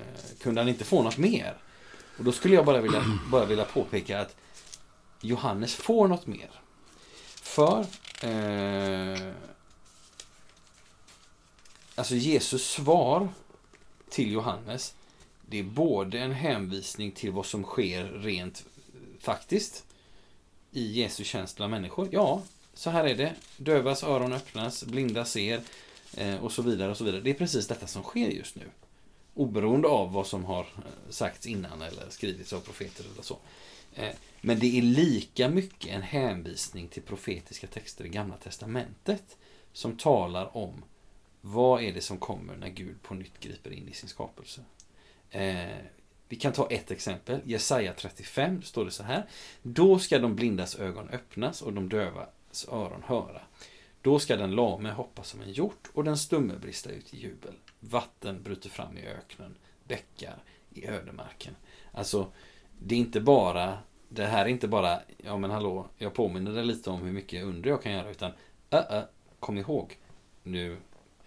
Eh, 0.00 0.38
kunde 0.42 0.60
han 0.60 0.68
inte 0.68 0.84
få 0.84 1.02
något 1.02 1.18
mer? 1.18 1.56
Och 2.18 2.24
då 2.24 2.32
skulle 2.32 2.54
jag 2.54 2.64
bara 2.64 2.80
vilja, 2.80 3.04
bara 3.30 3.44
vilja 3.44 3.64
påpeka 3.64 4.20
att 4.20 4.36
Johannes 5.20 5.74
får 5.74 6.08
något 6.08 6.26
mer. 6.26 6.50
För 7.42 7.86
eh, 8.22 9.32
Alltså 11.94 12.14
Jesus 12.14 12.70
svar 12.70 13.28
till 14.12 14.32
Johannes 14.32 14.94
det 15.52 15.58
är 15.58 15.62
både 15.62 16.18
en 16.18 16.32
hänvisning 16.32 17.12
till 17.12 17.32
vad 17.32 17.46
som 17.46 17.62
sker 17.62 18.04
rent 18.04 18.64
faktiskt 19.18 19.84
i 20.70 20.92
Jesu 20.92 21.24
tjänst 21.24 21.56
bland 21.56 21.70
människor. 21.70 22.08
Ja, 22.12 22.42
så 22.74 22.90
här 22.90 23.04
är 23.04 23.14
det. 23.14 23.34
Dövas 23.56 24.02
öron 24.04 24.32
öppnas, 24.32 24.84
blinda 24.84 25.24
ser 25.24 25.60
eh, 26.16 26.44
och 26.44 26.52
så 26.52 26.62
vidare. 26.62 26.90
och 26.90 26.96
så 26.96 27.04
vidare. 27.04 27.20
Det 27.20 27.30
är 27.30 27.34
precis 27.34 27.68
detta 27.68 27.86
som 27.86 28.02
sker 28.02 28.28
just 28.28 28.56
nu. 28.56 28.64
Oberoende 29.34 29.88
av 29.88 30.12
vad 30.12 30.26
som 30.26 30.44
har 30.44 30.60
eh, 30.60 31.10
sagts 31.10 31.46
innan 31.46 31.82
eller 31.82 32.08
skrivits 32.08 32.52
av 32.52 32.60
profeter 32.60 33.04
eller 33.12 33.22
så. 33.22 33.38
Eh, 33.94 34.14
men 34.40 34.58
det 34.58 34.78
är 34.78 34.82
lika 34.82 35.48
mycket 35.48 35.90
en 35.90 36.02
hänvisning 36.02 36.88
till 36.88 37.02
profetiska 37.02 37.66
texter 37.66 38.04
i 38.04 38.08
Gamla 38.08 38.36
Testamentet 38.36 39.36
som 39.72 39.96
talar 39.96 40.56
om 40.56 40.82
vad 41.44 41.82
är 41.82 41.92
det 41.92 42.00
som 42.00 42.18
kommer 42.18 42.56
när 42.56 42.68
Gud 42.68 43.02
på 43.02 43.14
nytt 43.14 43.40
griper 43.40 43.72
in 43.72 43.88
i 43.88 43.92
sin 43.92 44.08
skapelse. 44.08 44.60
Eh, 45.30 45.76
vi 46.28 46.36
kan 46.36 46.52
ta 46.52 46.66
ett 46.66 46.90
exempel. 46.90 47.40
Jesaja 47.44 47.92
35 47.92 48.62
står 48.62 48.84
det 48.84 48.90
så 48.90 49.02
här. 49.02 49.26
Då 49.62 49.98
ska 49.98 50.18
de 50.18 50.36
blindas 50.36 50.78
ögon 50.78 51.08
öppnas 51.08 51.62
och 51.62 51.72
de 51.72 51.88
dövas 51.88 52.68
öron 52.68 53.02
höra. 53.06 53.40
Då 54.02 54.18
ska 54.18 54.36
den 54.36 54.54
lame 54.54 54.90
hoppa 54.90 55.22
som 55.22 55.40
en 55.40 55.52
hjort 55.52 55.90
och 55.92 56.04
den 56.04 56.18
stumme 56.18 56.54
brista 56.60 56.90
ut 56.90 57.14
i 57.14 57.16
jubel. 57.16 57.54
Vatten 57.80 58.42
bryter 58.42 58.70
fram 58.70 58.98
i 58.98 59.06
öknen, 59.06 59.54
bäckar 59.84 60.42
i 60.70 60.86
ödemarken. 60.86 61.56
Alltså, 61.92 62.32
det 62.78 62.94
är 62.94 62.98
inte 62.98 63.20
bara, 63.20 63.78
det 64.08 64.26
här 64.26 64.44
är 64.44 64.48
inte 64.48 64.68
bara, 64.68 65.00
ja 65.16 65.36
men 65.36 65.50
hallå, 65.50 65.86
jag 65.98 66.14
påminner 66.14 66.52
dig 66.52 66.64
lite 66.64 66.90
om 66.90 67.02
hur 67.02 67.12
mycket 67.12 67.44
under 67.44 67.70
jag 67.70 67.82
kan 67.82 67.92
göra, 67.92 68.10
utan, 68.10 68.30
uh, 68.74 68.96
uh, 68.96 69.02
kom 69.40 69.58
ihåg, 69.58 69.98
nu 70.42 70.76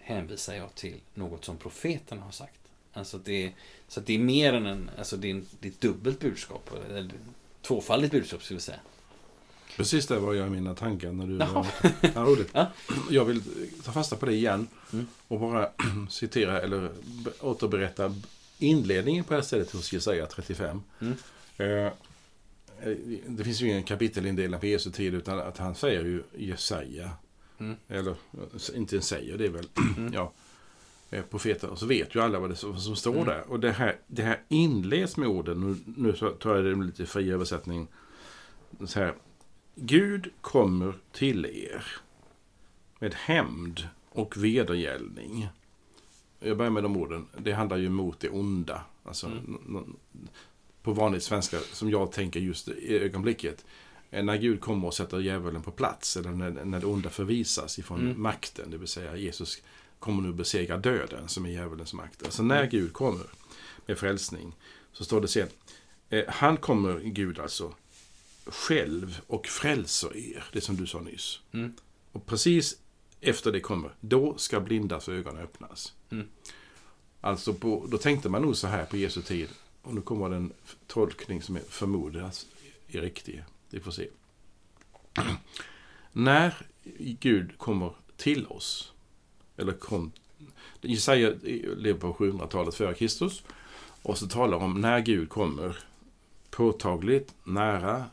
hänvisar 0.06 0.54
jag 0.54 0.74
till 0.74 1.00
något 1.14 1.44
som 1.44 1.56
profeten 1.56 2.18
har 2.18 2.30
sagt. 2.30 2.60
Alltså 2.92 3.18
det, 3.18 3.52
så 3.88 4.00
det 4.00 4.14
är 4.14 4.18
mer 4.18 4.52
än 4.52 4.66
en, 4.66 4.90
alltså 4.98 5.16
det 5.16 5.30
är, 5.30 5.42
det 5.60 5.68
är 5.68 5.72
ett 5.72 5.80
dubbelt 5.80 6.20
budskap, 6.20 6.70
eller 6.90 7.10
tvåfaldigt 7.62 8.12
budskap 8.12 8.42
skulle 8.42 8.56
jag 8.56 8.62
säga. 8.62 8.80
Precis 9.76 10.06
det 10.06 10.18
var 10.18 10.34
jag 10.34 10.46
i 10.46 10.50
mina 10.50 10.74
tankar 10.74 11.12
när 11.12 11.26
du 11.26 11.36
var 11.36 11.66
ja, 12.14 12.20
roligt. 12.20 12.50
Ja. 12.52 12.66
Jag 13.10 13.24
vill 13.24 13.42
ta 13.84 13.92
fasta 13.92 14.16
på 14.16 14.26
det 14.26 14.32
igen 14.32 14.68
mm. 14.92 15.06
och 15.28 15.40
bara 15.40 15.70
citera 16.10 16.60
eller 16.60 16.90
återberätta 17.40 18.14
inledningen 18.58 19.24
på 19.24 19.32
det 19.32 19.36
här 19.36 19.44
stället 19.44 19.72
hos 19.72 19.92
Jesaja 19.92 20.26
35. 20.26 20.82
Mm. 21.00 21.14
Eh, 21.56 21.92
det 23.26 23.44
finns 23.44 23.60
ju 23.60 23.68
ingen 23.68 23.82
kapitelindelning 23.82 24.60
på 24.60 24.66
Jesu 24.66 24.90
tid 24.90 25.14
utan 25.14 25.38
att 25.38 25.58
han 25.58 25.74
säger 25.74 26.04
ju 26.04 26.22
Jesaja. 26.36 27.10
Mm. 27.58 27.76
Eller 27.88 28.14
inte 28.74 29.00
säger, 29.00 29.38
det 29.38 29.44
är 29.46 29.50
väl 29.50 29.68
mm. 29.96 30.12
ja, 30.12 30.32
eh, 31.10 31.24
profeten. 31.24 31.70
Och 31.70 31.78
så 31.78 31.86
vet 31.86 32.14
ju 32.14 32.20
alla 32.20 32.38
vad 32.38 32.50
det 32.50 32.56
som, 32.56 32.80
som 32.80 32.96
står 32.96 33.14
mm. 33.14 33.26
där. 33.26 33.44
Och 33.48 33.60
det 33.60 33.72
här, 33.72 33.98
det 34.06 34.22
här 34.22 34.40
inleds 34.48 35.16
med 35.16 35.28
orden, 35.28 35.60
nu, 35.60 35.92
nu 35.96 36.12
tar 36.12 36.54
jag 36.54 36.64
det 36.64 36.76
med 36.76 36.86
lite 36.86 37.06
fri 37.06 37.30
översättning. 37.30 37.88
Så 38.86 39.00
här, 39.00 39.14
Gud 39.74 40.30
kommer 40.40 40.94
till 41.12 41.46
er 41.46 41.86
med 42.98 43.14
hämnd 43.14 43.88
och 44.08 44.36
vedergällning. 44.36 45.48
Jag 46.40 46.56
börjar 46.56 46.70
med 46.70 46.82
de 46.82 46.96
orden. 46.96 47.26
Det 47.38 47.52
handlar 47.52 47.76
ju 47.76 47.88
mot 47.88 48.20
det 48.20 48.28
onda. 48.28 48.80
Alltså, 49.04 49.26
mm. 49.26 49.96
På 50.82 50.92
vanligt 50.92 51.22
svenska, 51.22 51.58
som 51.58 51.90
jag 51.90 52.12
tänker 52.12 52.40
just 52.40 52.68
i 52.68 52.98
ögonblicket. 52.98 53.64
När 54.22 54.36
Gud 54.36 54.60
kommer 54.60 54.86
och 54.86 54.94
sätter 54.94 55.18
djävulen 55.18 55.62
på 55.62 55.70
plats, 55.70 56.16
eller 56.16 56.30
när, 56.30 56.50
när 56.50 56.80
det 56.80 56.86
onda 56.86 57.10
förvisas 57.10 57.78
ifrån 57.78 58.00
mm. 58.00 58.22
makten, 58.22 58.70
det 58.70 58.78
vill 58.78 58.88
säga 58.88 59.16
Jesus 59.16 59.62
kommer 59.98 60.22
nu 60.22 60.32
besegra 60.32 60.76
döden, 60.76 61.28
som 61.28 61.46
är 61.46 61.50
djävulens 61.50 61.92
makt. 61.92 62.22
Alltså 62.24 62.42
när 62.42 62.58
mm. 62.58 62.70
Gud 62.70 62.92
kommer 62.92 63.26
med 63.86 63.98
frälsning, 63.98 64.52
så 64.92 65.04
står 65.04 65.20
det 65.20 65.28
sen, 65.28 65.48
eh, 66.08 66.24
han 66.28 66.56
kommer, 66.56 67.00
Gud 67.00 67.38
alltså, 67.38 67.74
själv 68.46 69.20
och 69.26 69.46
frälser 69.46 70.16
er. 70.16 70.44
Det 70.52 70.60
som 70.60 70.76
du 70.76 70.86
sa 70.86 71.00
nyss. 71.00 71.40
Mm. 71.52 71.72
Och 72.12 72.26
precis 72.26 72.78
efter 73.20 73.52
det 73.52 73.60
kommer, 73.60 73.94
då 74.00 74.36
ska 74.36 74.60
blindas 74.60 75.08
ögon 75.08 75.38
öppnas. 75.38 75.92
Mm. 76.10 76.28
Alltså, 77.20 77.54
på, 77.54 77.86
då 77.90 77.98
tänkte 77.98 78.28
man 78.28 78.42
nog 78.42 78.56
så 78.56 78.66
här 78.66 78.84
på 78.84 78.96
Jesu 78.96 79.22
tid. 79.22 79.48
Och 79.82 79.94
nu 79.94 80.00
kommer 80.00 80.28
den 80.28 80.52
tolkning 80.86 81.42
som 81.42 81.56
är 81.56 81.60
förmodas 81.60 82.46
är 82.88 83.00
riktig. 83.00 83.44
Vi 83.76 83.80
får 83.80 83.90
se. 83.90 84.08
När 86.12 86.54
Gud 86.98 87.58
kommer 87.58 87.92
till 88.16 88.46
oss, 88.46 88.92
eller 89.56 89.72
kom, 89.72 90.12
Jesaja 90.80 91.34
lever 91.76 92.00
på 92.00 92.12
700-talet 92.12 92.74
före 92.74 92.94
Kristus, 92.94 93.42
och 94.02 94.18
så 94.18 94.26
talar 94.26 94.58
om 94.58 94.80
när 94.80 95.00
Gud 95.00 95.28
kommer 95.28 95.78
påtagligt, 96.50 97.34
nära, 97.44 98.04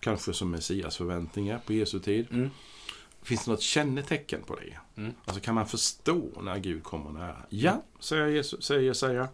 kanske 0.00 0.32
som 0.32 0.50
Messias 0.50 0.96
förväntningar 0.96 1.58
på 1.66 1.72
Jesu 1.72 2.00
tid. 2.00 2.26
Mm. 2.30 2.50
finns 3.22 3.44
det 3.44 3.50
något 3.50 3.62
kännetecken 3.62 4.42
på 4.42 4.54
det? 4.56 5.00
Mm. 5.00 5.14
Alltså 5.24 5.40
kan 5.40 5.54
man 5.54 5.66
förstå 5.66 6.28
när 6.40 6.58
Gud 6.58 6.84
kommer 6.84 7.10
nära? 7.10 7.42
Ja, 7.48 7.82
säger 8.00 8.26
Jesus, 8.26 8.64
säger 8.64 8.80
Jesaja. 8.82 9.28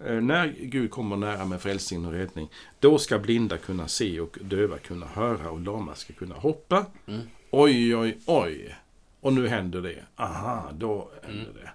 Eh, 0.00 0.14
När 0.20 0.54
Gud 0.60 0.90
kommer 0.90 1.16
nära 1.16 1.44
med 1.44 1.60
frälsning 1.62 2.06
och 2.06 2.12
räddning, 2.12 2.48
då 2.80 2.98
ska 2.98 3.18
blinda 3.18 3.58
kunna 3.58 3.88
se 3.88 4.20
och 4.20 4.38
döva 4.40 4.78
kunna 4.78 5.06
höra 5.06 5.50
och 5.50 5.60
lama 5.60 5.94
ska 5.94 6.12
kunna 6.12 6.34
hoppa. 6.34 6.86
Mm. 7.06 7.20
Oj, 7.50 7.96
oj, 7.96 8.18
oj. 8.26 8.76
Och 9.20 9.32
nu 9.32 9.48
händer 9.48 9.82
det. 9.82 10.02
Aha, 10.16 10.70
då 10.74 11.10
händer 11.22 11.52
det. 11.54 11.70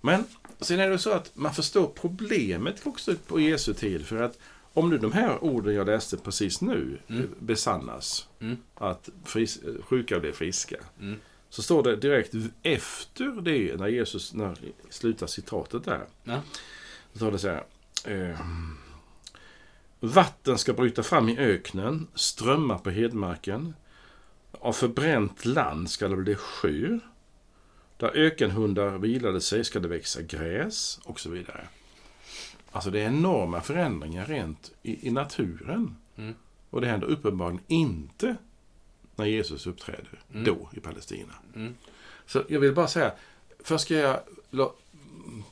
Men 0.00 0.24
sen 0.60 0.80
är 0.80 0.90
det 0.90 0.98
så 0.98 1.10
att 1.10 1.30
man 1.34 1.54
förstår 1.54 1.86
problemet 1.86 2.86
också 2.86 3.14
på 3.26 3.40
Jesu 3.40 3.74
tid. 3.74 4.06
För 4.06 4.22
att 4.22 4.38
om 4.74 4.90
nu 4.90 4.98
de 4.98 5.12
här 5.12 5.44
orden 5.44 5.74
jag 5.74 5.86
läste 5.86 6.16
precis 6.16 6.60
nu 6.60 6.98
Mm. 7.08 7.22
eh, 7.22 7.28
besannas, 7.38 8.28
Mm. 8.40 8.56
att 8.74 9.08
fris, 9.24 9.60
sjuka 9.80 10.20
blir 10.20 10.32
friska. 10.32 10.76
Mm. 11.00 11.20
Så 11.50 11.62
står 11.62 11.82
det 11.82 11.96
direkt 11.96 12.34
efter 12.62 13.42
det, 13.42 13.76
när 13.80 13.88
Jesus 13.88 14.34
när, 14.34 14.56
slutar 14.90 15.26
citatet 15.26 15.84
där. 15.84 16.04
Ja. 16.24 16.40
Så 17.12 17.18
står 17.18 17.32
det 17.32 17.38
så 17.38 17.48
här. 17.48 17.64
Eh, 18.04 18.40
Vatten 20.00 20.58
ska 20.58 20.72
bryta 20.72 21.02
fram 21.02 21.28
i 21.28 21.38
öknen, 21.38 22.06
strömmar 22.14 22.78
på 22.78 22.90
hedmarken. 22.90 23.74
Av 24.50 24.72
förbränt 24.72 25.44
land 25.44 25.90
ska 25.90 26.08
det 26.08 26.16
bli 26.16 26.34
sjö. 26.34 26.98
Där 27.96 28.16
ökenhundar 28.16 28.98
vilade 28.98 29.40
sig 29.40 29.64
ska 29.64 29.80
det 29.80 29.88
växa 29.88 30.22
gräs 30.22 31.00
och 31.04 31.20
så 31.20 31.30
vidare. 31.30 31.68
Alltså 32.72 32.90
det 32.90 33.00
är 33.00 33.06
enorma 33.06 33.60
förändringar 33.60 34.26
rent 34.26 34.72
i, 34.82 35.08
i 35.08 35.10
naturen. 35.10 35.96
Mm. 36.16 36.34
Och 36.70 36.80
det 36.80 36.86
händer 36.86 37.06
uppenbarligen 37.06 37.64
inte 37.66 38.36
när 39.16 39.24
Jesus 39.24 39.66
uppträder 39.66 40.20
Mm. 40.32 40.44
då 40.44 40.68
i 40.72 40.80
Palestina. 40.80 41.34
Mm. 41.54 41.74
Så 42.26 42.42
jag 42.48 42.60
vill 42.60 42.74
bara 42.74 42.88
säga, 42.88 43.12
först 43.64 43.84
ska 43.84 43.94
jag 43.94 44.20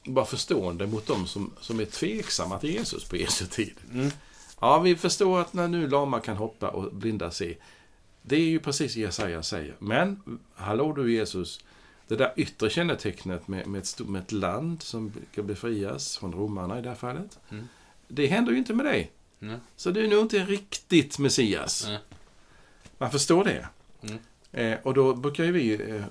vara 0.05 0.27
förstående 0.27 0.87
mot 0.87 1.07
de 1.07 1.27
som, 1.27 1.53
som 1.61 1.81
är 1.81 1.85
tveksamma 1.85 2.59
till 2.59 2.71
Jesus 2.71 3.05
på 3.05 3.17
Jesu 3.17 3.47
tid. 3.47 3.75
Mm. 3.93 4.11
Ja, 4.61 4.79
vi 4.79 4.97
förstår 4.97 5.41
att 5.41 5.53
när 5.53 5.69
nu 5.69 5.89
lama 5.89 6.21
kan 6.21 6.37
hoppa 6.37 6.69
och 6.69 6.95
blinda 6.95 7.31
se. 7.31 7.57
Det 8.23 8.37
är 8.37 8.41
ju 8.41 8.59
precis 8.61 8.97
Jesaja 8.97 9.43
säger. 9.43 9.75
Men, 9.79 10.39
hallå 10.55 10.93
du 10.93 11.13
Jesus, 11.13 11.61
det 12.09 12.17
där 12.17 12.33
yttre 12.37 12.71
kännetecknet 12.71 13.49
med, 13.49 13.67
med, 13.67 13.81
ett, 13.81 13.99
med 13.99 14.23
ett 14.23 14.33
land 14.33 14.83
som 14.83 15.13
ska 15.33 15.43
befrias 15.43 16.17
från 16.17 16.33
romarna 16.33 16.79
i 16.79 16.83
det 16.83 16.89
här 16.89 16.97
fallet. 16.97 17.39
Mm. 17.51 17.69
Det 18.09 18.27
händer 18.27 18.53
ju 18.53 18.59
inte 18.59 18.75
med 18.75 18.87
dig. 18.87 19.11
Nej. 19.39 19.59
Så 19.77 19.91
du 19.91 20.05
är 20.05 20.09
nog 20.09 20.21
inte 20.21 20.45
riktigt 20.45 21.19
Messias. 21.19 21.85
Nej. 21.87 21.99
Man 22.99 23.11
förstår 23.11 23.45
det. 23.45 23.69
Mm. 24.03 24.19
Eh, 24.53 24.79
och 24.83 24.95
då 24.95 25.15
brukar 25.15 25.45
ju 25.45 25.53
vi 25.53 25.75
eh, 25.75 26.05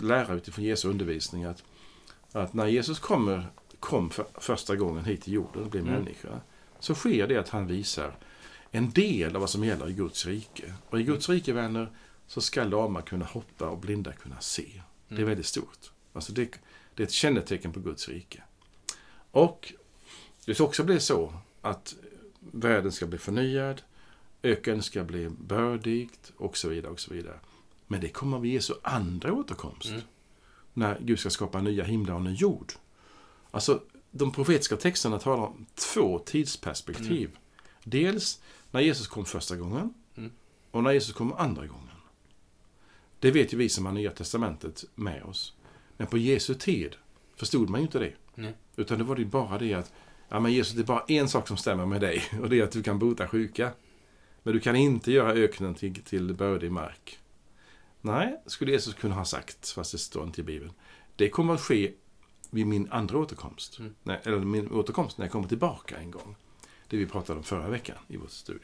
lära 0.00 0.34
utifrån 0.34 0.64
Jesu 0.64 0.88
undervisning 0.88 1.44
att, 1.44 1.62
att 2.40 2.54
när 2.54 2.66
Jesus 2.66 2.98
kommer, 2.98 3.46
kom 3.80 4.10
för 4.10 4.26
första 4.34 4.76
gången 4.76 5.04
hit 5.04 5.22
till 5.22 5.32
jorden 5.32 5.62
och 5.64 5.70
blev 5.70 5.82
Mm. 5.82 5.94
människa, 5.94 6.40
så 6.80 6.94
sker 6.94 7.26
det 7.26 7.36
att 7.36 7.48
han 7.48 7.66
visar 7.66 8.16
en 8.70 8.90
del 8.90 9.34
av 9.36 9.40
vad 9.40 9.50
som 9.50 9.64
gäller 9.64 9.88
i 9.88 9.92
Guds 9.92 10.26
rike. 10.26 10.74
Och 10.90 11.00
i 11.00 11.02
Guds 11.02 11.28
rike, 11.28 11.52
vänner, 11.52 11.92
så 12.26 12.40
ska 12.40 12.64
lama 12.64 13.02
kunna 13.02 13.24
hoppa 13.24 13.68
och 13.68 13.78
blinda 13.78 14.12
kunna 14.12 14.40
se. 14.40 14.82
Det 15.08 15.14
är 15.14 15.18
Mm. 15.18 15.28
väldigt 15.28 15.46
stort. 15.46 15.90
Alltså 16.12 16.32
det, 16.32 16.60
det 16.94 17.02
är 17.02 17.06
ett 17.06 17.12
kännetecken 17.12 17.72
på 17.72 17.80
Guds 17.80 18.08
rike. 18.08 18.42
Och 19.30 19.72
det 20.44 20.54
ska 20.54 20.64
också 20.64 20.84
bli 20.84 21.00
så 21.00 21.34
att 21.60 21.94
världen 22.40 22.92
ska 22.92 23.06
bli 23.06 23.18
förnyad, 23.18 23.82
öken 24.42 24.82
ska 24.82 25.04
bli 25.04 25.28
bördigt 25.28 26.32
och 26.36 26.56
så 26.56 26.68
vidare. 26.68 26.92
och 26.92 27.00
så 27.00 27.14
vidare. 27.14 27.38
Men 27.86 28.00
det 28.00 28.08
kommer 28.08 28.38
vid 28.38 28.52
Jesu 28.52 28.74
andra 28.82 29.32
återkomst. 29.32 29.88
Mm. 29.88 30.00
När 30.74 30.98
Gud 31.00 31.18
ska 31.18 31.30
skapa 31.30 31.60
nya 31.60 31.84
himlar 31.84 32.14
och 32.14 32.22
ny 32.22 32.34
jord. 32.34 32.72
Alltså, 33.50 33.82
de 34.10 34.32
profetiska 34.32 34.76
texterna 34.76 35.18
talar 35.18 35.44
om 35.44 35.66
två 35.74 36.18
tidsperspektiv. 36.18 37.30
Dels 37.84 38.40
när 38.70 38.80
Jesus 38.80 39.06
kom 39.06 39.24
första 39.24 39.56
gången 39.56 39.94
Mm. 40.16 40.30
och 40.70 40.82
när 40.82 40.92
Jesus 40.92 41.12
kom 41.14 41.32
andra 41.32 41.66
gången. 41.66 41.88
Det 43.18 43.30
vet 43.30 43.52
ju 43.52 43.56
vi 43.56 43.68
som 43.68 43.86
har 43.86 43.92
Nya 43.92 44.10
Testamentet 44.10 44.84
med 44.94 45.22
oss. 45.22 45.54
Men 45.96 46.06
på 46.06 46.18
Jesu 46.18 46.54
tid 46.54 46.96
förstod 47.36 47.70
man 47.70 47.80
ju 47.80 47.86
inte 47.86 47.98
det. 47.98 48.12
Nej. 48.34 48.54
Utan 48.76 48.98
det 48.98 49.04
var 49.04 49.14
det 49.14 49.22
ju 49.22 49.28
bara 49.28 49.58
det 49.58 49.74
att 49.74 49.92
ja, 50.28 50.40
men 50.40 50.52
Jesus, 50.52 50.74
det 50.74 50.82
är 50.82 50.84
bara 50.84 51.04
en 51.08 51.28
sak 51.28 51.48
som 51.48 51.56
stämmer 51.56 51.86
med 51.86 52.00
dig 52.00 52.22
och 52.42 52.48
det 52.50 52.58
är 52.60 52.64
att 52.64 52.72
du 52.72 52.82
kan 52.82 52.98
bota 52.98 53.28
sjuka. 53.28 53.72
Men 54.42 54.54
du 54.54 54.60
kan 54.60 54.76
inte 54.76 55.12
göra 55.12 55.32
öknen 55.32 55.74
till, 55.74 56.02
till 56.02 56.34
bördig 56.34 56.72
mark. 56.72 57.18
Nej, 58.02 58.40
skulle 58.46 58.72
Jesus 58.72 58.94
kunna 58.94 59.14
ha 59.14 59.24
sagt, 59.24 59.68
fast 59.70 59.92
det 59.92 59.98
står 59.98 60.24
inte 60.24 60.40
i 60.40 60.44
Bibeln. 60.44 60.72
Det 61.16 61.28
kommer 61.28 61.54
att 61.54 61.60
ske 61.60 61.92
vid 62.50 62.66
min 62.66 62.88
andra 62.90 63.18
återkomst. 63.18 63.78
Mm. 63.78 63.94
Nej, 64.02 64.20
eller 64.22 64.38
min 64.38 64.72
återkomst 64.72 65.18
när 65.18 65.24
jag 65.24 65.32
kommer 65.32 65.48
tillbaka 65.48 65.96
en 65.96 66.10
gång. 66.10 66.36
Det 66.88 66.96
vi 66.96 67.06
pratade 67.06 67.38
om 67.38 67.44
förra 67.44 67.68
veckan 67.68 67.96
i 68.08 68.16
vår 68.16 68.26
studie. 68.28 68.58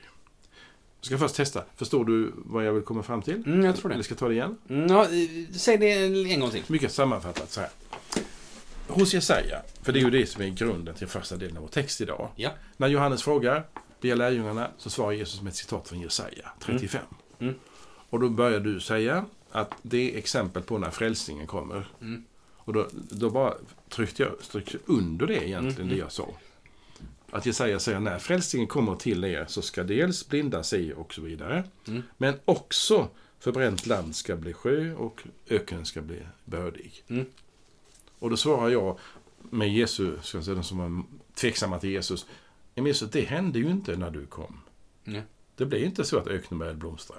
Jag 1.00 1.06
ska 1.06 1.18
först 1.18 1.34
testa. 1.34 1.64
Förstår 1.76 2.04
du 2.04 2.32
vad 2.36 2.64
jag 2.66 2.72
vill 2.72 2.82
komma 2.82 3.02
fram 3.02 3.22
till? 3.22 3.34
Mm, 3.46 3.64
jag 3.64 3.76
tror 3.76 3.88
det. 3.88 3.94
Eller 3.94 4.04
ska 4.04 4.12
jag 4.12 4.18
ta 4.18 4.28
det 4.28 4.34
igen? 4.34 4.58
Mm, 4.68 4.86
ja, 4.86 5.06
säg 5.52 5.78
det 5.78 5.92
en 6.32 6.40
gång 6.40 6.50
till. 6.50 6.62
Mycket 6.66 6.92
sammanfattat 6.92 7.50
så 7.50 7.60
här. 7.60 7.70
Hos 8.88 9.14
Jesaja, 9.14 9.62
för 9.82 9.92
det 9.92 9.98
är 9.98 10.04
ju 10.04 10.10
det 10.10 10.26
som 10.26 10.42
är 10.42 10.48
grunden 10.48 10.94
till 10.94 11.06
första 11.06 11.36
delen 11.36 11.56
av 11.56 11.62
vår 11.62 11.68
text 11.68 12.00
idag. 12.00 12.28
Ja. 12.36 12.50
När 12.76 12.88
Johannes 12.88 13.22
frågar, 13.22 13.66
ber 14.00 14.16
lärjungarna, 14.16 14.70
så 14.78 14.90
svarar 14.90 15.12
Jesus 15.12 15.42
med 15.42 15.50
ett 15.50 15.56
citat 15.56 15.88
från 15.88 16.00
Jesaja 16.00 16.48
35. 16.60 17.00
Mm. 17.38 17.54
Och 18.10 18.20
då 18.20 18.28
börjar 18.28 18.60
du 18.60 18.80
säga 18.80 19.24
att 19.50 19.70
det 19.82 20.14
är 20.14 20.18
exempel 20.18 20.62
på 20.62 20.78
när 20.78 20.90
frälsningen 20.90 21.46
kommer. 21.46 21.88
Mm. 22.00 22.24
Och 22.56 22.72
då, 22.72 22.86
då 22.92 23.30
bara 23.30 23.54
tryckte 23.88 24.22
jag 24.22 24.38
tryckte 24.38 24.78
under 24.86 25.26
det 25.26 25.48
egentligen, 25.48 25.76
Mm, 25.76 25.88
det 25.88 25.96
jag 25.96 26.12
sa. 26.12 26.28
Att 27.30 27.46
Jesaja 27.46 27.78
säger 27.78 28.00
när 28.00 28.18
frälsningen 28.18 28.68
kommer 28.68 28.96
till 28.96 29.24
er 29.24 29.44
så 29.48 29.62
ska 29.62 29.82
dels 29.84 30.28
blinda 30.28 30.62
se 30.62 30.92
och 30.92 31.14
så 31.14 31.20
vidare. 31.22 31.64
Mm. 31.88 32.02
Men 32.16 32.34
också 32.44 33.08
förbränt 33.38 33.86
land 33.86 34.16
ska 34.16 34.36
bli 34.36 34.52
sjö 34.52 34.94
och 34.94 35.22
öken 35.48 35.84
ska 35.86 36.02
bli 36.02 36.20
bördig. 36.44 37.04
Mm. 37.08 37.26
Och 38.18 38.30
då 38.30 38.36
svarar 38.36 38.68
jag 38.68 38.98
med 39.50 39.72
Jesus, 39.72 40.26
ska 40.26 40.38
jag 40.38 40.44
säga, 40.44 40.54
de 40.54 40.64
som 40.64 40.78
var 40.78 41.02
tveksamma 41.34 41.78
till 41.78 41.90
Jesus. 41.90 42.26
"Ja, 42.74 42.82
Men 42.82 42.86
Jesus, 42.86 43.10
det 43.10 43.20
hände 43.24 43.58
ju 43.58 43.70
inte 43.70 43.96
när 43.96 44.10
du 44.10 44.26
kom. 44.26 44.60
Det 45.56 45.66
blev 45.66 45.82
inte 45.84 46.04
så 46.04 46.18
att 46.18 46.26
öknen 46.26 46.58
började 46.58 46.78
blomstra. 46.78 47.16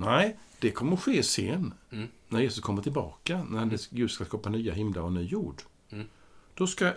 Nej. 0.00 0.36
Det 0.58 0.70
kommer 0.70 0.92
att 0.92 1.02
ske 1.02 1.22
sen. 1.22 1.74
Mm. 1.90 2.08
När 2.28 2.40
Jesus 2.40 2.60
kommer 2.64 2.82
tillbaka, 2.82 3.44
när 3.44 3.66
det- 3.66 3.90
Gud 3.90 4.10
ska 4.10 4.24
skapa 4.24 4.48
nya 4.50 4.72
himlar 4.74 5.02
och 5.02 5.12
ny 5.12 5.22
jord. 5.22 5.62
Mm. 5.90 6.06
Då 6.54 6.66
ska 6.66 6.86
eh, 6.86 6.94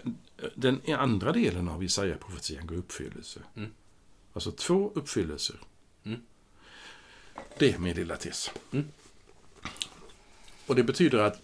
den 0.55 0.81
andra 0.97 1.31
delen 1.31 1.67
av 1.69 1.83
Jesaja-profetian 1.83 2.67
gå 2.67 2.73
i 2.75 2.77
uppfyllelse. 2.77 3.39
Mm. 3.55 3.71
Alltså 4.33 4.51
två 4.51 4.91
uppfyllelser. 4.95 5.55
Mm. 6.03 6.19
Det 7.57 7.73
är 7.73 7.77
min 7.79 7.95
lilla 7.95 8.17
tes. 8.17 8.51
Mm. 8.71 8.85
Och 10.67 10.75
det 10.75 10.83
betyder 10.83 11.17
att 11.17 11.41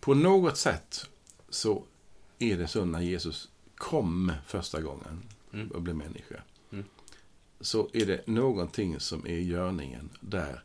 på 0.00 0.14
något 0.14 0.56
sätt 0.56 1.06
så 1.48 1.84
är 2.38 2.58
det 2.58 2.68
så 2.68 2.84
när 2.84 3.00
Jesus 3.00 3.48
kom 3.76 4.32
första 4.46 4.80
gången 4.80 5.22
Mm. 5.52 5.68
och 5.70 5.82
blev 5.82 5.96
människa. 5.96 6.42
Mm. 7.60 7.64
Så 7.64 7.90
är 7.92 8.06
det 8.06 8.26
någonting 8.26 9.00
som 9.00 9.26
är 9.26 9.30
i 9.30 9.42
görningen 9.44 10.08
där 10.20 10.62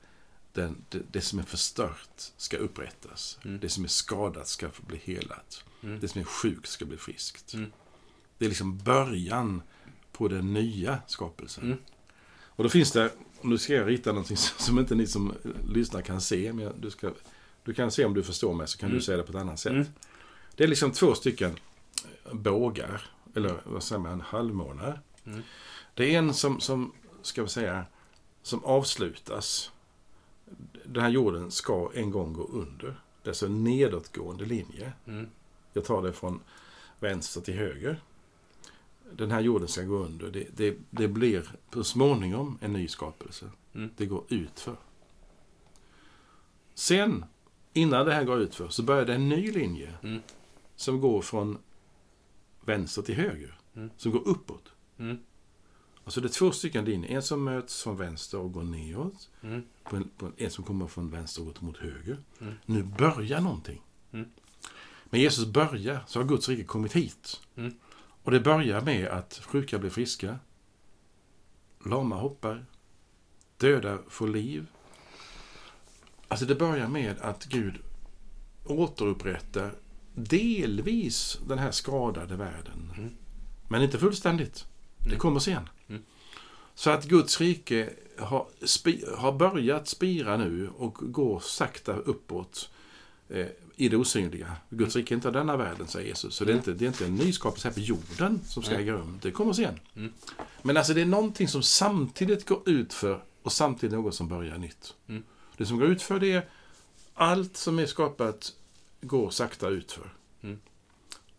den, 0.53 0.83
det, 0.89 1.01
det 1.11 1.21
som 1.21 1.39
är 1.39 1.43
förstört 1.43 2.31
ska 2.37 2.57
upprättas. 2.57 3.39
Mm. 3.45 3.59
Det 3.59 3.69
som 3.69 3.83
är 3.83 3.87
skadat 3.87 4.47
ska 4.47 4.69
bli 4.87 4.97
helat. 4.97 5.63
Mm. 5.83 5.99
Det 5.99 6.07
som 6.07 6.21
är 6.21 6.25
sjukt 6.25 6.69
ska 6.69 6.85
bli 6.85 6.97
friskt. 6.97 7.53
Mm. 7.53 7.71
Det 8.37 8.45
är 8.45 8.49
liksom 8.49 8.77
början 8.77 9.61
på 10.11 10.27
den 10.27 10.53
nya 10.53 10.99
skapelsen. 11.07 11.63
Mm. 11.63 11.77
Och 12.57 12.63
då 12.63 12.69
finns 12.69 12.91
det, 12.91 13.11
nu 13.41 13.57
ska 13.57 13.73
jag 13.73 13.87
rita 13.87 14.09
någonting 14.11 14.37
som 14.57 14.79
inte 14.79 14.95
ni 14.95 15.07
som 15.07 15.33
lyssnar 15.73 16.01
kan 16.01 16.21
se, 16.21 16.53
men 16.53 16.65
jag- 16.65 16.73
du, 16.81 16.91
ska, 16.91 17.11
du 17.63 17.73
kan 17.73 17.91
se 17.91 18.05
om 18.05 18.13
du 18.13 18.23
förstår 18.23 18.53
mig 18.53 18.67
så 18.67 18.77
kan 18.77 18.89
Mm. 18.89 18.99
du 18.99 19.05
säga 19.05 19.17
det 19.17 19.23
på 19.23 19.31
ett 19.31 19.41
annat 19.41 19.59
sätt. 19.59 19.71
Mm. 19.71 19.85
Det 20.55 20.63
är 20.63 20.67
liksom 20.67 20.91
två 20.91 21.15
stycken 21.15 21.55
bågar, 22.31 23.01
eller 23.35 23.61
vad 23.63 23.83
säger 23.83 23.99
man, 24.01 24.21
halvmånar. 24.21 25.01
Mm. 25.95 26.09
Det 26.09 26.15
är 26.15 26.19
en 26.19 26.33
som, 26.33 26.59
som, 26.59 26.91
ska 27.21 27.43
vi 27.43 27.49
säga, 27.49 27.85
som 28.41 28.63
avslutas. 28.63 29.71
Den 30.85 31.03
här 31.03 31.09
jorden 31.09 31.51
ska 31.51 31.91
en 31.93 32.11
gång 32.11 32.33
gå 32.33 32.43
under. 32.43 32.87
Det 33.23 33.27
är 33.27 33.31
alltså 33.31 33.45
en 33.45 33.63
nedåtgående 33.63 34.45
linje. 34.45 34.93
Mm. 35.05 35.29
Jag 35.73 35.85
tar 35.85 36.01
det 36.01 36.13
från 36.13 36.39
vänster 36.99 37.41
till 37.41 37.53
höger. 37.53 38.01
Den 39.11 39.31
här 39.31 39.41
jorden 39.41 39.67
ska 39.67 39.81
gå 39.81 39.95
under. 39.95 40.31
Det, 40.31 40.47
det, 40.55 40.77
det 40.89 41.07
blir 41.07 41.51
så 41.73 41.83
småningom 41.83 42.57
en 42.61 42.73
ny 42.73 42.87
skapelse. 42.87 43.51
Mm. 43.73 43.89
Det 43.97 44.05
går 44.05 44.23
utför. 44.29 44.75
Sen, 46.73 47.25
innan 47.73 48.05
det 48.05 48.13
här 48.13 48.23
går 48.23 48.39
utför, 48.39 48.69
så 48.69 48.83
börjar 48.83 49.05
det 49.05 49.13
en 49.13 49.29
ny 49.29 49.51
linje. 49.51 49.93
Mm. 50.03 50.21
Som 50.75 51.01
går 51.01 51.21
från 51.21 51.57
vänster 52.65 53.01
till 53.01 53.15
höger. 53.15 53.59
Mm. 53.75 53.89
Som 53.97 54.11
går 54.11 54.27
uppåt. 54.27 54.71
Alltså 56.05 56.21
det 56.21 56.27
är 56.27 56.29
två 56.29 56.51
stycken 56.51 56.85
linjer. 56.85 57.11
En 57.11 57.23
som 57.23 57.43
möts 57.43 57.83
från 57.83 57.97
vänster 57.97 58.39
och 58.39 58.51
går 58.51 58.63
neråt. 58.63 59.29
Mm. 59.41 59.63
på 59.83 59.95
en, 59.95 60.09
på 60.17 60.31
en 60.37 60.51
som 60.51 60.63
kommer 60.63 60.87
från 60.87 61.09
vänster 61.11 61.47
och 61.47 61.63
mot 61.63 61.77
höger. 61.77 62.17
Mm. 62.41 62.53
Nu 62.65 62.83
börjar 62.83 63.41
någonting. 63.41 63.81
Mm. 64.11 64.29
Men 65.05 65.21
Jesus 65.21 65.45
börjar, 65.45 66.03
så 66.07 66.19
har 66.19 66.27
Guds 66.27 66.49
rike 66.49 66.63
kommit 66.63 66.93
hit. 66.93 67.41
Mm. 67.55 67.73
Och 68.23 68.31
det 68.31 68.39
börjar 68.39 68.81
med 68.81 69.07
att 69.07 69.41
sjuka 69.45 69.79
blir 69.79 69.89
friska. 69.89 70.39
Lama 71.85 72.15
hoppar. 72.15 72.65
Döda 73.57 73.99
får 74.07 74.27
liv. 74.27 74.67
Alltså 76.27 76.45
det 76.45 76.55
börjar 76.55 76.87
med 76.87 77.19
att 77.21 77.45
Gud 77.45 77.75
återupprättar 78.65 79.75
delvis 80.13 81.39
den 81.47 81.59
här 81.59 81.71
skadade 81.71 82.35
världen. 82.35 82.93
Mm. 82.97 83.11
Men 83.67 83.83
inte 83.83 83.99
fullständigt. 83.99 84.65
Det 85.05 85.09
Mm. 85.09 85.19
kommer 85.19 85.39
sen. 85.39 85.69
Mm. 85.87 86.01
Så 86.75 86.89
att 86.89 87.05
Guds 87.05 87.41
rike 87.41 87.89
har, 88.19 88.47
har 89.17 89.31
börjat 89.31 89.87
spira 89.87 90.37
nu 90.37 90.69
och 90.77 90.93
går 90.93 91.39
sakta 91.39 91.93
uppåt 91.93 92.69
eh, 93.29 93.47
i 93.75 93.89
det 93.89 93.97
osynliga. 93.97 94.55
Guds 94.69 94.95
rike 94.95 95.13
är 95.13 95.15
inte 95.15 95.27
av 95.27 95.33
denna 95.33 95.57
världen, 95.57 95.87
säger 95.87 96.07
Jesus. 96.07 96.35
Så 96.35 96.45
det, 96.45 96.51
är 96.51 96.53
Mm. 96.53 96.59
inte, 96.59 96.73
det 96.73 96.85
är 96.85 96.87
inte 96.87 97.05
en 97.05 97.15
nyskapelse 97.15 97.67
här 97.67 97.73
på 97.73 97.79
jorden 97.79 98.41
som 98.45 98.63
ska 98.63 98.75
äga 98.75 98.93
rum. 98.93 99.19
Det 99.21 99.31
kommer 99.31 99.53
sen. 99.53 99.79
Mm. 99.95 100.13
Men 100.61 100.77
alltså 100.77 100.93
det 100.93 101.01
är 101.01 101.05
någonting 101.05 101.47
som 101.47 101.63
samtidigt 101.63 102.45
går 102.47 102.69
ut 102.69 102.93
för 102.93 103.23
och 103.41 103.51
samtidigt 103.51 103.93
något 103.95 104.15
som 104.15 104.27
börjar 104.27 104.57
nytt. 104.57 104.93
Mm. 105.07 105.23
Det 105.57 105.65
som 105.65 105.77
går 105.79 105.87
ut 105.87 106.01
för 106.01 106.19
det 106.19 106.31
är 106.31 106.47
allt 107.13 107.57
som 107.57 107.79
är 107.79 107.85
skapat 107.85 108.53
går 109.01 109.29
sakta 109.29 109.69
utför. 109.69 110.13
Mm. 110.41 110.59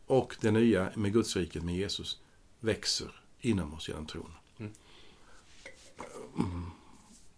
Och 0.07 0.37
det 0.41 0.51
nya 0.51 0.91
med 0.95 1.13
Guds 1.13 1.37
riket 1.37 1.63
med 1.63 1.77
Jesus 1.77 2.19
växer 2.61 3.21
inom 3.41 3.75
oss 3.75 3.89
genom 3.89 4.07
tron. 4.07 4.33
Mm. 4.61 4.73
Mm. 6.39 6.71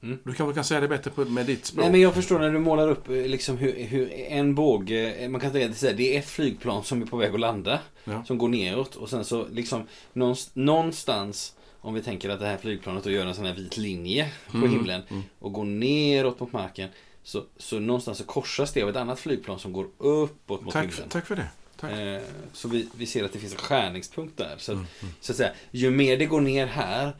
Mm. 0.03 0.19
Du 0.25 0.33
kanske 0.35 0.55
kan 0.55 0.65
säga 0.65 0.81
det 0.81 0.89
bättre 0.89 1.11
på, 1.11 1.25
med 1.25 1.47
ditt 1.47 1.65
språk? 1.67 1.83
Nej 1.83 1.93
men 1.93 2.01
jag 2.01 2.15
förstår 2.15 2.39
när 2.39 2.51
du 2.51 2.59
målar 2.59 2.89
upp 2.89 3.09
eh, 3.09 3.15
liksom 3.15 3.57
hur, 3.57 3.73
hur 3.85 4.13
en 4.13 4.55
båge, 4.55 5.15
eh, 5.15 5.29
man 5.29 5.41
kan 5.41 5.53
säga 5.53 5.67
att 5.91 5.97
det 5.97 6.15
är 6.15 6.19
ett 6.19 6.29
flygplan 6.29 6.85
som 6.85 7.03
är 7.03 7.07
på 7.07 7.17
väg 7.17 7.35
att 7.35 7.41
landa. 7.41 7.81
Ja. 8.05 8.25
Som 8.25 8.39
går 8.39 8.49
neråt 8.49 8.95
och 8.97 9.11
sen 9.11 9.25
så 9.25 9.47
liksom 9.49 9.83
någonst- 10.13 10.51
någonstans 10.55 11.55
om 11.81 11.95
vi 11.95 12.03
tänker 12.03 12.29
att 12.31 12.41
det 12.41 12.47
här 12.47 12.57
flygplanet 12.57 13.05
då 13.05 13.11
gör 13.11 13.27
en 13.27 13.35
sån 13.35 13.45
här 13.45 13.55
vit 13.55 13.77
linje 13.77 14.33
på 14.51 14.57
Mm, 14.57 14.71
himlen 14.71 15.03
mm. 15.09 15.23
och 15.39 15.53
går 15.53 15.65
neråt 15.65 16.41
mot 16.41 16.53
marken. 16.53 16.89
Så, 17.23 17.45
så 17.57 17.79
någonstans 17.81 18.19
så 18.19 18.25
korsas 18.25 18.73
det 18.73 18.83
av 18.83 18.89
ett 18.89 18.97
annat 18.97 19.21
flygplan 19.21 19.59
som 19.59 19.73
går 19.73 19.87
uppåt 19.99 20.63
mot 20.63 20.73
Tack, 20.73 20.87
himlen. 20.87 21.09
tack 21.09 21.27
för 21.27 21.37
det. 21.37 21.49
Eh, 21.83 22.23
så 22.53 22.69
vi, 22.69 22.89
vi 22.97 23.07
ser 23.07 23.25
att 23.25 23.33
det 23.33 23.39
finns 23.39 23.53
en 23.53 23.59
skärningspunkt 23.59 24.37
där. 24.37 24.55
Så, 24.59 24.73
att, 24.73 24.77
Mm, 24.79 24.89
mm. 25.03 25.15
så 25.21 25.33
att 25.33 25.37
säga, 25.37 25.53
ju 25.71 25.91
mer 25.91 26.17
det 26.17 26.27
går 26.27 26.41
ner 26.41 26.67
här, 26.67 27.17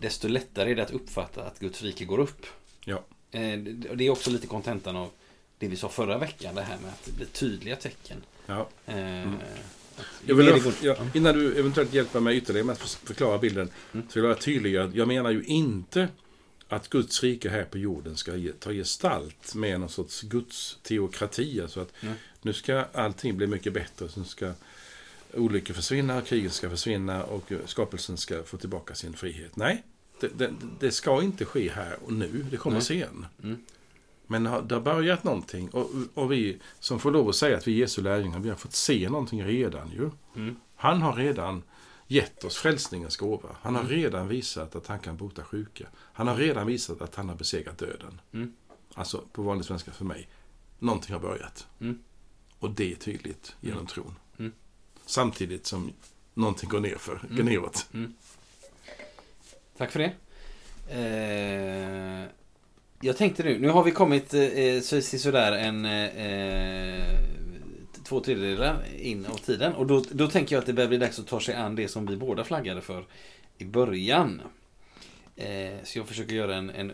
desto 0.00 0.28
lättare 0.28 0.70
är 0.70 0.76
det 0.76 0.82
att 0.82 0.90
uppfatta 0.90 1.44
att 1.44 1.58
Guds 1.58 1.82
rike 1.82 2.04
går 2.04 2.18
upp. 2.18 2.46
Ja. 2.84 3.04
Eh, 3.30 3.58
det- 3.58 4.04
är 4.06 4.10
också 4.10 4.30
lite 4.30 4.46
kontentan 4.46 4.96
av 4.96 5.10
det 5.58 5.68
vi 5.68 5.76
sa 5.76 5.88
förra 5.88 6.18
veckan, 6.18 6.54
det 6.54 6.62
här 6.62 6.78
med 6.82 6.90
att 6.90 7.04
det 7.04 7.12
blir 7.12 7.26
tydliga 7.26 7.76
tecken. 7.76 8.22
Ja. 8.46 8.68
Eh, 8.86 8.96
Mm. 8.98 9.34
Jag 10.26 10.34
vill, 10.34 10.46
mer 10.46 10.52
det 10.54 10.60
går- 10.60 10.72
ja, 10.82 10.96
innan 11.14 11.34
du 11.38 11.58
eventuellt 11.58 11.94
hjälper 11.94 12.20
mig 12.20 12.36
ytterligare 12.36 12.66
med 12.66 12.72
att 12.72 12.78
för- 12.78 13.06
förklara 13.06 13.38
bilden 13.38 13.70
Mm. 13.94 14.06
så 14.08 14.14
vill 14.14 14.24
jag 14.24 14.28
vara 14.30 14.38
tydlig. 14.42 14.76
att 14.76 14.94
Jag 14.94 15.08
menar 15.08 15.30
ju 15.30 15.42
inte 15.44 16.08
att 16.68 16.88
Guds 16.88 17.22
rike 17.22 17.48
här 17.50 17.64
på 17.64 17.78
jorden 17.78 18.16
ska 18.16 18.36
ge, 18.36 18.52
ta 18.52 18.72
gestalt 18.72 19.54
med 19.54 19.80
någon 19.80 19.88
sorts 19.88 20.22
Guds 20.22 20.78
teokrati. 20.82 21.60
Alltså 21.60 21.80
att 21.80 21.92
Mm. 22.02 22.14
Nu 22.42 22.52
ska 22.52 22.84
allting 22.92 23.36
bli 23.36 23.46
mycket 23.46 23.72
bättre. 23.72 24.08
Så 24.08 24.20
nu 24.20 24.26
ska 24.26 24.52
olyckor 25.34 25.74
försvinna, 25.74 26.20
kriget 26.20 26.52
ska 26.52 26.70
försvinna 26.70 27.24
och 27.24 27.52
skapelsen 27.66 28.16
ska 28.16 28.42
få 28.42 28.56
tillbaka 28.56 28.94
sin 28.94 29.12
frihet. 29.14 29.56
Nej, 29.56 29.84
det, 30.20 30.28
det, 30.38 30.54
det 30.80 30.90
ska 30.90 31.22
inte 31.22 31.44
ske 31.44 31.70
här 31.70 31.96
och 32.04 32.12
nu. 32.12 32.46
Det 32.50 32.56
kommer 32.56 32.76
Nej. 32.76 32.84
sen. 32.84 33.26
Mm. 33.42 33.64
Men 34.26 34.46
har- 34.46 34.62
det 34.62 34.74
har 34.74 34.82
börjat 34.82 35.24
någonting 35.24 35.68
och, 35.68 35.90
och 36.14 36.32
vi 36.32 36.58
som 36.80 37.00
får 37.00 37.10
lov 37.10 37.28
att 37.28 37.36
säga 37.36 37.56
att 37.56 37.68
vi 37.68 37.72
är 37.72 37.76
Jesu 37.76 38.02
lärjungar, 38.02 38.38
vi 38.38 38.48
har 38.48 38.56
fått 38.56 38.72
se 38.74 39.08
någonting 39.08 39.44
redan 39.44 39.90
ju. 39.90 40.10
Mm. 40.36 40.56
Han 40.76 41.02
har 41.02 41.12
redan 41.12 41.62
gett 42.06 42.44
oss 42.44 42.56
frälsningens 42.56 43.16
gåva. 43.16 43.48
Han 43.62 43.74
har 43.74 43.82
Mm. 43.82 43.92
redan 43.92 44.28
visat 44.28 44.76
att 44.76 44.86
han 44.86 44.98
kan 44.98 45.16
bota 45.16 45.44
sjuka. 45.44 45.86
Han 45.94 46.28
har 46.28 46.36
redan 46.36 46.66
visat 46.66 47.02
att 47.02 47.14
han 47.14 47.28
har 47.28 47.36
besegrat 47.36 47.78
döden. 47.78 48.20
Mm. 48.32 48.54
Alltså 48.94 49.24
på 49.32 49.42
vanlig 49.42 49.64
svenska 49.66 49.90
för 49.90 50.04
mig. 50.04 50.28
Någonting 50.78 51.12
har 51.12 51.20
börjat. 51.20 51.66
Mm. 51.80 51.98
Och 52.58 52.70
det 52.70 52.92
är 52.92 52.96
tydligt 52.96 53.56
genom 53.60 53.86
tron. 53.86 54.14
Mm. 54.38 54.52
Samtidigt 55.06 55.66
som 55.66 55.92
någonting 56.34 56.68
går 56.68 56.80
nerför, 56.80 57.20
går 57.30 57.40
Mm. 57.40 57.46
neråt. 57.46 57.86
Tack 59.76 59.90
för 59.92 59.98
det. 59.98 60.12
Eh, 60.90 62.28
jag 63.00 63.16
tänkte 63.16 63.42
nu, 63.42 63.58
nu 63.58 63.68
har 63.68 63.84
vi 63.84 63.90
kommit 63.90 64.34
eh, 64.34 64.80
så, 64.82 65.00
sådär 65.02 65.52
en 65.52 65.84
eh, 65.84 67.18
två 68.04 68.20
tredjedelar 68.20 68.84
in 68.98 69.26
av 69.26 69.36
tiden. 69.36 69.72
Och 69.74 69.86
då, 69.86 70.04
då 70.10 70.28
tänker 70.28 70.56
jag 70.56 70.60
att 70.60 70.66
det 70.66 70.72
börjar 70.72 70.88
bli 70.88 70.98
dags 70.98 71.18
att 71.18 71.26
ta 71.26 71.40
sig 71.40 71.54
an 71.54 71.74
det 71.74 71.88
som 71.88 72.06
vi 72.06 72.16
båda 72.16 72.44
flaggade 72.44 72.80
för 72.80 73.04
i 73.58 73.64
början. 73.64 74.40
Eh, 75.38 75.84
så 75.84 75.98
jag 75.98 76.08
försöker 76.08 76.34
göra 76.34 76.56
en, 76.56 76.70
en, 76.70 76.92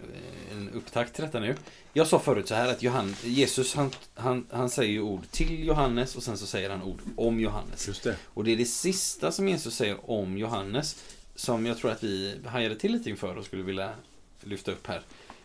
en 0.52 0.70
upptakt 0.70 1.14
till 1.14 1.24
detta 1.24 1.40
nu. 1.40 1.57
Jag 1.92 2.07
sa 2.07 2.18
förut 2.18 2.48
så 2.48 2.54
här 2.54 2.68
att 2.68 2.83
Johan, 2.83 3.16
Jesus 3.22 3.74
han, 3.74 3.90
han, 4.14 4.46
han 4.50 4.70
säger 4.70 4.92
ju 4.92 5.00
ord 5.00 5.30
till 5.30 5.66
Johannes 5.66 6.16
och 6.16 6.22
sen 6.22 6.38
så 6.38 6.46
säger 6.46 6.70
han 6.70 6.83
ord 6.83 6.98
om 7.16 7.40
Johannes. 7.40 7.88
Just 7.88 8.02
det. 8.02 8.16
Och 8.24 8.44
det 8.44 8.52
är 8.52 8.57
det 8.57 8.64
sista 8.64 9.33
som 9.33 9.48
Jesus 9.48 9.74
säger 9.74 10.11
om 10.11 10.38
Johannes 10.38 11.04
som 11.35 11.66
jag 11.66 11.78
tror 11.78 11.90
att 11.90 12.04
vi 12.04 12.40
hajade 12.46 12.76
till 12.76 12.92
lite 12.92 13.11
inför 13.11 13.37
och 13.37 13.44
skulle 13.44 13.62
vilja 13.62 13.94
lyfta 14.40 14.72
upp 14.72 14.87
här. 14.87 15.02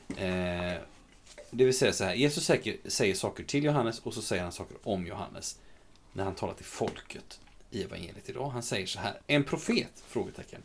Eh, 0.08 0.82
det 1.52 1.66
vill 1.66 1.78
säga 1.78 1.94
så 1.94 2.04
här, 2.04 2.14
Jesus 2.14 2.46
säger, 2.46 2.78
säger 2.86 3.16
saker 3.16 3.44
till 3.44 3.64
Johannes 3.64 4.00
och 4.00 4.14
så 4.14 4.22
säger 4.22 4.44
han 4.44 4.52
saker 4.52 4.78
om 4.84 5.08
Johannes 5.08 5.60
när 6.14 6.24
han 6.24 6.36
talar 6.36 6.54
till 6.54 6.66
folket 6.66 7.40
i 7.72 7.84
evangeliet 7.84 8.30
idag. 8.30 8.50
Han 8.50 8.64
säger 8.64 8.88
så 8.88 9.00
här, 9.00 9.20
en 9.28 9.44
profet? 9.44 10.04
Frågetecken. 10.08 10.64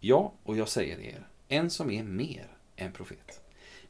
Ja, 0.00 0.32
och 0.42 0.56
jag 0.56 0.68
säger 0.68 1.00
er, 1.00 1.26
en 1.48 1.70
som 1.70 1.90
är 1.90 2.02
mer 2.02 2.46
än 2.76 2.92
profet. 2.92 3.40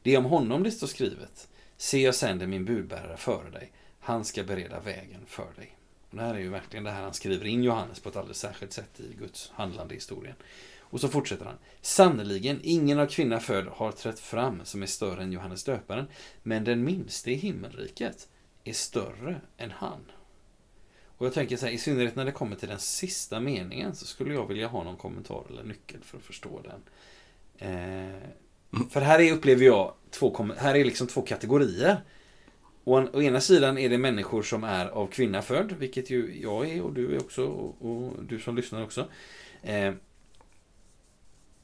Det 0.01 0.13
är 0.13 0.17
om 0.17 0.25
honom 0.25 0.63
det 0.63 0.71
står 0.71 0.87
skrivet, 0.87 1.47
se 1.77 2.01
jag 2.01 2.15
sänder 2.15 2.47
min 2.47 2.65
budbärare 2.65 3.17
före 3.17 3.49
dig, 3.49 3.71
han 3.99 4.25
ska 4.25 4.43
bereda 4.43 4.79
vägen 4.79 5.25
för 5.27 5.53
dig. 5.55 5.77
Och 6.09 6.17
det 6.17 6.23
här 6.23 6.35
är 6.35 6.39
ju 6.39 6.49
verkligen 6.49 6.83
det 6.83 6.91
här 6.91 7.03
han 7.03 7.13
skriver 7.13 7.45
in 7.45 7.63
Johannes 7.63 7.99
på 7.99 8.09
ett 8.09 8.15
alldeles 8.15 8.37
särskilt 8.37 8.73
sätt 8.73 8.99
i 8.99 9.15
Guds 9.19 9.51
handlande 9.55 9.93
i 9.93 9.97
historien. 9.97 10.35
Och 10.79 11.01
så 11.01 11.07
fortsätter 11.07 11.45
han. 11.45 11.57
Sannerligen, 11.81 12.59
ingen 12.63 12.99
av 12.99 13.07
kvinna 13.07 13.39
född 13.39 13.67
har 13.67 13.91
trätt 13.91 14.19
fram 14.19 14.65
som 14.65 14.83
är 14.83 14.87
större 14.87 15.23
än 15.23 15.31
Johannes 15.31 15.63
döparen, 15.63 16.07
men 16.43 16.63
den 16.63 16.83
minste 16.83 17.31
i 17.31 17.35
himmelriket 17.35 18.29
är 18.63 18.73
större 18.73 19.41
än 19.57 19.71
han. 19.71 20.11
Och 21.17 21.25
jag 21.25 21.33
tänker 21.33 21.57
så 21.57 21.65
här, 21.65 21.73
i 21.73 21.77
synnerhet 21.77 22.15
när 22.15 22.25
det 22.25 22.31
kommer 22.31 22.55
till 22.55 22.69
den 22.69 22.79
sista 22.79 23.39
meningen 23.39 23.95
så 23.95 24.05
skulle 24.05 24.33
jag 24.33 24.47
vilja 24.47 24.67
ha 24.67 24.83
någon 24.83 24.97
kommentar 24.97 25.43
eller 25.49 25.63
nyckel 25.63 26.03
för 26.03 26.17
att 26.17 26.23
förstå 26.23 26.61
den. 26.61 26.81
Eh, 27.59 28.89
för 28.89 29.01
här 29.01 29.19
är, 29.19 29.33
upplever 29.33 29.65
jag 29.65 29.93
två, 30.09 30.49
här 30.57 30.75
är 30.75 30.85
liksom 30.85 31.07
två 31.07 31.21
kategorier. 31.21 31.97
Å, 32.83 33.07
å 33.13 33.21
ena 33.21 33.41
sidan 33.41 33.77
är 33.77 33.89
det 33.89 33.97
människor 33.97 34.43
som 34.43 34.63
är 34.63 34.85
av 34.85 35.07
kvinna 35.07 35.41
född, 35.41 35.71
vilket 35.71 36.09
ju 36.09 36.41
jag 36.41 36.69
är 36.69 36.81
och 36.81 36.93
du 36.93 37.15
är 37.15 37.19
också 37.19 37.45
och, 37.45 37.91
och 37.91 38.23
du 38.23 38.39
som 38.39 38.55
lyssnar 38.55 38.83
också. 38.83 39.07
Eh, 39.61 39.93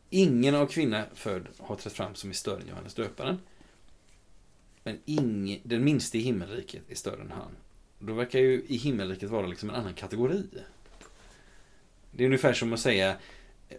ingen 0.10 0.56
av 0.56 0.66
kvinna 0.66 1.04
född 1.14 1.48
har 1.58 1.76
trätt 1.76 1.94
fram 1.94 2.16
som 2.16 2.30
är 2.30 2.34
större 2.34 2.62
än 2.62 2.68
Johannes 2.68 2.94
döparen. 2.94 3.40
Men 4.84 5.00
ing, 5.06 5.62
den 5.64 5.84
minste 5.84 6.18
i 6.18 6.22
himmelriket 6.22 6.82
är 6.90 6.96
större 6.96 7.22
än 7.22 7.32
han. 7.32 7.56
Då 8.00 8.14
verkar 8.14 8.40
ju 8.40 8.64
i 8.68 8.78
himmelriket 8.78 9.30
vara 9.30 9.48
liksom 9.48 9.70
en 9.70 9.76
annan 9.76 9.94
kategori. 9.94 10.44
Det 12.12 12.24
är 12.24 12.26
ungefär 12.26 12.54
som 12.54 12.74
att 12.74 12.80
säga, 12.80 13.16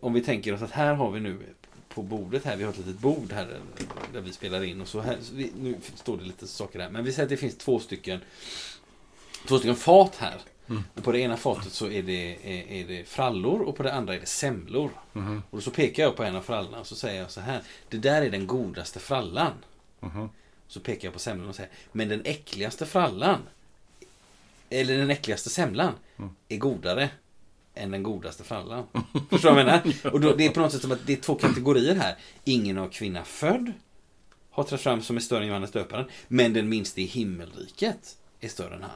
om 0.01 0.13
vi 0.13 0.21
tänker 0.21 0.55
oss 0.55 0.63
att 0.63 0.71
här 0.71 0.95
har 0.95 1.11
vi 1.11 1.21
nu 1.21 1.39
på 1.95 2.03
bordet 2.03 2.45
här, 2.45 2.57
vi 2.57 2.65
har 2.65 2.71
ett 2.73 2.79
litet 2.79 2.99
bord 2.99 3.33
här 3.33 3.61
där 4.13 4.21
vi 4.21 4.33
spelar 4.33 4.63
in 4.65 4.81
och 4.81 4.89
så 4.89 5.01
här, 5.01 5.17
så 5.23 5.35
vi, 5.35 5.53
nu 5.61 5.77
står 5.95 6.17
det 6.17 6.25
lite 6.25 6.47
saker 6.47 6.79
här, 6.81 6.91
men 6.91 7.05
vi 7.05 7.13
säger 7.13 7.23
att 7.23 7.31
det 7.31 7.37
finns 7.37 7.57
två 7.57 7.79
stycken 7.81 8.21
två 9.49 9.59
stycken 9.59 9.77
fat 9.77 10.17
här. 10.17 10.39
Mm. 10.69 10.83
Och 10.95 11.05
på 11.05 11.13
det 11.13 11.19
ena 11.21 11.37
fatet 11.37 11.73
så 11.73 11.91
är 11.91 12.03
det, 12.03 12.37
är, 12.43 12.73
är 12.73 12.87
det 12.89 13.05
frallor 13.09 13.61
och 13.63 13.77
på 13.77 13.83
det 13.83 13.93
andra 13.95 14.15
är 14.15 14.21
det 14.21 14.27
semlor. 14.27 14.91
Mhm, 15.13 15.43
Och 15.51 15.63
så 15.63 15.71
pekar 15.71 16.03
jag 16.03 16.17
på 16.17 16.23
en 16.25 16.37
av 16.37 16.43
frallorna 16.43 16.81
och 16.81 16.87
så 16.87 16.95
säger 16.97 17.21
jag 17.21 17.31
så 17.31 17.41
här, 17.41 17.63
det 17.89 17.99
där 17.99 18.23
är 18.23 18.31
den 18.31 18.47
godaste 18.47 18.99
frallan. 19.01 19.53
mhm. 20.01 20.29
Så 20.69 20.81
pekar 20.81 21.07
jag 21.09 21.13
på 21.13 21.19
semlan 21.19 21.49
och 21.49 21.55
säger, 21.55 21.71
men 21.93 22.09
den 22.09 22.23
äckligaste 22.25 22.87
frallan, 22.87 23.39
eller 24.71 24.99
den 24.99 25.11
äckligaste 25.11 25.51
semlan, 25.51 25.95
Mm. 26.19 26.31
är 26.49 26.57
godare 26.57 27.11
än 27.75 27.91
den 27.91 28.03
godaste 28.03 28.45
frallan. 28.45 28.85
Förstår 29.31 29.49
du 29.49 29.55
vad 29.55 29.59
jag 29.59 29.67
menar? 29.67 29.83
Och 30.13 30.21
då, 30.21 30.35
det 30.35 30.47
är 30.47 30.51
på 30.51 30.61
något 30.61 30.73
sätt 30.73 30.81
som 30.83 30.93
att 30.93 31.07
det 31.07 31.13
är 31.13 31.17
två 31.17 31.35
kategorier 31.35 31.95
här. 31.95 32.17
Ingen 32.45 32.79
av 32.79 32.89
kvinna 32.89 33.25
född 33.25 33.73
har 34.51 34.65
trätt 34.65 34.81
fram 34.81 35.03
som 35.03 35.17
är 35.17 35.21
större 35.21 35.41
än 35.43 35.47
Johannes 35.49 35.71
döparen, 35.71 36.05
men 36.29 36.53
den 36.53 36.69
minste 36.69 37.03
i 37.03 37.05
himmelriket 37.05 38.17
är 38.41 38.49
större 38.49 38.75
än 38.75 38.83
han. 38.83 38.91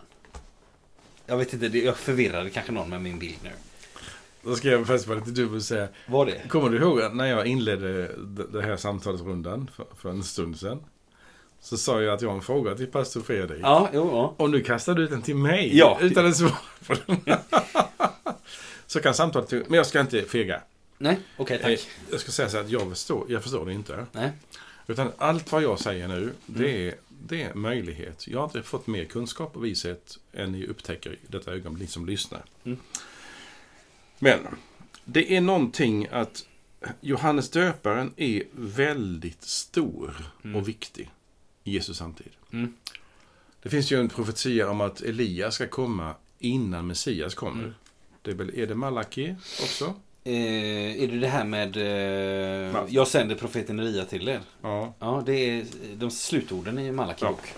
Jag 1.27 1.37
vet 1.37 1.53
inte, 1.53 1.79
jag 1.79 1.97
förvirrade 1.97 2.51
kanske 2.51 2.73
någon 2.73 2.91
med 2.91 3.03
min 3.03 3.19
bild 3.19 3.39
nu. 3.45 3.51
Då 4.43 4.55
ska 4.57 4.69
jag 4.69 4.87
faktiskt 4.87 5.07
vara 5.09 5.19
lite 5.19 5.31
dum 5.31 5.55
och 5.55 5.63
säga. 5.63 5.89
Var 6.09 6.27
det? 6.27 6.49
Kommer 6.49 6.69
du 6.71 6.77
ihåg 6.79 7.15
när 7.17 7.27
jag 7.27 7.47
inledde 7.47 8.07
d- 8.17 8.43
det 8.53 8.63
här 8.63 8.77
samtalsrundan 8.77 9.71
för, 9.77 9.87
för 9.99 10.11
en 10.11 10.23
stund 10.23 10.59
sedan? 10.59 10.85
så 11.61 11.77
sa 11.77 12.03
jag 12.03 12.15
att 12.15 12.23
jag 12.23 12.29
har 12.29 12.37
en 12.37 12.43
fråga 12.43 12.75
till 12.75 12.87
pastor 12.87 13.21
Fredrik. 13.21 13.61
Ja, 13.63 13.89
jo, 13.95 14.09
ja. 14.13 14.35
Och 14.37 14.51
nu 14.51 14.61
kastar 14.61 14.95
du 14.95 15.03
ut 15.05 15.11
den 15.11 15.23
till 15.23 15.37
mig 15.37 15.77
Ja. 15.79 15.99
utan 16.01 16.27
att 16.27 16.37
svara 16.37 16.53
på 16.87 16.95
den. 17.07 17.17
så 18.87 19.01
kan 19.01 19.15
samtalet... 19.15 19.51
Men 19.51 19.73
jag 19.73 19.87
ska 19.87 20.01
inte 20.01 20.23
fega. 20.23 20.63
Nej, 20.99 21.19
okej, 21.37 21.57
Eh, 21.57 21.63
tack. 21.63 21.89
Jag 22.11 22.21
ska 22.21 22.33
säga 22.33 22.49
så 22.49 22.59
att 22.59 22.71
jag 22.71 22.89
förstår, 22.89 23.27
jag 23.29 23.43
förstår 23.43 23.67
det 23.67 23.73
inte. 23.73 24.07
Nej. 24.13 24.31
Utan 24.87 25.13
allt 25.19 25.53
vad 25.53 25.63
jag 25.63 25.81
säger 25.81 26.09
nu, 26.09 26.17
Mm. 26.23 26.35
det 26.47 26.89
är, 26.89 26.95
det 27.09 27.43
är 27.43 27.55
möjlighet. 27.55 28.29
Jag 28.29 28.39
har 28.39 28.45
inte 28.45 28.63
fått 28.63 28.87
mer 28.87 29.05
kunskap 29.05 29.57
och 29.57 29.65
vishet 29.65 30.19
än 30.33 30.53
ni 30.53 30.67
upptäcker 30.67 31.13
i 31.13 31.19
detta 31.27 31.53
ögonblick 31.53 31.91
som 31.91 32.07
lyssnar. 32.07 32.43
Mm. 32.65 32.79
Men 34.19 34.39
det 35.05 35.37
är 35.37 35.41
någonting 35.41 36.09
att 36.13 36.47
Johannes 37.01 37.51
döparen 37.51 38.13
är 38.17 38.43
väldigt 38.53 39.43
stor 39.43 40.31
och 40.55 40.69
viktig 40.69 41.11
i 41.65 41.71
Jesus 41.73 41.97
samtid. 41.97 42.33
Mm. 42.53 42.75
Det 43.63 43.69
finns 43.69 43.91
ju 43.93 44.01
en 44.01 44.09
profetia 44.09 44.71
om 44.71 44.81
att 44.81 45.01
Elias 45.01 45.55
ska 45.55 45.67
komma 45.67 46.15
innan 46.39 46.87
Messias 46.87 47.35
kommer. 47.35 47.75
Det 48.27 48.33
är, 48.33 48.35
väl, 48.35 48.59
är 48.59 48.67
det 48.67 48.75
Malaki 48.75 49.35
också? 49.63 49.95
Eh, 50.25 51.03
är 51.03 51.09
det 51.09 51.19
det 51.19 51.29
här 51.29 51.45
med... 51.45 51.77
Eh, 51.77 52.85
jag 52.89 53.09
sänder 53.09 53.35
profeten 53.35 53.79
Elia 53.79 54.05
till 54.05 54.29
er. 54.29 54.41
Ja. 54.63 54.95
Ja, 54.99 55.23
det 55.27 55.33
är 55.33 55.67
de 55.95 56.11
slutorden 56.11 56.79
i 56.79 56.93
Malaki 56.93 57.25
Ja. 57.25 57.31
bok. 57.31 57.53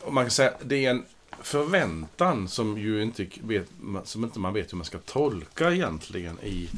Och 0.00 0.12
man 0.12 0.24
kan 0.24 0.30
säga 0.30 0.52
det 0.62 0.86
är 0.86 0.90
en 0.90 1.04
förväntan 1.42 2.48
som 2.48 2.78
ju 2.78 3.02
inte 3.02 3.26
vet, 3.42 3.66
som 4.04 4.24
inte 4.24 4.38
man 4.38 4.52
vet 4.54 4.72
hur 4.72 4.76
man 4.76 4.84
ska 4.84 4.98
tolka 4.98 5.72
egentligen 5.72 6.38
i, 6.42 6.68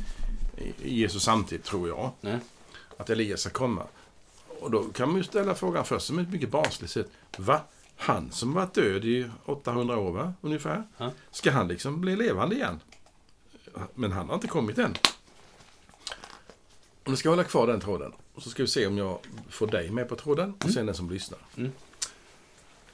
i 0.83 0.95
Jesus 1.01 1.23
samtid, 1.23 1.63
tror 1.65 1.89
jag. 1.89 2.11
Nej. 2.21 2.39
Att 2.97 3.11
Elias 3.11 3.41
ska 3.41 3.51
komma. 3.51 3.83
Och 4.61 4.71
då 4.71 4.83
kan 4.83 5.09
man 5.09 5.19
ju 5.19 5.25
ställa 5.25 5.55
frågan 5.55 5.85
först 5.85 6.07
som 6.07 6.19
ett 6.19 6.31
mycket 6.31 6.49
barnsligt 6.51 6.93
sätt. 6.93 7.11
Va? 7.37 7.61
Han 8.03 8.31
som 8.33 8.53
varit 8.53 8.75
död 8.75 9.05
i 9.05 9.31
800 9.45 9.99
år, 9.99 10.13
va? 10.13 10.35
Ungefär. 10.41 10.85
Ja. 10.97 11.11
Ska 11.31 11.51
han 11.51 11.69
liksom 11.69 12.01
bli 12.01 12.17
levande 12.17 12.55
igen? 12.55 12.81
Men 13.95 14.13
han 14.13 14.29
har 14.29 14.35
inte 14.35 14.47
kommit 14.49 14.79
än. 14.79 14.95
Nu 17.05 17.17
ska 17.17 17.29
jag 17.29 17.33
hålla 17.33 17.45
kvar 17.45 17.67
den 17.67 17.81
tråden. 17.81 18.13
Och 18.35 18.43
så 18.43 18.51
ska 18.51 18.63
vi 18.63 18.69
se 18.69 18.87
om 18.87 18.99
jag 18.99 19.19
får 19.51 19.67
dig 19.67 19.91
med 19.91 20.09
på 20.09 20.17
tråden 20.17 20.55
och 20.65 20.71
sen 20.71 20.87
den 20.87 20.95
som 20.95 21.11
lyssnar. 21.11 21.39
Mm. 21.57 21.73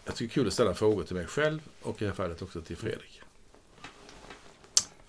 Jag 0.04 0.14
tycker 0.14 0.28
det 0.28 0.32
är 0.32 0.34
kul 0.34 0.46
att 0.46 0.52
ställa 0.52 0.74
frågor 0.74 1.04
till 1.04 1.16
mig 1.16 1.26
själv 1.26 1.60
och 1.82 2.02
i 2.02 2.04
det 2.04 2.10
här 2.10 2.16
fallet 2.16 2.42
också 2.42 2.60
till 2.62 2.76
Fredrik. 2.76 3.20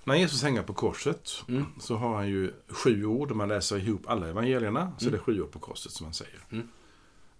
När 0.03 0.15
Jesus 0.15 0.43
hänger 0.43 0.63
på 0.63 0.73
korset 0.73 1.43
Mm. 1.47 1.65
så 1.79 1.95
har 1.95 2.15
han 2.15 2.27
ju 2.29 2.53
sju 2.67 3.05
ord. 3.05 3.31
Om 3.31 3.37
man 3.37 3.47
läser 3.47 3.77
ihop 3.77 4.01
alla 4.07 4.27
evangelierna 4.29 4.91
så 4.97 5.07
är 5.07 5.11
det 5.11 5.19
sju 5.19 5.41
ord 5.41 5.51
på 5.51 5.59
korset 5.59 5.91
som 5.91 6.05
man 6.05 6.13
säger. 6.13 6.39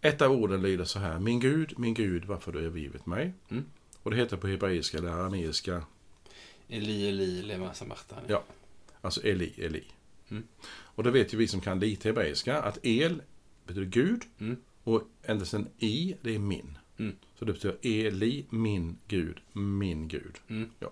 Ett 0.01 0.21
av 0.21 0.31
orden 0.31 0.61
lyder 0.61 0.85
så 0.85 0.99
här. 0.99 1.19
Min 1.19 1.39
Gud, 1.39 1.79
min 1.79 1.93
Gud, 1.93 2.25
varför 2.25 2.51
har 2.51 2.59
du 2.59 2.65
övergivit 2.65 3.05
mig? 3.05 3.33
Mm. 3.49 3.65
Och 4.03 4.11
det 4.11 4.17
heter 4.17 4.37
på 4.37 4.47
hebreiska 4.47 4.97
eller 4.97 5.09
arameiska, 5.09 5.83
Eli, 6.67 7.09
Eli, 7.09 7.41
lema 7.41 7.73
samachthani. 7.73 8.21
Ja. 8.27 8.43
alltså 9.01 9.21
Eli, 9.23 9.53
Eli. 9.57 9.83
Mm. 10.29 10.43
Och 10.69 11.03
då 11.03 11.09
vet 11.09 11.33
ju 11.33 11.37
vi 11.37 11.47
som 11.47 11.61
kan 11.61 11.79
lite 11.79 12.07
hebreiska 12.07 12.61
att 12.61 12.79
el 12.83 13.21
betyder 13.67 13.85
Gud 13.87 14.21
Mm. 14.39 14.57
och 14.83 15.03
ändelsen 15.23 15.67
i, 15.79 16.15
det 16.21 16.35
är 16.35 16.39
min. 16.39 16.77
Mm. 16.97 17.15
Så 17.39 17.45
det 17.45 17.53
betyder 17.53 17.77
Eli, 17.81 18.45
min 18.49 18.97
Gud, 19.07 19.39
min 19.53 20.07
Gud. 20.07 20.37
Mm. 20.47 20.69
Ja. 20.79 20.91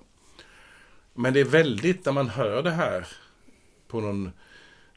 Men 1.13 1.33
det 1.33 1.39
är 1.39 1.45
väldigt, 1.45 2.05
när 2.05 2.11
man 2.13 2.29
hör 2.29 2.63
det 2.63 2.71
här 2.71 3.07
på 3.87 4.01
någon 4.01 4.31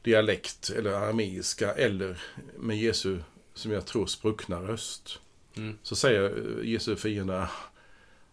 dialekt 0.03 0.69
eller 0.69 0.91
arameiska 0.91 1.73
eller 1.73 2.21
med 2.59 2.77
Jesu, 2.77 3.19
som 3.53 3.71
jag 3.71 3.85
tror, 3.85 4.05
spruckna 4.05 4.61
röst. 4.61 5.19
Mm. 5.57 5.77
Så 5.83 5.95
säger 5.95 6.59
Jesu 6.63 6.95
fiender, 6.95 7.47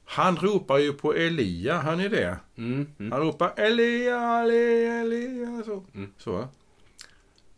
han 0.05 0.37
ropar 0.37 0.79
ju 0.79 0.93
på 0.93 1.14
Elia, 1.14 1.81
hör 1.81 1.97
ni 1.97 2.09
det? 2.09 2.39
Mm. 2.57 2.87
Mm. 2.99 3.12
Han 3.12 3.21
ropar 3.21 3.53
Elia, 3.57 4.41
Elia, 4.43 4.95
Elia. 4.95 5.62
Så. 5.66 5.85
Mm. 5.95 6.12
så. 6.19 6.49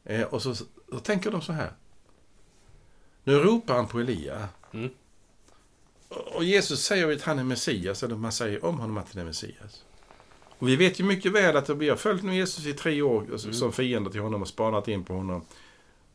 Eh, 0.04 0.22
och 0.22 0.42
så, 0.42 0.54
så 0.54 0.66
tänker 1.02 1.30
de 1.30 1.42
så 1.42 1.52
här. 1.52 1.72
Nu 3.24 3.34
ropar 3.34 3.74
han 3.74 3.88
på 3.88 4.00
Elia. 4.00 4.48
Mm. 4.72 4.90
Och 6.08 6.36
och 6.36 6.44
Jesus 6.44 6.82
säger 6.84 7.12
att 7.12 7.22
han 7.22 7.38
är 7.38 7.44
Messias, 7.44 8.02
eller 8.02 8.16
man 8.16 8.32
säger 8.32 8.64
om 8.64 8.78
honom 8.78 8.96
att 8.96 9.14
han 9.14 9.22
är 9.22 9.26
Messias. 9.26 9.84
Och 10.58 10.68
vi 10.68 10.76
vet 10.76 11.00
ju 11.00 11.04
mycket 11.04 11.32
väl 11.32 11.56
att 11.56 11.68
vi 11.68 11.88
har 11.88 11.96
följt 11.96 12.22
nu 12.22 12.34
Jesus 12.34 12.66
i 12.66 12.72
tre 12.72 13.02
år 13.02 13.26
alltså, 13.32 13.46
Mm. 13.48 13.58
som 13.58 13.72
fiender 13.72 14.10
till 14.10 14.20
honom 14.20 14.42
och 14.42 14.48
spanat 14.48 14.88
in 14.88 15.04
på 15.04 15.14
honom. 15.14 15.44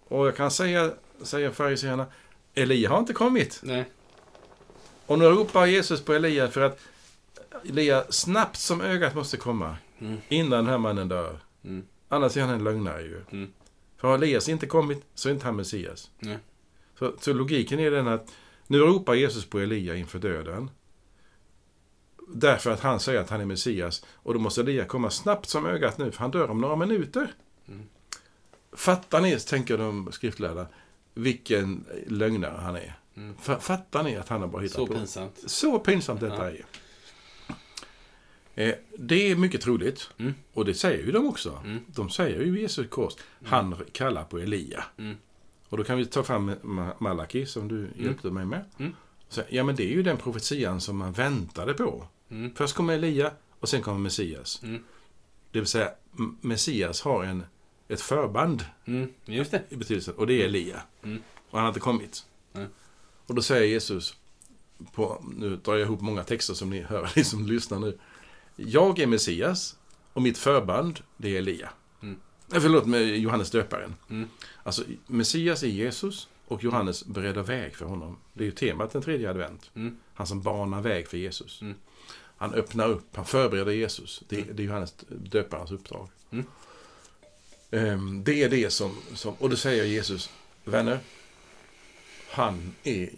Och 0.08 0.28
jag 0.28 0.36
kan 0.36 0.52
säga, 0.52 0.94
säger 1.22 1.52
fariséerna, 1.52 2.06
Elia 2.54 2.90
har 2.90 3.00
inte 3.00 3.14
kommit. 3.14 3.60
Nej. 3.64 3.86
Och 5.06 5.20
nu 5.20 5.26
ropar 5.26 5.66
Jesus 5.66 6.06
på 6.06 6.14
Elia 6.14 6.48
för 6.48 6.62
att 6.62 6.80
Elia 7.64 8.06
snabbt 8.10 8.58
som 8.58 8.82
ögat 8.82 9.16
måste 9.16 9.38
komma 9.38 9.78
Mm. 10.00 10.18
innan 10.30 10.50
den 10.50 10.68
här 10.68 10.78
mannen 10.78 11.08
dör. 11.08 11.40
Mm. 11.64 11.86
Annars 12.10 12.38
är 12.38 12.42
han 12.42 12.50
en 12.50 12.64
lögnare 12.64 13.02
ju. 13.02 13.22
Mm. 13.32 13.54
För 13.98 14.08
har 14.08 14.16
Elias 14.16 14.50
inte 14.50 14.68
kommit 14.68 15.06
så 15.16 15.30
är 15.30 15.34
inte 15.34 15.46
han 15.46 15.56
Messias. 15.56 16.12
Nej. 16.20 16.38
Så, 17.00 17.14
så 17.22 17.34
logiken 17.34 17.80
är 17.80 17.92
den 17.92 18.08
att 18.08 18.34
nu 18.68 18.78
ropar 18.80 19.14
Jesus 19.14 19.46
på 19.46 19.60
Elia 19.60 19.96
inför 19.96 20.20
döden. 20.20 20.70
Därför 22.28 22.72
att 22.72 22.80
han 22.80 23.00
säger 23.00 23.22
att 23.22 23.30
han 23.30 23.42
är 23.42 23.46
Messias. 23.46 24.06
Och 24.14 24.34
då 24.34 24.40
måste 24.40 24.62
Elia 24.62 24.86
komma 24.86 25.10
snabbt 25.10 25.50
som 25.50 25.66
ögat 25.66 25.98
nu, 25.98 26.12
för 26.12 26.20
han 26.20 26.32
dör 26.32 26.50
om 26.50 26.62
några 26.62 26.76
minuter. 26.76 27.34
Mm. 27.68 27.84
Fattar 28.72 29.22
ni, 29.22 29.40
tänker 29.40 29.78
de 29.78 30.12
skriftlärda, 30.12 30.68
vilken 31.16 31.86
lögnare 32.08 32.58
han 32.62 32.76
är? 32.76 33.00
Mm. 33.18 33.36
Fa- 33.44 33.60
Fattar 33.60 34.04
ni 34.04 34.16
att 34.18 34.30
han 34.30 34.42
har 34.42 34.48
bara 34.48 34.62
hittat 34.62 34.76
Så 34.76 34.88
på? 34.88 34.94
pinsamt. 34.94 35.44
Så 35.46 35.80
pinsamt 35.80 36.20
detta 36.22 36.52
Ja. 36.52 36.58
är. 36.58 36.66
Eh, 38.56 38.76
det 38.98 39.32
är 39.32 39.36
mycket 39.36 39.62
troligt. 39.62 40.10
Mm. 40.18 40.34
Och 40.54 40.66
det 40.66 40.74
säger 40.74 41.06
ju 41.06 41.12
de 41.12 41.28
också. 41.28 41.60
Mm. 41.66 41.80
De 41.88 42.10
säger 42.10 42.42
ju 42.42 42.60
i 42.60 42.62
Jesu 42.62 42.88
kors, 42.88 43.14
han 43.46 43.76
kallar 43.92 44.24
på 44.24 44.40
Elia. 44.40 44.84
Mm. 44.98 45.18
Och 45.70 45.78
då 45.78 45.84
kan 45.84 45.98
vi 45.98 46.06
ta 46.06 46.24
fram 46.24 46.50
Ma- 46.52 46.94
Malaki 47.00 47.46
som 47.46 47.68
du 47.68 47.88
hjälpte 47.96 48.32
mig 48.32 48.46
med. 48.46 48.66
Mm. 48.80 48.96
Så, 49.30 49.42
ja 49.50 49.64
men 49.64 49.76
det 49.76 49.84
är 49.84 49.92
ju 49.94 50.04
den 50.04 50.18
profetian 50.18 50.82
som 50.82 50.98
man 50.98 51.12
väntade 51.14 51.74
på. 51.74 52.08
Mm. 52.30 52.52
Först 52.56 52.76
kommer 52.76 52.94
Elia 52.94 53.32
och 53.60 53.70
sen 53.70 53.82
kommer 53.82 54.00
Messias. 54.00 54.64
Mm. 54.64 54.84
Det 55.52 55.60
vill 55.60 55.68
säga, 55.68 55.92
Messias 56.42 57.02
har 57.02 57.24
en, 57.24 57.44
ett 57.88 58.02
förband 58.02 58.66
Mm. 58.86 59.10
Just 59.26 59.52
det. 59.52 59.64
i 59.70 59.76
betydelsen, 59.76 60.14
och 60.16 60.28
det 60.28 60.42
är 60.42 60.46
Elia. 60.46 60.82
Mm. 61.04 61.22
Och 61.50 61.58
han 61.58 61.62
har 61.62 61.68
inte 61.68 61.80
kommit. 61.80 62.26
Nej. 62.54 62.68
Och 63.28 63.36
då 63.36 63.42
säger 63.42 63.66
Jesus, 63.66 64.18
på, 64.94 65.24
nu 65.38 65.56
drar 65.56 65.74
jag 65.74 65.82
ihop 65.86 66.02
många 66.02 66.24
texter 66.24 66.54
som 66.54 66.70
ni 66.70 66.82
hör, 66.82 67.10
ni 67.16 67.24
som 67.24 67.46
lyssnar 67.48 67.80
nu. 67.80 67.98
Jag 68.56 69.00
är 69.00 69.08
Messias 69.08 69.78
och 70.14 70.22
mitt 70.22 70.38
förband, 70.38 71.00
det 71.18 71.30
är 71.30 71.38
Elia. 71.38 71.70
Mm. 72.02 72.20
Eh, 72.54 72.60
Förlåt, 72.62 72.86
med 72.86 73.18
Johannes 73.18 73.52
döparen. 73.52 73.96
Mm. 74.10 74.30
Alltså, 74.64 74.84
Messias 75.08 75.64
är 75.64 75.68
Jesus 75.68 76.28
och 76.48 76.64
Johannes 76.64 77.06
bereder 77.06 77.44
väg 77.44 77.76
för 77.76 77.86
honom. 77.86 78.18
Det 78.34 78.44
är 78.44 78.46
ju 78.46 78.52
temat 78.52 78.92
den 78.92 79.02
tredje 79.02 79.30
advent. 79.30 79.72
Mm. 79.76 79.98
Han 80.14 80.28
som 80.28 80.42
banar 80.42 80.82
väg 80.82 81.08
för 81.08 81.18
Jesus. 81.18 81.62
Mm. 81.62 81.76
Han 82.38 82.54
öppnar 82.54 82.88
upp, 82.88 83.16
han 83.16 83.26
förbereder 83.26 83.72
Jesus. 83.72 84.24
Det, 84.28 84.42
det 84.42 84.64
är 84.64 84.68
Johannes 84.68 84.96
döparens 85.10 85.72
uppdrag. 85.72 86.10
Mm. 87.76 87.94
Ehm, 87.94 88.24
Det 88.24 88.44
är 88.44 88.50
det 88.50 88.70
som, 88.70 88.98
som, 89.14 89.34
och 89.34 89.50
då 89.50 89.56
säger 89.56 89.86
Jesus, 89.86 90.30
vänner, 90.64 91.00
han 92.32 92.76
är 92.84 93.10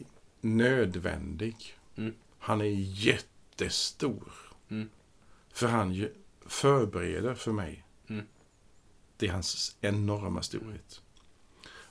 nödvändig. 0.42 1.78
Mm. 1.96 2.14
Han 2.40 2.62
är 2.62 2.66
jättestor. 3.06 4.32
Mm. 4.70 4.90
För 5.54 5.68
han 5.68 6.08
förbereder 6.46 7.36
för 7.36 7.52
mig. 7.52 7.86
Mm. 8.08 8.26
Det 9.18 9.28
är 9.28 9.32
hans 9.32 9.78
enorma 9.82 10.42
storhet. 10.42 11.02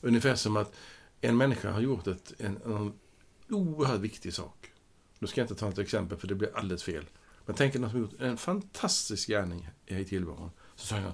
Ungefär 0.01 0.35
som 0.35 0.57
att 0.57 0.75
en 1.21 1.37
människa 1.37 1.71
har 1.71 1.81
gjort 1.81 2.07
ett, 2.07 2.33
en, 2.39 2.57
en 2.65 2.93
oerhört 3.49 4.01
viktig 4.01 4.35
sak. 4.35 4.73
Nu 5.19 5.27
ska 5.27 5.41
jag 5.41 5.45
inte 5.45 5.55
ta 5.55 5.69
ett 5.69 5.79
exempel 5.79 6.19
för 6.19 6.29
det 6.29 6.35
blir 6.35 6.57
alldeles 6.57 6.83
fel. 6.83 7.05
Men 7.47 7.57
tänk 7.57 7.75
er 7.75 7.79
någon 7.79 7.91
som 7.91 8.01
har 8.01 8.09
gjort 8.09 8.21
en 8.21 8.37
fantastisk 8.37 9.29
gärning 9.29 9.69
i 9.87 10.05
tillvaron. 10.05 10.51
Så 10.77 10.87
säger 10.87 11.03
han, 11.03 11.13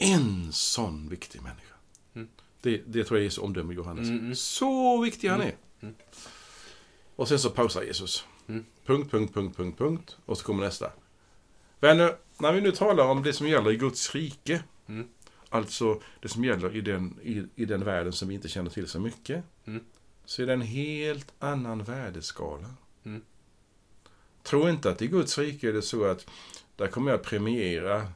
en 0.00 0.52
sån 0.52 1.08
viktig 1.08 1.42
människa. 1.42 1.74
Mm. 2.14 2.28
Det, 2.60 2.82
det 2.86 3.04
tror 3.04 3.18
jag 3.18 3.26
är 3.26 3.30
så 3.30 3.42
omdöme 3.42 3.74
Johannes. 3.74 4.08
Mm, 4.08 4.20
mm. 4.20 4.34
Så 4.34 5.00
viktig 5.00 5.28
han 5.28 5.40
Mm, 5.40 5.48
är. 5.80 5.86
mm. 5.86 5.94
Och 7.16 7.28
sen 7.28 7.38
så 7.38 7.50
pausar 7.50 7.82
Jesus. 7.82 8.24
Mm. 8.48 8.64
Punkt, 8.86 9.10
punkt, 9.10 9.34
punkt, 9.34 9.56
punkt, 9.56 9.78
punkt. 9.78 10.16
Och 10.26 10.38
så 10.38 10.44
kommer 10.44 10.64
nästa. 10.64 10.92
Vänner, 11.80 12.16
när 12.38 12.52
vi 12.52 12.60
nu 12.60 12.72
talar 12.72 13.04
om 13.04 13.22
det 13.22 13.32
som 13.32 13.48
gäller 13.48 13.70
i 13.70 13.76
Guds 13.76 14.14
rike. 14.14 14.62
Mm. 14.86 15.08
Alltså 15.48 16.00
det 16.20 16.28
som 16.28 16.44
gäller 16.44 16.76
i 16.76 16.80
den, 16.80 17.18
i, 17.22 17.62
i 17.62 17.64
den 17.64 17.84
världen 17.84 18.12
som 18.12 18.28
vi 18.28 18.34
inte 18.34 18.48
känner 18.48 18.70
till 18.70 18.88
så 18.88 19.00
mycket. 19.00 19.44
Mm. 19.66 19.84
Så 20.24 20.42
är 20.42 20.46
det 20.46 20.52
en 20.52 20.60
helt 20.60 21.32
annan 21.38 21.84
värdeskala. 21.84 22.74
Mm. 23.04 23.22
Tro 24.42 24.68
inte 24.68 24.90
att 24.90 25.02
i 25.02 25.06
Guds 25.06 25.38
rike 25.38 25.68
är 25.68 25.72
det 25.72 25.82
så 25.82 26.04
att 26.04 26.26
där 26.76 26.86
kommer 26.86 27.10
jag 27.10 27.22
premiera 27.22 28.12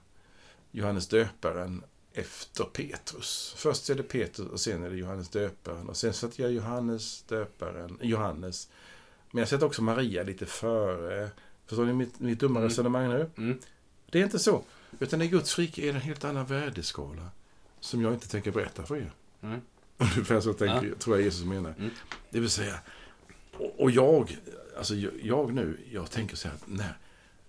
Johannes 0.76 1.08
döparen 1.08 1.84
efter 2.12 2.64
Petrus. 2.64 3.54
Först 3.56 3.90
är 3.90 3.94
det 3.94 4.02
Petrus 4.02 4.48
och 4.48 4.60
sen 4.60 4.82
är 4.84 4.90
det 4.90 4.96
Johannes 4.96 5.28
döparen. 5.28 5.88
Och 5.88 5.96
sen 5.96 6.12
sätter 6.12 6.42
jag 6.42 6.52
Johannes 6.52 7.22
döparen, 7.22 7.98
Johannes. 8.02 8.68
Men 9.30 9.38
jag 9.38 9.48
sätter 9.48 9.66
också 9.66 9.82
Maria 9.82 10.22
lite 10.22 10.46
före. 10.46 11.30
Förstår 11.66 11.84
ni 11.84 11.92
mitt, 11.92 12.20
mitt 12.20 12.40
dumma 12.40 12.58
Mm. 12.60 12.68
resonemang 12.68 13.08
nu? 13.08 13.30
Mm. 13.36 13.58
Det 14.10 14.18
är 14.20 14.24
inte 14.24 14.38
så. 14.38 14.64
Utan 14.98 15.22
i 15.22 15.28
Guds 15.28 15.58
rike 15.58 15.82
är 15.82 15.86
det 15.86 15.98
en 15.98 16.00
helt 16.00 16.24
annan 16.24 16.46
värdeskala. 16.46 17.28
Som 17.80 18.02
jag 18.02 18.14
inte 18.14 18.28
tänker 18.28 18.50
berätta 18.50 18.82
för 18.86 18.96
er. 18.96 19.12
Mm. 19.42 19.60
Ungefär 19.98 20.40
så 20.40 20.52
tänker, 20.52 20.94
tror 20.94 21.16
jag 21.16 21.24
Jesus 21.24 21.44
menar. 21.46 21.74
Mm. 21.78 21.90
Det 22.30 22.40
vill 22.40 22.50
säga, 22.50 22.78
och, 23.52 23.80
och 23.80 23.90
jag, 23.90 24.38
alltså 24.78 24.94
jag, 24.94 25.12
jag 25.22 25.52
nu, 25.54 25.78
jag 25.92 26.10
tänker 26.10 26.36
så 26.36 26.48
här, 26.48 26.54
att 26.54 26.68
när, 26.68 26.98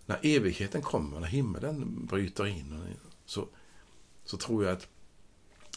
när 0.06 0.20
evigheten 0.24 0.82
kommer, 0.82 1.20
när 1.20 1.28
himmelen 1.28 2.06
bryter 2.06 2.46
in, 2.48 2.96
så, 3.26 3.48
så 4.26 4.38
tror 4.38 4.64
jag 4.64 4.74
att 4.74 4.88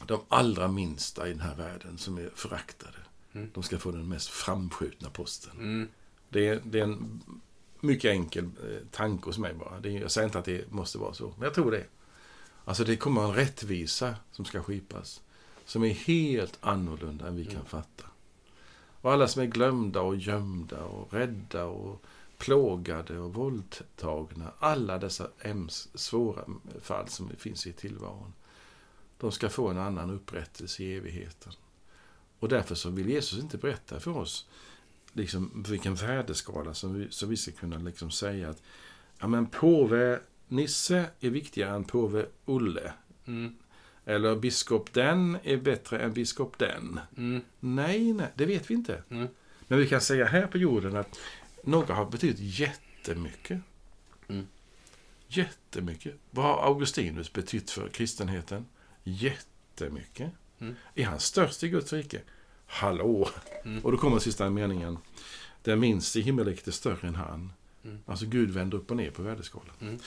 de 0.07 0.21
allra 0.29 0.69
minsta 0.69 1.29
i 1.29 1.31
den 1.31 1.41
här 1.41 1.55
världen 1.57 1.99
som 1.99 2.19
är 2.19 2.31
föraktade, 2.35 2.97
Mm. 3.33 3.51
de 3.55 3.63
ska 3.63 3.79
få 3.79 3.91
den 3.91 4.09
mest 4.09 4.29
framskjutna 4.29 5.11
posten. 5.11 5.53
Mm. 5.59 5.89
Det 6.29 6.49
är, 6.49 6.61
det 6.65 6.79
är 6.79 6.83
en 6.83 7.23
mycket 7.81 8.11
enkel 8.11 8.45
eh, 8.45 8.87
tanke 8.91 9.25
hos 9.27 9.39
mig 9.39 9.55
bara. 9.55 9.81
Det 9.81 9.91
jag 9.91 10.11
säger 10.11 10.27
inte 10.29 10.39
att 10.39 10.45
det 10.45 10.73
måste 10.73 10.99
vara 10.99 11.15
så, 11.15 11.33
men 11.37 11.43
jag 11.45 11.55
tror 11.55 11.71
det. 11.71 11.85
Alltså 12.65 12.85
det 12.85 12.97
kommer 12.97 13.25
en 13.25 13.35
rättvisa 13.35 14.15
som 14.33 14.45
ska 14.45 14.63
skipas. 14.63 15.23
Som 15.65 15.85
är 15.85 15.89
helt 15.95 16.59
annorlunda 16.61 17.29
än 17.29 17.37
vi 17.37 17.45
kan 17.45 17.65
fatta. 17.65 18.05
Och 19.01 19.13
alla 19.13 19.29
som 19.29 19.43
är 19.43 19.47
glömda 19.47 20.01
och 20.01 20.17
gömda 20.17 20.85
och 20.85 21.13
rädda 21.13 21.65
och 21.65 22.03
plågade 22.39 23.19
och 23.19 23.35
våldtagna. 23.35 24.53
Alla 24.59 24.99
dessa 24.99 25.31
ems, 25.41 25.89
svåra 25.95 26.45
fall 26.81 27.09
som 27.09 27.31
finns 27.39 27.67
i 27.67 27.73
tillvaron. 27.73 28.33
De 29.19 29.33
ska 29.33 29.49
få 29.49 29.69
en 29.69 29.79
annan 29.79 30.11
upprättelse 30.11 30.83
i 30.83 30.97
evigheten. 30.97 31.53
Och 32.39 32.49
därför 32.49 32.75
så 32.75 32.91
vill 32.91 33.09
Jesus 33.09 33.43
inte 33.43 33.59
berätta 33.59 34.01
för 34.01 34.17
oss 34.17 34.49
liksom, 35.13 35.65
vilken 35.69 35.95
värdeskala 35.95 36.75
som 36.75 36.95
vi, 36.95 37.07
så 37.11 37.27
vi 37.27 37.37
ska 37.37 37.53
kunna 37.53 37.79
liksom 37.79 38.11
säga 38.11 38.51
att 38.51 38.63
ja, 39.19 39.27
men 39.27 39.47
påve 39.47 40.21
Nisse 40.49 41.05
är 41.21 41.31
viktigare 41.31 41.77
än 41.77 41.85
påve 41.85 42.27
Olle. 42.45 42.93
Mm. 43.27 43.57
Eller 44.05 44.37
biskop 44.37 44.93
den 44.93 45.39
är 45.43 45.57
bättre 45.57 45.99
än 45.99 46.13
biskop 46.13 46.59
den. 46.59 47.01
Mm. 47.17 47.41
Nej, 47.61 48.13
nej, 48.13 48.29
det 48.35 48.47
vet 48.47 48.71
vi 48.71 48.75
inte. 48.75 49.03
Mm. 49.09 49.29
Men 49.67 49.79
vi 49.79 49.89
kan 49.89 50.01
säga 50.01 50.27
här 50.27 50.47
på 50.47 50.59
jorden 50.59 50.97
att 50.97 51.19
några 51.69 51.95
har 51.95 52.05
betytt 52.11 52.37
jättemycket. 52.39 53.61
Mm. 54.29 54.47
Jättemycket. 55.29 56.15
Vad 56.31 56.45
har 56.45 56.63
Augustinus 56.63 57.33
betytt 57.33 57.71
för 57.71 57.89
kristenheten? 57.89 58.67
Jättemycket. 59.05 60.31
Mm. 60.61 60.75
Är 60.95 61.05
han 61.05 61.21
störst 61.21 61.65
i 61.65 61.69
Guds 61.69 61.93
rike? 61.93 62.21
Hallå! 62.67 63.29
Mm. 63.65 63.85
Och 63.85 63.93
då 63.93 63.99
kommer 63.99 64.19
sista 64.19 64.51
meningen. 64.51 64.99
Den 65.63 65.81
minst 65.81 66.17
i 66.17 66.21
himmelriket 66.21 66.67
är 66.69 66.73
större 66.73 67.09
än 67.09 67.15
han. 67.15 67.53
Mm. 67.85 67.99
Alltså 68.07 68.27
Gud 68.27 68.51
vänder 68.51 68.79
upp 68.79 68.91
och 68.91 68.97
ner 68.97 69.11
på 69.11 69.23
värdeskalan. 69.23 69.75
Mm. 69.81 69.99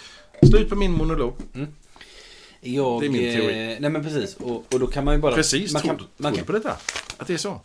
Slut 0.44 0.70
på 0.70 0.76
min 0.76 0.92
monolog. 0.92 1.34
Jag, 2.62 3.02
Det 3.02 3.06
är 3.06 3.10
min 3.10 3.22
teori. 3.22 3.74
eh, 3.74 3.80
nej 3.80 3.90
men 3.90 4.04
precis. 4.04 4.36
Och, 4.36 4.74
och 4.74 4.80
då 4.80 4.88
kan 4.88 5.06
man 5.06 5.16
ju 5.16 5.22
bara... 5.22 5.36
Precis, 5.36 5.74
man 5.74 5.82
tror, 5.82 5.98
kan, 5.98 6.08
man 6.18 6.34
tror 6.34 6.46
kan, 6.46 6.54
du 6.56 6.60
på 6.62 6.68
detta? 6.70 6.78
Att 7.18 7.28
det 7.28 7.34
är 7.34 7.38
så? 7.38 7.62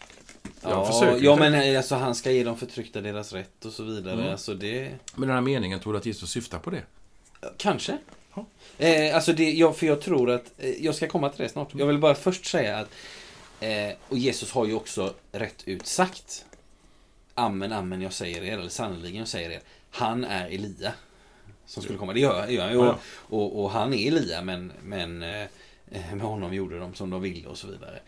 Jag 0.62 0.70
ja, 0.72 0.92
försöker 0.92 1.24
ja, 1.24 1.36
men 1.36 1.54
eh, 1.54 1.78
alltså, 1.78 1.94
han 1.94 2.14
ska 2.14 2.30
ge 2.30 2.44
de 2.44 2.56
förtryckta 2.56 3.00
deras 3.00 3.32
rätt 3.32 3.64
och 3.64 3.72
så 3.72 3.82
vidare. 3.82 4.14
Mm. 4.14 4.30
Alltså 4.30 4.54
det... 4.54 4.92
Men 5.14 5.28
den 5.28 5.34
här 5.36 5.40
meningen, 5.40 5.80
tror 5.80 5.92
du 5.92 5.98
att 5.98 6.06
Jesus 6.06 6.30
syftar 6.30 6.58
på 6.58 6.70
det? 6.70 6.82
Kanske. 7.56 7.98
Ja. 8.34 8.46
Eh, 8.78 9.14
alltså 9.14 9.32
det, 9.32 9.52
ja, 9.52 9.72
för 9.72 9.86
jag 9.86 10.00
tror 10.00 10.30
att, 10.30 10.52
eh, 10.58 10.84
jag 10.84 10.94
ska 10.94 11.08
komma 11.08 11.28
till 11.28 11.42
det 11.42 11.48
snart. 11.48 11.74
Jag 11.74 11.86
vill 11.86 11.98
bara 11.98 12.14
först 12.14 12.46
säga 12.46 12.78
att, 12.78 12.88
eh, 13.60 13.96
och 14.08 14.18
Jesus 14.18 14.52
har 14.52 14.66
ju 14.66 14.74
också 14.74 15.14
rätt 15.32 15.62
ut 15.64 15.86
sagt, 15.86 16.44
Amen, 17.34 17.72
amen, 17.72 18.02
jag 18.02 18.12
säger 18.12 18.44
er, 18.44 18.58
eller 18.58 18.68
sannerligen 18.68 19.18
jag 19.18 19.28
säger 19.28 19.50
er, 19.50 19.60
han 19.90 20.24
är 20.24 20.46
Elia. 20.46 20.92
Som 21.66 21.82
skulle 21.82 21.98
komma, 21.98 22.12
det 22.12 22.20
gör, 22.20 22.46
gör 22.46 22.62
han 22.62 22.72
ju. 22.72 22.78
Ja, 22.78 22.98
Och, 23.20 23.42
och, 23.42 23.64
och 23.64 23.70
han 23.70 23.94
är 23.94 24.08
Elia, 24.08 24.42
men, 24.42 24.72
men 24.82 25.22
eh, 25.22 25.46
med 26.12 26.20
honom 26.20 26.54
gjorde 26.54 26.78
de 26.78 26.94
som 26.94 27.10
de 27.10 27.22
ville 27.22 27.48
och 27.48 27.58
så 27.58 27.66
vidare. 27.66 28.00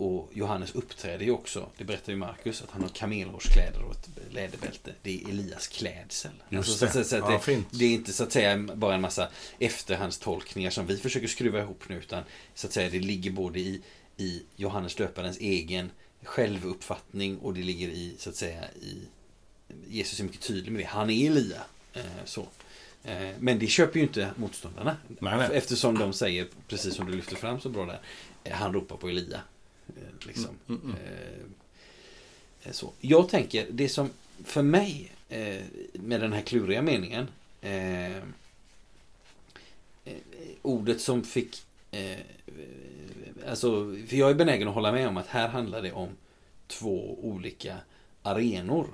Och 0.00 0.30
Johannes 0.32 0.74
uppträder 0.74 1.24
ju 1.24 1.30
också, 1.30 1.68
det 1.76 1.84
berättar 1.84 2.12
ju 2.12 2.18
Markus, 2.18 2.62
att 2.62 2.70
han 2.70 2.82
har 2.82 2.88
kamelhårskläder 2.88 3.82
och 3.82 3.92
ett 3.92 4.08
läderbälte. 4.30 4.94
Det 5.02 5.22
är 5.22 5.28
Elias 5.28 5.68
klädsel. 5.68 6.30
Just 6.48 6.78
så, 6.78 6.86
så, 6.86 7.04
så, 7.04 7.16
att 7.16 7.22
ja, 7.22 7.30
det, 7.30 7.40
fint. 7.40 7.66
det 7.70 7.84
är 7.84 7.94
inte 7.94 8.12
så 8.12 8.22
att 8.22 8.32
säga 8.32 8.58
bara 8.58 8.94
en 8.94 9.00
massa 9.00 9.28
efterhandstolkningar 9.58 10.70
som 10.70 10.86
vi 10.86 10.96
försöker 10.96 11.26
skruva 11.26 11.60
ihop 11.60 11.88
nu 11.88 11.96
utan 11.96 12.22
så 12.54 12.66
att 12.66 12.72
säga 12.72 12.90
det 12.90 12.98
ligger 12.98 13.30
både 13.30 13.60
i, 13.60 13.82
i 14.16 14.42
Johannes 14.56 14.94
döparens 14.94 15.38
egen 15.38 15.90
självuppfattning 16.22 17.38
och 17.38 17.54
det 17.54 17.62
ligger 17.62 17.88
i 17.88 18.14
så 18.18 18.30
att 18.30 18.36
säga 18.36 18.64
i 18.70 18.96
Jesus 19.88 20.20
är 20.20 20.24
mycket 20.24 20.40
tydlig 20.40 20.72
med 20.72 20.80
det. 20.80 20.86
Han 20.86 21.10
är 21.10 21.26
Elia. 21.26 21.62
Eh, 21.92 22.02
så. 22.24 22.46
Eh, 23.04 23.28
men 23.38 23.58
det 23.58 23.66
köper 23.66 23.96
ju 23.96 24.02
inte 24.02 24.30
motståndarna. 24.36 24.96
Nej, 25.08 25.36
nej. 25.36 25.48
Eftersom 25.52 25.98
de 25.98 26.12
säger, 26.12 26.48
precis 26.68 26.94
som 26.94 27.06
du 27.06 27.12
lyfter 27.12 27.36
fram 27.36 27.60
så 27.60 27.68
bra 27.68 27.86
där, 27.86 28.00
eh, 28.44 28.52
han 28.52 28.72
ropar 28.72 28.96
på 28.96 29.08
Elia. 29.08 29.40
Eh, 29.96 30.26
liksom. 30.26 30.56
Mm, 30.68 30.80
mm, 30.82 30.96
Eh, 32.62 32.72
så. 32.72 32.92
Jag 33.00 33.28
tänker, 33.28 33.66
det 33.70 33.88
som 33.88 34.10
för 34.44 34.62
mig 34.62 35.12
eh, 35.28 35.62
med 35.92 36.20
den 36.20 36.32
här 36.32 36.42
kluriga 36.42 36.82
meningen 36.82 37.28
eh, 37.60 38.16
eh, 38.16 38.22
ordet 40.62 41.00
som 41.00 41.24
fick 41.24 41.62
eh, 41.90 42.18
alltså, 43.48 43.96
för 44.08 44.16
jag 44.16 44.30
är 44.30 44.34
benägen 44.34 44.68
att 44.68 44.74
hålla 44.74 44.92
med 44.92 45.08
om 45.08 45.16
att 45.16 45.26
här 45.26 45.48
handlar 45.48 45.82
det 45.82 45.92
om 45.92 46.08
två 46.66 47.18
olika 47.22 47.76
arenor. 48.22 48.86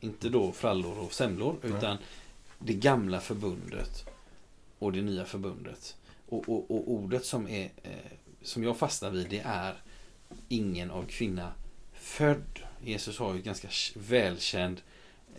Inte 0.00 0.28
då 0.28 0.52
frallor 0.52 0.98
och 0.98 1.12
semlor 1.12 1.56
utan 1.62 1.96
det 2.58 2.74
gamla 2.74 3.20
förbundet 3.20 4.04
och 4.78 4.92
det 4.92 5.02
nya 5.02 5.24
förbundet. 5.24 5.96
Och, 6.28 6.48
och, 6.48 6.70
och 6.70 6.90
ordet 6.90 7.24
som, 7.24 7.48
är, 7.48 7.70
eh, 7.82 8.12
som 8.42 8.64
jag 8.64 8.76
fastnar 8.76 9.10
vid 9.10 9.28
det 9.30 9.42
är 9.44 9.74
ingen 10.48 10.90
av 10.90 11.06
kvinna 11.06 11.52
född. 11.92 12.60
Jesus 12.84 13.18
har 13.18 13.34
ju 13.34 13.42
ganska 13.42 13.68
välkänd 13.94 14.80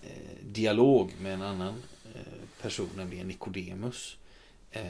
eh, 0.04 0.46
dialog 0.46 1.12
med 1.22 1.34
en 1.34 1.42
annan 1.42 1.84
eh, 2.16 2.62
person, 2.62 2.90
nämligen 2.96 3.28
Nikodemus. 3.28 4.18
Eh, 4.72 4.84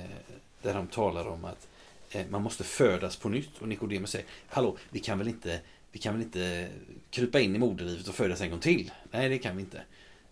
där 0.61 0.73
de 0.73 0.87
talar 0.87 1.27
om 1.27 1.45
att 1.45 1.67
eh, 2.11 2.27
man 2.29 2.41
måste 2.41 2.63
födas 2.63 3.15
på 3.15 3.29
nytt. 3.29 3.57
Och 3.59 3.67
Nikodemus 3.67 4.11
säger, 4.11 4.27
hallå, 4.47 4.77
vi 4.89 4.99
kan 4.99 5.17
väl 5.17 5.27
inte 5.27 5.61
vi 5.91 5.99
kan 5.99 6.13
väl 6.13 6.23
inte 6.23 6.69
krypa 7.09 7.39
in 7.39 7.55
i 7.55 7.59
moderlivet 7.59 8.07
och 8.07 8.15
födas 8.15 8.41
en 8.41 8.49
gång 8.49 8.59
till? 8.59 8.91
Nej, 9.11 9.29
det 9.29 9.37
kan 9.37 9.55
vi 9.55 9.61
inte. 9.61 9.83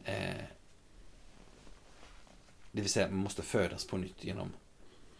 Eh, 0.03 0.43
det 2.71 2.81
vill 2.81 2.89
säga, 2.89 3.07
man 3.07 3.17
måste 3.17 3.41
födas 3.41 3.87
på 3.87 3.97
nytt 3.97 4.23
genom, 4.23 4.53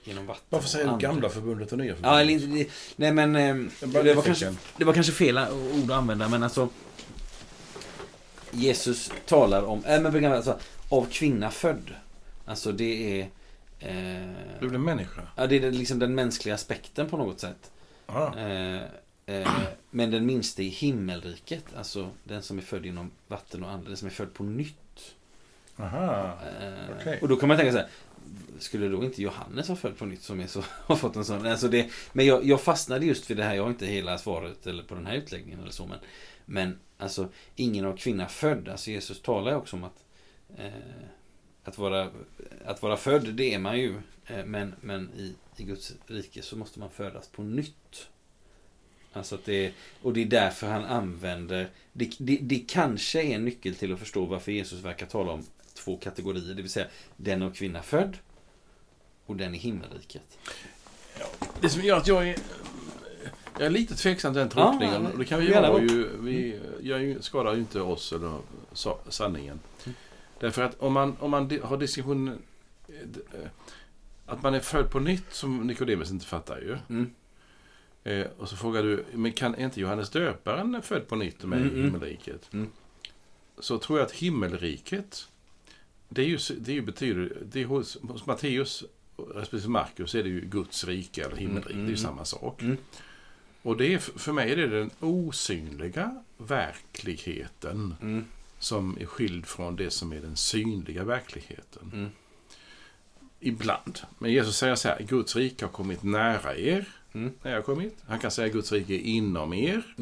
genom 0.08 0.26
vatten. 0.26 0.43
Varför 0.49 0.68
säger 0.68 0.88
du 0.91 0.97
gamla 0.97 1.30
förbundet 1.30 1.72
och 1.72 1.78
nya 1.78 1.95
förbundet? 1.95 2.12
Ja, 2.12 2.22
eller 2.22 2.34
inte, 2.34 2.45
det- 2.47 2.70
nej 2.95 3.12
men... 3.12 3.36
eh, 3.36 3.41
Det 3.80 3.86
var, 3.86 4.03
nyfiken. 4.03 4.24
kanske, 4.24 4.53
det 4.78 4.84
var 4.86 4.93
kanske 4.93 5.12
fel 5.14 5.38
ord 5.38 5.91
att 5.91 5.97
använda, 5.97 6.28
men 6.30 6.43
alltså... 6.43 6.70
Jesus 8.51 9.12
talar 9.26 9.64
om, 9.64 9.84
äh, 9.86 10.01
men 10.01 10.26
alltså, 10.26 10.60
av 10.89 11.05
kvinna 11.12 11.51
född. 11.51 11.91
Alltså 12.45 12.72
det 12.72 13.22
är... 13.22 13.30
Eh, 13.80 14.32
Du 14.60 14.70
blir 14.70 14.80
människa. 14.80 15.22
ja, 15.36 15.47
det 15.47 15.64
är 15.64 15.72
liksom 15.72 15.99
den 15.99 16.16
mänskliga 16.16 16.55
aspekten 16.55 17.10
på 17.10 17.18
något 17.18 17.39
sätt. 17.39 17.72
Ja. 18.08 18.34
Eh, 18.38 18.82
eh, 19.26 19.47
men 19.91 20.12
den 20.12 20.26
minsta 20.26 20.62
i 20.62 20.68
himmelriket, 20.70 21.64
alltså 21.78 22.10
den 22.24 22.41
som 22.43 22.58
är 22.58 22.62
född 22.62 22.86
inom 22.86 23.12
vatten 23.28 23.64
och 23.64 23.72
ande, 23.72 23.88
den 23.88 23.97
som 23.97 24.05
är 24.08 24.12
född 24.12 24.34
på 24.34 24.43
nytt. 24.43 25.16
Aha. 25.80 26.34
Okej. 26.99 27.20
Och 27.22 27.28
då 27.28 27.36
kan 27.36 27.47
man 27.47 27.58
tänka 27.58 27.72
så 27.72 27.78
här, 27.78 27.88
skulle 28.60 28.88
då 28.88 29.04
inte 29.04 29.22
Johannes 29.22 29.68
ha 29.68 29.76
följt 29.76 29.98
på 29.98 30.06
nytt 30.06 30.22
som 30.22 30.40
är 30.40 30.48
så, 30.48 30.64
har 30.86 30.96
fått 30.96 31.16
en 31.16 31.26
sån? 31.26 31.46
Alltså 31.46 31.68
det, 31.68 31.90
men 32.14 32.26
jag, 32.26 32.46
jag 32.46 32.62
fastnade 32.62 33.06
just 33.06 33.30
vid 33.30 33.38
det 33.38 33.44
här, 33.44 33.56
jag 33.56 33.64
har 33.64 33.70
inte 33.70 33.86
hela 33.86 34.18
svaret 34.18 34.68
eller 34.68 34.84
på 34.84 34.96
den 34.96 35.06
här 35.06 35.16
utläggningen 35.16 35.60
eller 35.60 35.72
så, 35.72 35.86
men, 35.86 36.00
men 36.46 36.80
alltså 36.98 37.28
ingen 37.56 37.86
av 37.86 37.98
kvinna 37.98 38.28
född, 38.28 38.70
alltså 38.70 38.92
Jesus 38.92 39.22
talar 39.22 39.52
ju 39.52 39.58
också 39.58 39.76
om 39.76 39.84
att 39.84 40.04
eh, 40.58 40.72
att 41.68 41.78
vara, 41.78 42.10
att 42.66 42.82
vara 42.82 42.98
född, 42.98 43.34
det 43.34 43.54
är 43.54 43.60
man 43.60 43.80
ju. 43.80 43.96
Eh, 44.26 44.46
Men, 44.46 44.76
men 44.82 45.10
i, 45.18 45.36
i 45.58 45.64
Guds 45.64 45.94
rike 46.08 46.42
så 46.42 46.58
måste 46.58 46.80
man 46.80 46.90
födas 46.90 47.28
på 47.28 47.44
nytt. 47.44 48.08
Alltså 49.14 49.36
att 49.36 49.46
det, 49.46 49.74
och 50.02 50.14
det 50.14 50.22
är 50.22 50.26
därför 50.26 50.68
han 50.68 50.86
använder, 50.86 51.70
det, 51.94 52.12
det, 52.20 52.38
det 52.42 52.60
kanske 52.68 53.22
är 53.22 53.36
en 53.36 53.46
nyckel 53.46 53.76
till 53.76 53.94
att 53.94 54.00
förstå 54.00 54.26
varför 54.26 54.52
Jesus 54.52 54.84
verkar 54.84 55.06
tala 55.06 55.32
om 55.32 55.46
två 55.78 55.98
kategorier. 55.98 56.56
Det 56.56 56.62
vill 56.62 56.72
säga 56.72 56.88
den 57.18 57.42
av 57.42 57.52
kvinna 57.52 57.82
född 57.82 58.18
och 59.26 59.36
den 59.36 59.56
i 59.56 59.58
himmelriket. 59.58 60.38
Det 61.62 61.70
som 61.70 61.82
gör 61.82 61.98
att 61.98 62.08
jag 62.08 62.30
är... 62.30 62.38
Jag 63.54 63.66
är 63.66 63.70
lite 63.70 63.96
tveksam 63.96 64.34
till 64.34 64.40
den 64.40 64.50
tolkningen. 64.50 65.04
ja, 65.04 65.10
och 65.10 65.20
det 65.20 65.26
kan 65.26 65.40
vi 65.40 65.50
göra 65.50 65.82
ju... 65.82 66.10
Vi 66.20 66.60
gör 66.82 66.98
ju, 66.98 67.22
skadar 67.22 67.54
ju 67.54 67.60
inte 67.60 67.82
oss 67.82 68.14
eller 68.14 68.38
sa, 68.74 69.00
sanningen. 69.10 69.60
Mm. 69.86 69.96
Därför 70.40 70.62
att 70.62 70.80
om 70.80 70.94
man, 70.94 71.18
om 71.20 71.32
man 71.32 71.60
har 71.64 71.78
diskussionen... 71.78 72.42
eh, 72.88 73.48
att 74.26 74.44
man 74.44 74.54
är 74.54 74.60
född 74.60 74.92
på 74.92 75.00
nytt 75.00 75.34
som 75.34 75.68
Nikodemus 75.68 76.12
inte 76.12 76.26
fattar 76.26 76.58
ju. 76.58 76.78
Mm. 76.90 77.12
Eh, 78.04 78.28
och 78.38 78.50
så 78.50 78.56
frågar 78.56 78.84
du, 78.84 79.06
men 79.14 79.32
kan 79.32 79.56
är 79.56 79.66
inte 79.66 79.82
Johannes 79.82 80.10
döparen 80.10 80.82
född 80.82 81.08
på 81.08 81.16
nytt 81.16 81.44
med 81.44 81.60
Mm, 81.60 81.70
mm. 81.70 81.84
himmelriket? 81.84 82.54
Mm. 82.54 82.72
Så 83.60 83.78
tror 83.78 84.00
jag 84.00 84.06
att 84.06 84.12
himmelriket, 84.12 85.28
det 86.10 86.22
är 86.22 86.26
ju, 86.26 86.38
det 86.60 86.72
är 86.72 86.76
ju 86.76 86.82
betyder, 86.82 87.38
det 87.45 87.62
är 87.62 87.66
hos, 87.66 87.97
hos 88.01 88.26
Matteus 88.26 88.84
respektive 89.18 89.70
Markus 89.72 90.16
är 90.16 90.24
det 90.24 90.30
ju 90.30 90.41
Guds 90.41 90.84
rike 90.84 91.24
eller 91.26 91.36
himmelriket, 91.36 91.72
Mm, 91.76 91.86
det 91.86 91.91
är 91.91 91.95
ju 91.95 91.99
mm, 91.99 92.10
samma 92.10 92.26
sak. 92.26 92.62
Mm. 92.62 92.78
Och 93.62 93.78
det 93.78 93.93
är, 93.93 93.97
för 93.97 94.32
mig 94.34 94.51
är 94.51 94.55
det 94.55 94.68
den 94.68 94.91
osynliga 94.99 96.24
verkligheten 96.38 97.95
Mm. 98.01 98.26
som 98.60 98.97
är 98.99 99.05
skild 99.05 99.45
från 99.45 99.76
det 99.76 99.91
som 99.91 100.14
är 100.14 100.22
den 100.22 100.36
synliga 100.36 101.03
verkligheten. 101.03 101.91
Mm. 101.93 102.10
Ibland. 103.39 103.99
Men 104.20 104.32
Jesus 104.32 104.58
säger 104.58 104.76
så 104.76 104.88
här, 104.88 104.99
Guds 105.10 105.36
rike 105.36 105.66
har 105.66 105.72
kommit 105.72 106.03
nära 106.03 106.58
er. 106.58 106.88
Mm. 107.14 107.32
När 107.43 107.51
jag 107.51 107.58
har 107.58 107.64
kommit. 107.64 107.95
Han 108.08 108.20
kan 108.20 108.32
säga 108.32 108.47
Guds 108.47 108.72
rike 108.72 108.93
är 108.93 108.99
inom 108.99 109.53
er. 109.53 109.95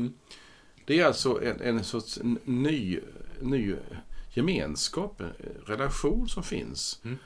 Det 0.85 0.99
är 0.99 1.05
alltså 1.05 1.43
en, 1.43 1.61
en 1.61 1.83
sorts 1.83 2.19
ny, 2.45 2.99
ny 3.41 3.75
gemenskap, 4.37 5.21
en 5.21 5.33
relation 5.65 6.29
som 6.29 6.43
finns. 6.43 6.99
Mm. 7.03 7.17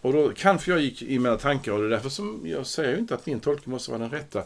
Och 0.00 0.12
då 0.12 0.32
kanske 0.36 0.70
jag 0.70 0.80
gick 0.80 1.02
i 1.02 1.18
mina 1.18 1.36
tankar 1.36 1.72
och 1.72 1.80
det 1.80 1.86
är 1.86 1.90
därför 1.90 2.08
som 2.08 2.40
jag 2.44 2.66
säger 2.66 2.92
ju 2.92 2.98
inte 2.98 3.14
att 3.14 3.26
min 3.26 3.40
tolkning 3.40 3.72
måste 3.72 3.90
vara 3.90 4.02
den 4.02 4.10
rätta 4.10 4.44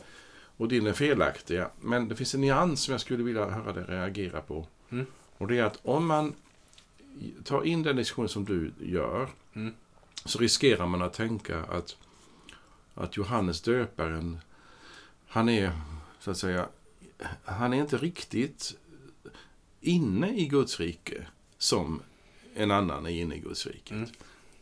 och 0.56 0.68
din 0.68 0.86
är 0.86 0.92
felaktiga. 0.92 1.70
Men 1.80 2.08
det 2.08 2.16
finns 2.16 2.34
en 2.34 2.40
nyans 2.40 2.82
som 2.82 2.92
jag 2.92 3.00
skulle 3.00 3.24
vilja 3.24 3.46
höra 3.46 3.72
dig 3.72 3.84
reagera 3.84 4.40
på. 4.40 4.66
Mm. 4.90 5.06
Och 5.38 5.48
det 5.48 5.58
är 5.58 5.64
att 5.64 5.78
om 5.82 6.06
man 6.06 6.34
tar 7.44 7.64
in 7.64 7.82
den 7.82 7.96
diskussion 7.96 8.28
som 8.28 8.44
du 8.44 8.72
gör 8.80 9.28
Mm. 9.54 9.74
så 10.24 10.38
riskerar 10.38 10.86
man 10.86 11.02
att 11.02 11.12
tänka 11.12 11.62
att, 11.62 11.96
att 12.94 13.16
Johannes 13.16 13.60
döparen, 13.60 14.38
han 15.26 15.48
är 15.48 15.72
så 16.20 16.30
att 16.30 16.38
säga, 16.38 16.68
han 17.44 17.72
är 17.72 17.80
inte 17.80 17.96
riktigt 17.96 18.76
inne 19.80 20.36
i 20.36 20.46
Guds 20.46 20.80
rike 20.80 21.26
som 21.58 22.02
en 22.54 22.70
annan 22.70 23.06
är 23.06 23.10
inne 23.10 23.34
i 23.34 23.38
Guds 23.38 23.66
rike. 23.66 23.94
Mm. 23.94 24.08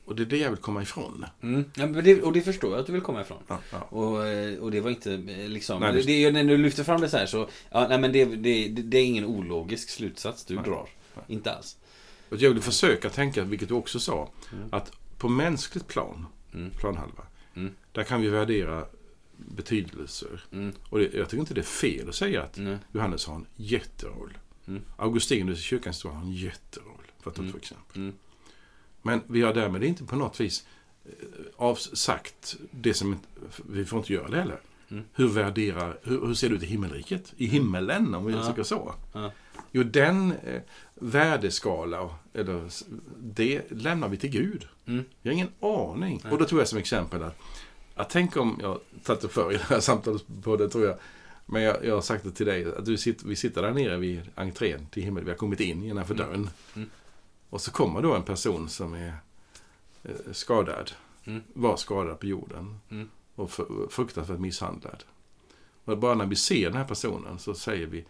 Och 0.04 0.16
det 0.16 0.22
är 0.22 0.26
det 0.26 0.36
jag 0.36 0.50
vill 0.50 0.58
komma 0.58 0.82
ifrån. 0.82 1.24
Mm. 1.42 1.64
Ja, 1.74 1.86
det, 1.86 2.22
och 2.22 2.32
det 2.32 2.40
förstår 2.40 2.70
jag 2.70 2.80
att 2.80 2.86
du 2.86 2.92
vill 2.92 3.00
komma 3.02 3.20
ifrån. 3.20 3.42
Ja, 3.48 3.58
ja. 3.72 3.78
Och, 3.80 4.26
eh, 4.26 4.58
och 4.58 4.70
det 4.70 4.80
var 4.80 4.90
inte 4.90 5.12
eh, 5.14 5.48
liksom... 5.48 5.80
Nej, 5.80 5.92
det, 5.92 6.02
det- 6.02 6.30
när 6.32 6.44
du 6.44 6.56
lyfter 6.56 6.84
fram 6.84 7.00
det 7.00 7.08
så 7.08 7.16
här 7.16 7.26
så... 7.26 7.48
Ja, 7.70 7.86
nej, 7.88 7.98
men 7.98 8.12
det, 8.12 8.24
det, 8.24 8.68
det, 8.68 8.98
är 8.98 9.04
ingen 9.04 9.24
ologisk 9.24 9.88
slutsats 9.90 10.44
du 10.44 10.54
Nej. 10.54 10.64
drar. 10.64 10.88
Nej. 11.14 11.24
Inte 11.28 11.52
alls. 11.54 11.76
Och 12.28 12.36
jag 12.36 12.50
vill 12.50 12.62
försöka 12.62 13.10
tänka, 13.10 13.44
vilket 13.44 13.68
du 13.68 13.74
också 13.74 14.00
sa, 14.00 14.30
Mm. 14.52 14.68
att 14.72 14.92
på 15.18 15.28
mänskligt 15.28 15.86
plan, 15.88 16.26
Mm. 16.54 16.70
planhalva, 16.70 17.22
Mm. 17.54 17.72
där 17.92 18.04
kan 18.04 18.20
vi 18.22 18.28
värdera 18.28 18.84
betydelser. 19.36 20.44
Mm. 20.52 20.72
Och 20.88 20.98
det, 20.98 21.04
jag 21.14 21.28
tycker 21.28 21.40
inte 21.40 21.54
det 21.54 21.60
är 21.60 21.62
fel 21.62 22.08
att 22.08 22.14
säga 22.14 22.42
att. 22.42 22.58
Johannes 22.92 23.26
har 23.26 23.34
en 23.34 23.46
jätteroll. 23.56 24.38
Mm. 24.66 24.82
Augustinus 24.96 25.58
i 25.58 25.62
kyrkans 25.62 25.96
historia 25.96 26.16
har 26.18 26.24
en 26.24 26.32
jätteroll, 26.32 27.06
för 27.20 27.30
att 27.30 27.36
ta 27.36 27.42
Mm. 27.42 27.52
två 27.52 27.58
exempel. 27.58 27.96
Mm. 27.96 28.14
Men 29.02 29.20
vi 29.26 29.42
har 29.42 29.54
därmed 29.54 29.84
inte 29.84 30.04
på 30.04 30.16
något 30.16 30.40
vis 30.40 30.66
eh, 31.04 31.12
avsagt 31.56 32.56
det 32.70 32.94
som 32.94 33.16
vi 33.68 33.84
får 33.84 33.98
inte 33.98 34.12
göra 34.12 34.28
det 34.28 34.36
heller. 34.38 34.60
Mm. 34.90 35.04
Hur 35.12 35.28
värderar, 35.28 35.98
hur, 36.02 36.26
hur 36.26 36.34
ser 36.34 36.48
det 36.48 36.54
ut 36.54 36.62
i 36.62 36.66
himmelriket? 36.66 37.32
I 37.36 37.46
himmelen, 37.46 38.14
om 38.14 38.26
vi 38.26 38.32
Ja. 38.32 38.64
så. 38.64 38.94
Ja. 39.12 39.32
Jo, 39.72 39.82
den 39.82 40.32
eh, 40.32 40.62
värdeskala, 40.94 42.10
eller, 42.34 42.68
det 43.18 43.70
lämnar 43.70 44.08
vi 44.08 44.16
till 44.16 44.30
Gud. 44.30 44.66
Mm. 44.86 45.04
Jag 45.22 45.30
har 45.30 45.34
ingen 45.34 45.48
aning. 45.60 46.20
Nej. 46.24 46.32
Och 46.32 46.38
då 46.38 46.44
tog 46.44 46.60
jag 46.60 46.68
som 46.68 46.78
exempel 46.78 47.22
att, 47.22 47.38
att 47.94 48.10
tänk 48.10 48.36
om, 48.36 48.58
jag 48.62 48.80
tagit 49.04 49.22
det 49.22 49.28
förr 49.28 49.52
i 49.52 49.56
det 49.56 49.62
här 49.62 49.80
samtalet 49.80 50.24
på 50.44 50.56
det 50.56 50.68
tror 50.68 50.84
jag, 50.84 50.96
men 51.46 51.62
jag, 51.62 51.84
jag 51.84 51.94
har 51.94 52.02
sagt 52.02 52.24
det 52.24 52.30
till 52.30 52.46
dig, 52.46 52.74
att 52.76 52.84
du 52.84 52.96
sitter, 52.98 53.26
vi 53.26 53.36
sitter 53.36 53.62
där 53.62 53.70
nere 53.72 53.96
vid 53.96 54.22
entrén 54.34 54.86
till 54.86 55.02
himmel, 55.02 55.24
vi 55.24 55.30
har 55.30 55.36
kommit 55.36 55.60
in 55.60 55.82
innanför 55.84 56.14
Mm. 56.14 56.26
dörren. 56.26 56.50
Mm. 56.76 56.90
Och 57.50 57.60
så 57.60 57.70
kommer 57.70 58.02
då 58.02 58.14
en 58.14 58.22
person 58.22 58.68
som 58.68 58.94
är 58.94 59.14
eh, 60.02 60.14
skadad, 60.32 60.92
Mm. 61.24 61.42
var 61.54 61.76
skadad 61.76 62.20
på 62.20 62.26
jorden 62.26 62.78
Mm. 62.90 63.08
och 63.34 63.50
fr- 63.50 63.88
fruktansvärt 63.90 64.38
misshandlad. 64.40 65.04
Och 65.84 65.98
bara 65.98 66.14
när 66.14 66.26
vi 66.26 66.36
ser 66.36 66.64
den 66.70 66.76
här 66.76 66.84
personen 66.84 67.38
så 67.38 67.54
säger 67.54 67.86
vi, 67.86 68.04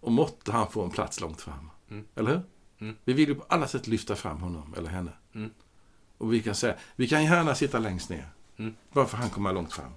och 0.00 0.12
måtte 0.12 0.52
han 0.52 0.70
få 0.70 0.84
en 0.84 0.90
plats 0.90 1.20
långt 1.20 1.40
fram. 1.40 1.70
Mm. 1.90 2.04
Eller 2.14 2.30
hur? 2.30 2.42
Mm. 2.78 2.96
Vi 3.04 3.12
vill 3.12 3.28
ju 3.28 3.34
på 3.34 3.44
alla 3.48 3.68
sätt 3.68 3.86
lyfta 3.86 4.16
fram 4.16 4.38
honom 4.40 4.74
eller 4.78 4.90
henne. 4.90 5.12
Mm. 5.34 5.50
Och 6.18 6.32
vi 6.32 6.42
kan 6.42 6.54
säga, 6.54 6.74
vi 6.96 7.08
kan 7.08 7.24
gärna 7.24 7.54
sitta 7.54 7.78
längst 7.78 8.10
ner. 8.10 8.28
Mm. 8.56 8.74
Bara 8.92 9.06
för 9.06 9.16
han 9.16 9.30
kommer 9.30 9.52
långt 9.52 9.72
fram. 9.72 9.92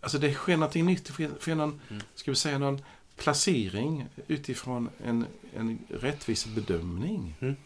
Alltså 0.00 0.18
det 0.18 0.34
sker 0.34 0.56
någonting 0.56 0.86
nytt. 0.86 1.04
Det 1.04 1.12
sker, 1.40 1.54
någon, 1.54 1.80
Mm. 1.90 2.02
ska 2.14 2.30
vi 2.30 2.36
säga 2.36 2.58
någon 2.58 2.80
placering 3.16 4.06
utifrån 4.26 4.88
en, 5.04 5.26
en 5.56 5.78
rättvis 5.88 6.46
bedömning. 6.46 7.34
Mm. 7.40 7.56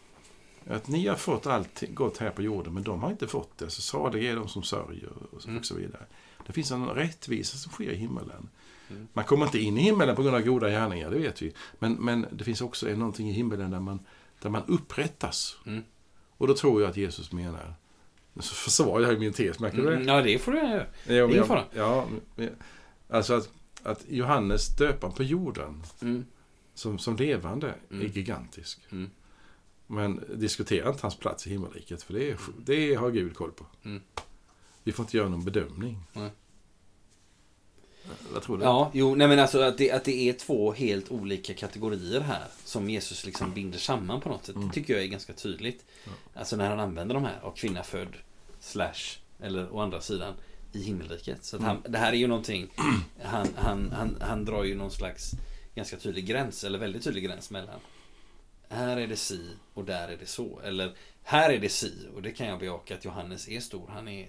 Att 0.67 0.87
ni 0.87 1.07
har 1.07 1.15
fått 1.15 1.47
allt 1.47 1.83
gott 1.89 2.17
här 2.17 2.29
på 2.29 2.41
jorden, 2.41 2.73
men 2.73 2.83
de 2.83 3.01
har 3.03 3.11
inte 3.11 3.27
fått 3.27 3.57
det. 3.57 3.69
Så 3.69 3.81
saliga 3.81 4.31
är 4.31 4.35
de 4.35 4.47
som 4.47 4.63
sörjer 4.63 5.09
och 5.31 5.41
så, 5.41 5.47
Mm. 5.47 5.59
och 5.59 5.65
så 5.65 5.75
vidare. 5.75 6.05
Det 6.47 6.53
finns 6.53 6.71
en 6.71 6.85
rättvisa 6.85 7.57
som 7.57 7.71
sker 7.71 7.89
i 7.89 7.95
himmelen. 7.95 8.49
Mm. 8.89 9.07
Man 9.13 9.25
kommer 9.25 9.45
inte 9.45 9.59
in 9.59 9.77
i 9.77 9.81
himmelen 9.81 10.15
på 10.15 10.23
grund 10.23 10.35
av 10.35 10.41
goda 10.41 10.69
gärningar, 10.69 11.11
det 11.11 11.19
vet 11.19 11.41
vi. 11.41 11.53
Men, 11.79 11.93
men 11.93 12.25
det 12.31 12.43
finns 12.43 12.61
också 12.61 12.87
någonting 12.87 13.29
i 13.29 13.33
himmelen 13.33 13.71
där 13.71 13.79
man, 13.79 13.99
där 14.41 14.49
man 14.49 14.63
upprättas. 14.67 15.57
Mm. 15.65 15.83
Och 16.37 16.47
då 16.47 16.53
tror 16.55 16.81
jag 16.81 16.89
att 16.89 16.97
Jesus 16.97 17.31
menar, 17.31 17.73
så 18.39 18.55
försvarar 18.55 19.01
jag 19.11 19.19
min 19.19 19.33
tes, 19.33 19.59
märker 19.59 19.77
du 19.77 19.83
det? 19.85 19.95
Mm. 19.95 20.07
Ja, 20.07 20.21
det 20.21 20.39
får 20.39 20.51
du 20.51 20.57
göra. 20.57 20.85
Ja, 21.07 21.13
ingen 21.25 21.31
jag- 21.37 21.47
fara. 21.47 21.63
Ja, 21.75 22.07
alltså 23.09 23.33
att, 23.33 23.49
att 23.83 24.05
Johannes 24.09 24.67
döparen 24.67 25.13
på 25.13 25.23
jorden 25.23 25.83
Mm. 26.01 26.25
som, 26.73 26.99
som 26.99 27.15
levande 27.15 27.73
Mm. 27.91 28.05
är 28.05 28.09
gigantisk. 28.09 28.79
Mm. 28.91 29.09
Men 29.87 30.23
diskutera 30.35 30.89
inte 30.89 31.01
hans 31.01 31.17
plats 31.17 31.47
i 31.47 31.49
himmelriket, 31.49 32.03
för 32.03 32.13
det, 32.13 32.29
är, 32.31 32.37
det 32.65 32.95
har 32.95 33.11
Gud 33.11 33.35
koll 33.35 33.51
på. 33.51 33.65
Mm. 33.83 34.01
Vi 34.83 34.91
får 34.91 35.03
inte 35.05 35.17
göra 35.17 35.29
någon 35.29 35.43
bedömning. 35.45 35.99
Nej. 36.13 36.29
Vad 38.33 38.43
tror 38.43 38.57
du? 38.57 38.63
Ja, 38.63 38.91
jo, 38.93 39.15
nej 39.15 39.27
men 39.27 39.39
alltså 39.39 39.61
att 39.61 39.77
det, 39.77 39.91
att 39.91 40.03
det 40.03 40.29
är 40.29 40.33
två 40.33 40.71
helt 40.73 41.11
olika 41.11 41.53
kategorier 41.53 42.21
här 42.21 42.45
som 42.65 42.89
Jesus 42.89 43.25
liksom 43.25 43.53
binder 43.53 43.79
samman 43.79 44.21
på 44.21 44.29
något 44.29 44.45
sätt. 44.45 44.55
Mm. 44.55 44.67
Det 44.67 44.73
tycker 44.73 44.93
jag 44.93 45.03
är 45.03 45.07
ganska 45.07 45.33
tydligt. 45.33 45.85
Ja. 46.05 46.11
Alltså 46.33 46.55
när 46.55 46.69
han 46.69 46.79
använder 46.79 47.15
de 47.15 47.23
här, 47.23 47.39
av 47.41 47.51
kvinna 47.51 47.83
född, 47.83 48.17
slash, 48.59 49.19
eller 49.41 49.75
å 49.75 49.79
andra 49.79 50.01
sidan, 50.01 50.33
i 50.71 50.83
himmelriket. 50.83 51.45
Så 51.45 51.55
att 51.55 51.61
han, 51.61 51.83
det 51.89 51.97
här 51.97 52.13
är 52.13 52.17
ju 52.17 52.27
någonting, 52.27 52.67
han, 53.23 53.47
han, 53.55 53.91
han, 53.91 54.17
han 54.21 54.45
drar 54.45 54.63
ju 54.63 54.75
någon 54.75 54.91
slags 54.91 55.31
ganska 55.75 55.97
tydlig 55.97 56.25
gräns, 56.25 56.63
eller 56.63 56.79
väldigt 56.79 57.03
tydlig 57.03 57.23
gräns 57.23 57.51
mellan 57.51 57.79
här 58.73 58.97
är 58.97 59.07
det 59.07 59.15
si 59.15 59.49
och 59.73 59.85
där 59.85 60.07
är 60.07 60.17
det 60.17 60.25
så. 60.25 60.59
Eller 60.63 60.93
här 61.23 61.49
är 61.49 61.59
det 61.59 61.69
si 61.69 62.07
och 62.15 62.21
det 62.21 62.31
kan 62.31 62.47
jag 62.47 62.59
bejaka 62.59 62.95
att 62.95 63.05
Johannes 63.05 63.47
är 63.47 63.59
stor. 63.59 63.89
Han 63.93 64.07
är 64.07 64.27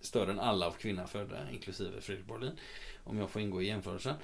större 0.00 0.30
än 0.30 0.40
alla 0.40 0.66
av 0.66 0.72
kvinna 0.72 1.06
födda, 1.06 1.50
inklusive 1.50 2.00
Fredrik 2.00 2.26
Borlin. 2.26 2.52
Om 3.04 3.18
jag 3.18 3.30
får 3.30 3.42
ingå 3.42 3.62
i 3.62 3.66
jämförelsen. 3.66 4.14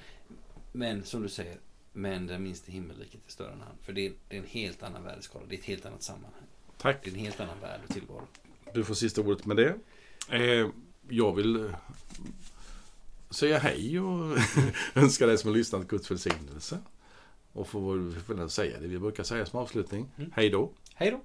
Men 0.71 1.03
som 1.03 1.21
du 1.21 1.29
säger, 1.29 1.57
men 1.93 2.27
den 2.27 2.43
minsta 2.43 2.71
himmelriket 2.71 3.27
är 3.27 3.31
större 3.31 3.51
än 3.51 3.61
han. 3.61 3.75
För 3.81 3.93
det 3.93 4.05
är, 4.05 4.13
det 4.29 4.35
är 4.35 4.39
en 4.39 4.47
helt 4.47 4.83
annan 4.83 5.03
värdeskala, 5.03 5.45
det 5.45 5.55
är 5.55 5.59
ett 5.59 5.65
helt 5.65 5.85
annat 5.85 6.03
sammanhang. 6.03 6.43
Tack. 6.77 7.03
Det 7.03 7.09
är 7.09 7.13
en 7.13 7.19
helt 7.19 7.39
annan 7.39 7.59
värld 7.61 7.81
och 7.87 7.93
tillvaro. 7.93 8.27
Du 8.73 8.83
får 8.83 8.93
sista 8.93 9.21
ordet 9.21 9.45
med 9.45 9.57
det. 9.57 9.75
Eh, 10.29 10.69
jag 11.09 11.35
vill 11.35 11.55
eh, 11.55 11.75
säga 13.29 13.57
hej 13.57 13.99
och 13.99 14.37
önska 14.93 15.25
dig 15.25 15.37
som 15.37 15.49
har 15.49 15.57
lyssnat 15.57 15.87
Guds 15.87 16.11
välsignelse. 16.11 16.79
Och 17.53 17.67
får 17.67 18.33
väl 18.33 18.49
säga 18.49 18.79
det 18.79 18.87
vi 18.87 18.99
brukar 18.99 19.23
säga 19.23 19.45
som 19.45 19.59
avslutning. 19.59 20.11
Mm. 20.17 20.31
Hej 20.35 20.49
då. 20.49 20.71
Hej 20.93 21.11
då! 21.11 21.21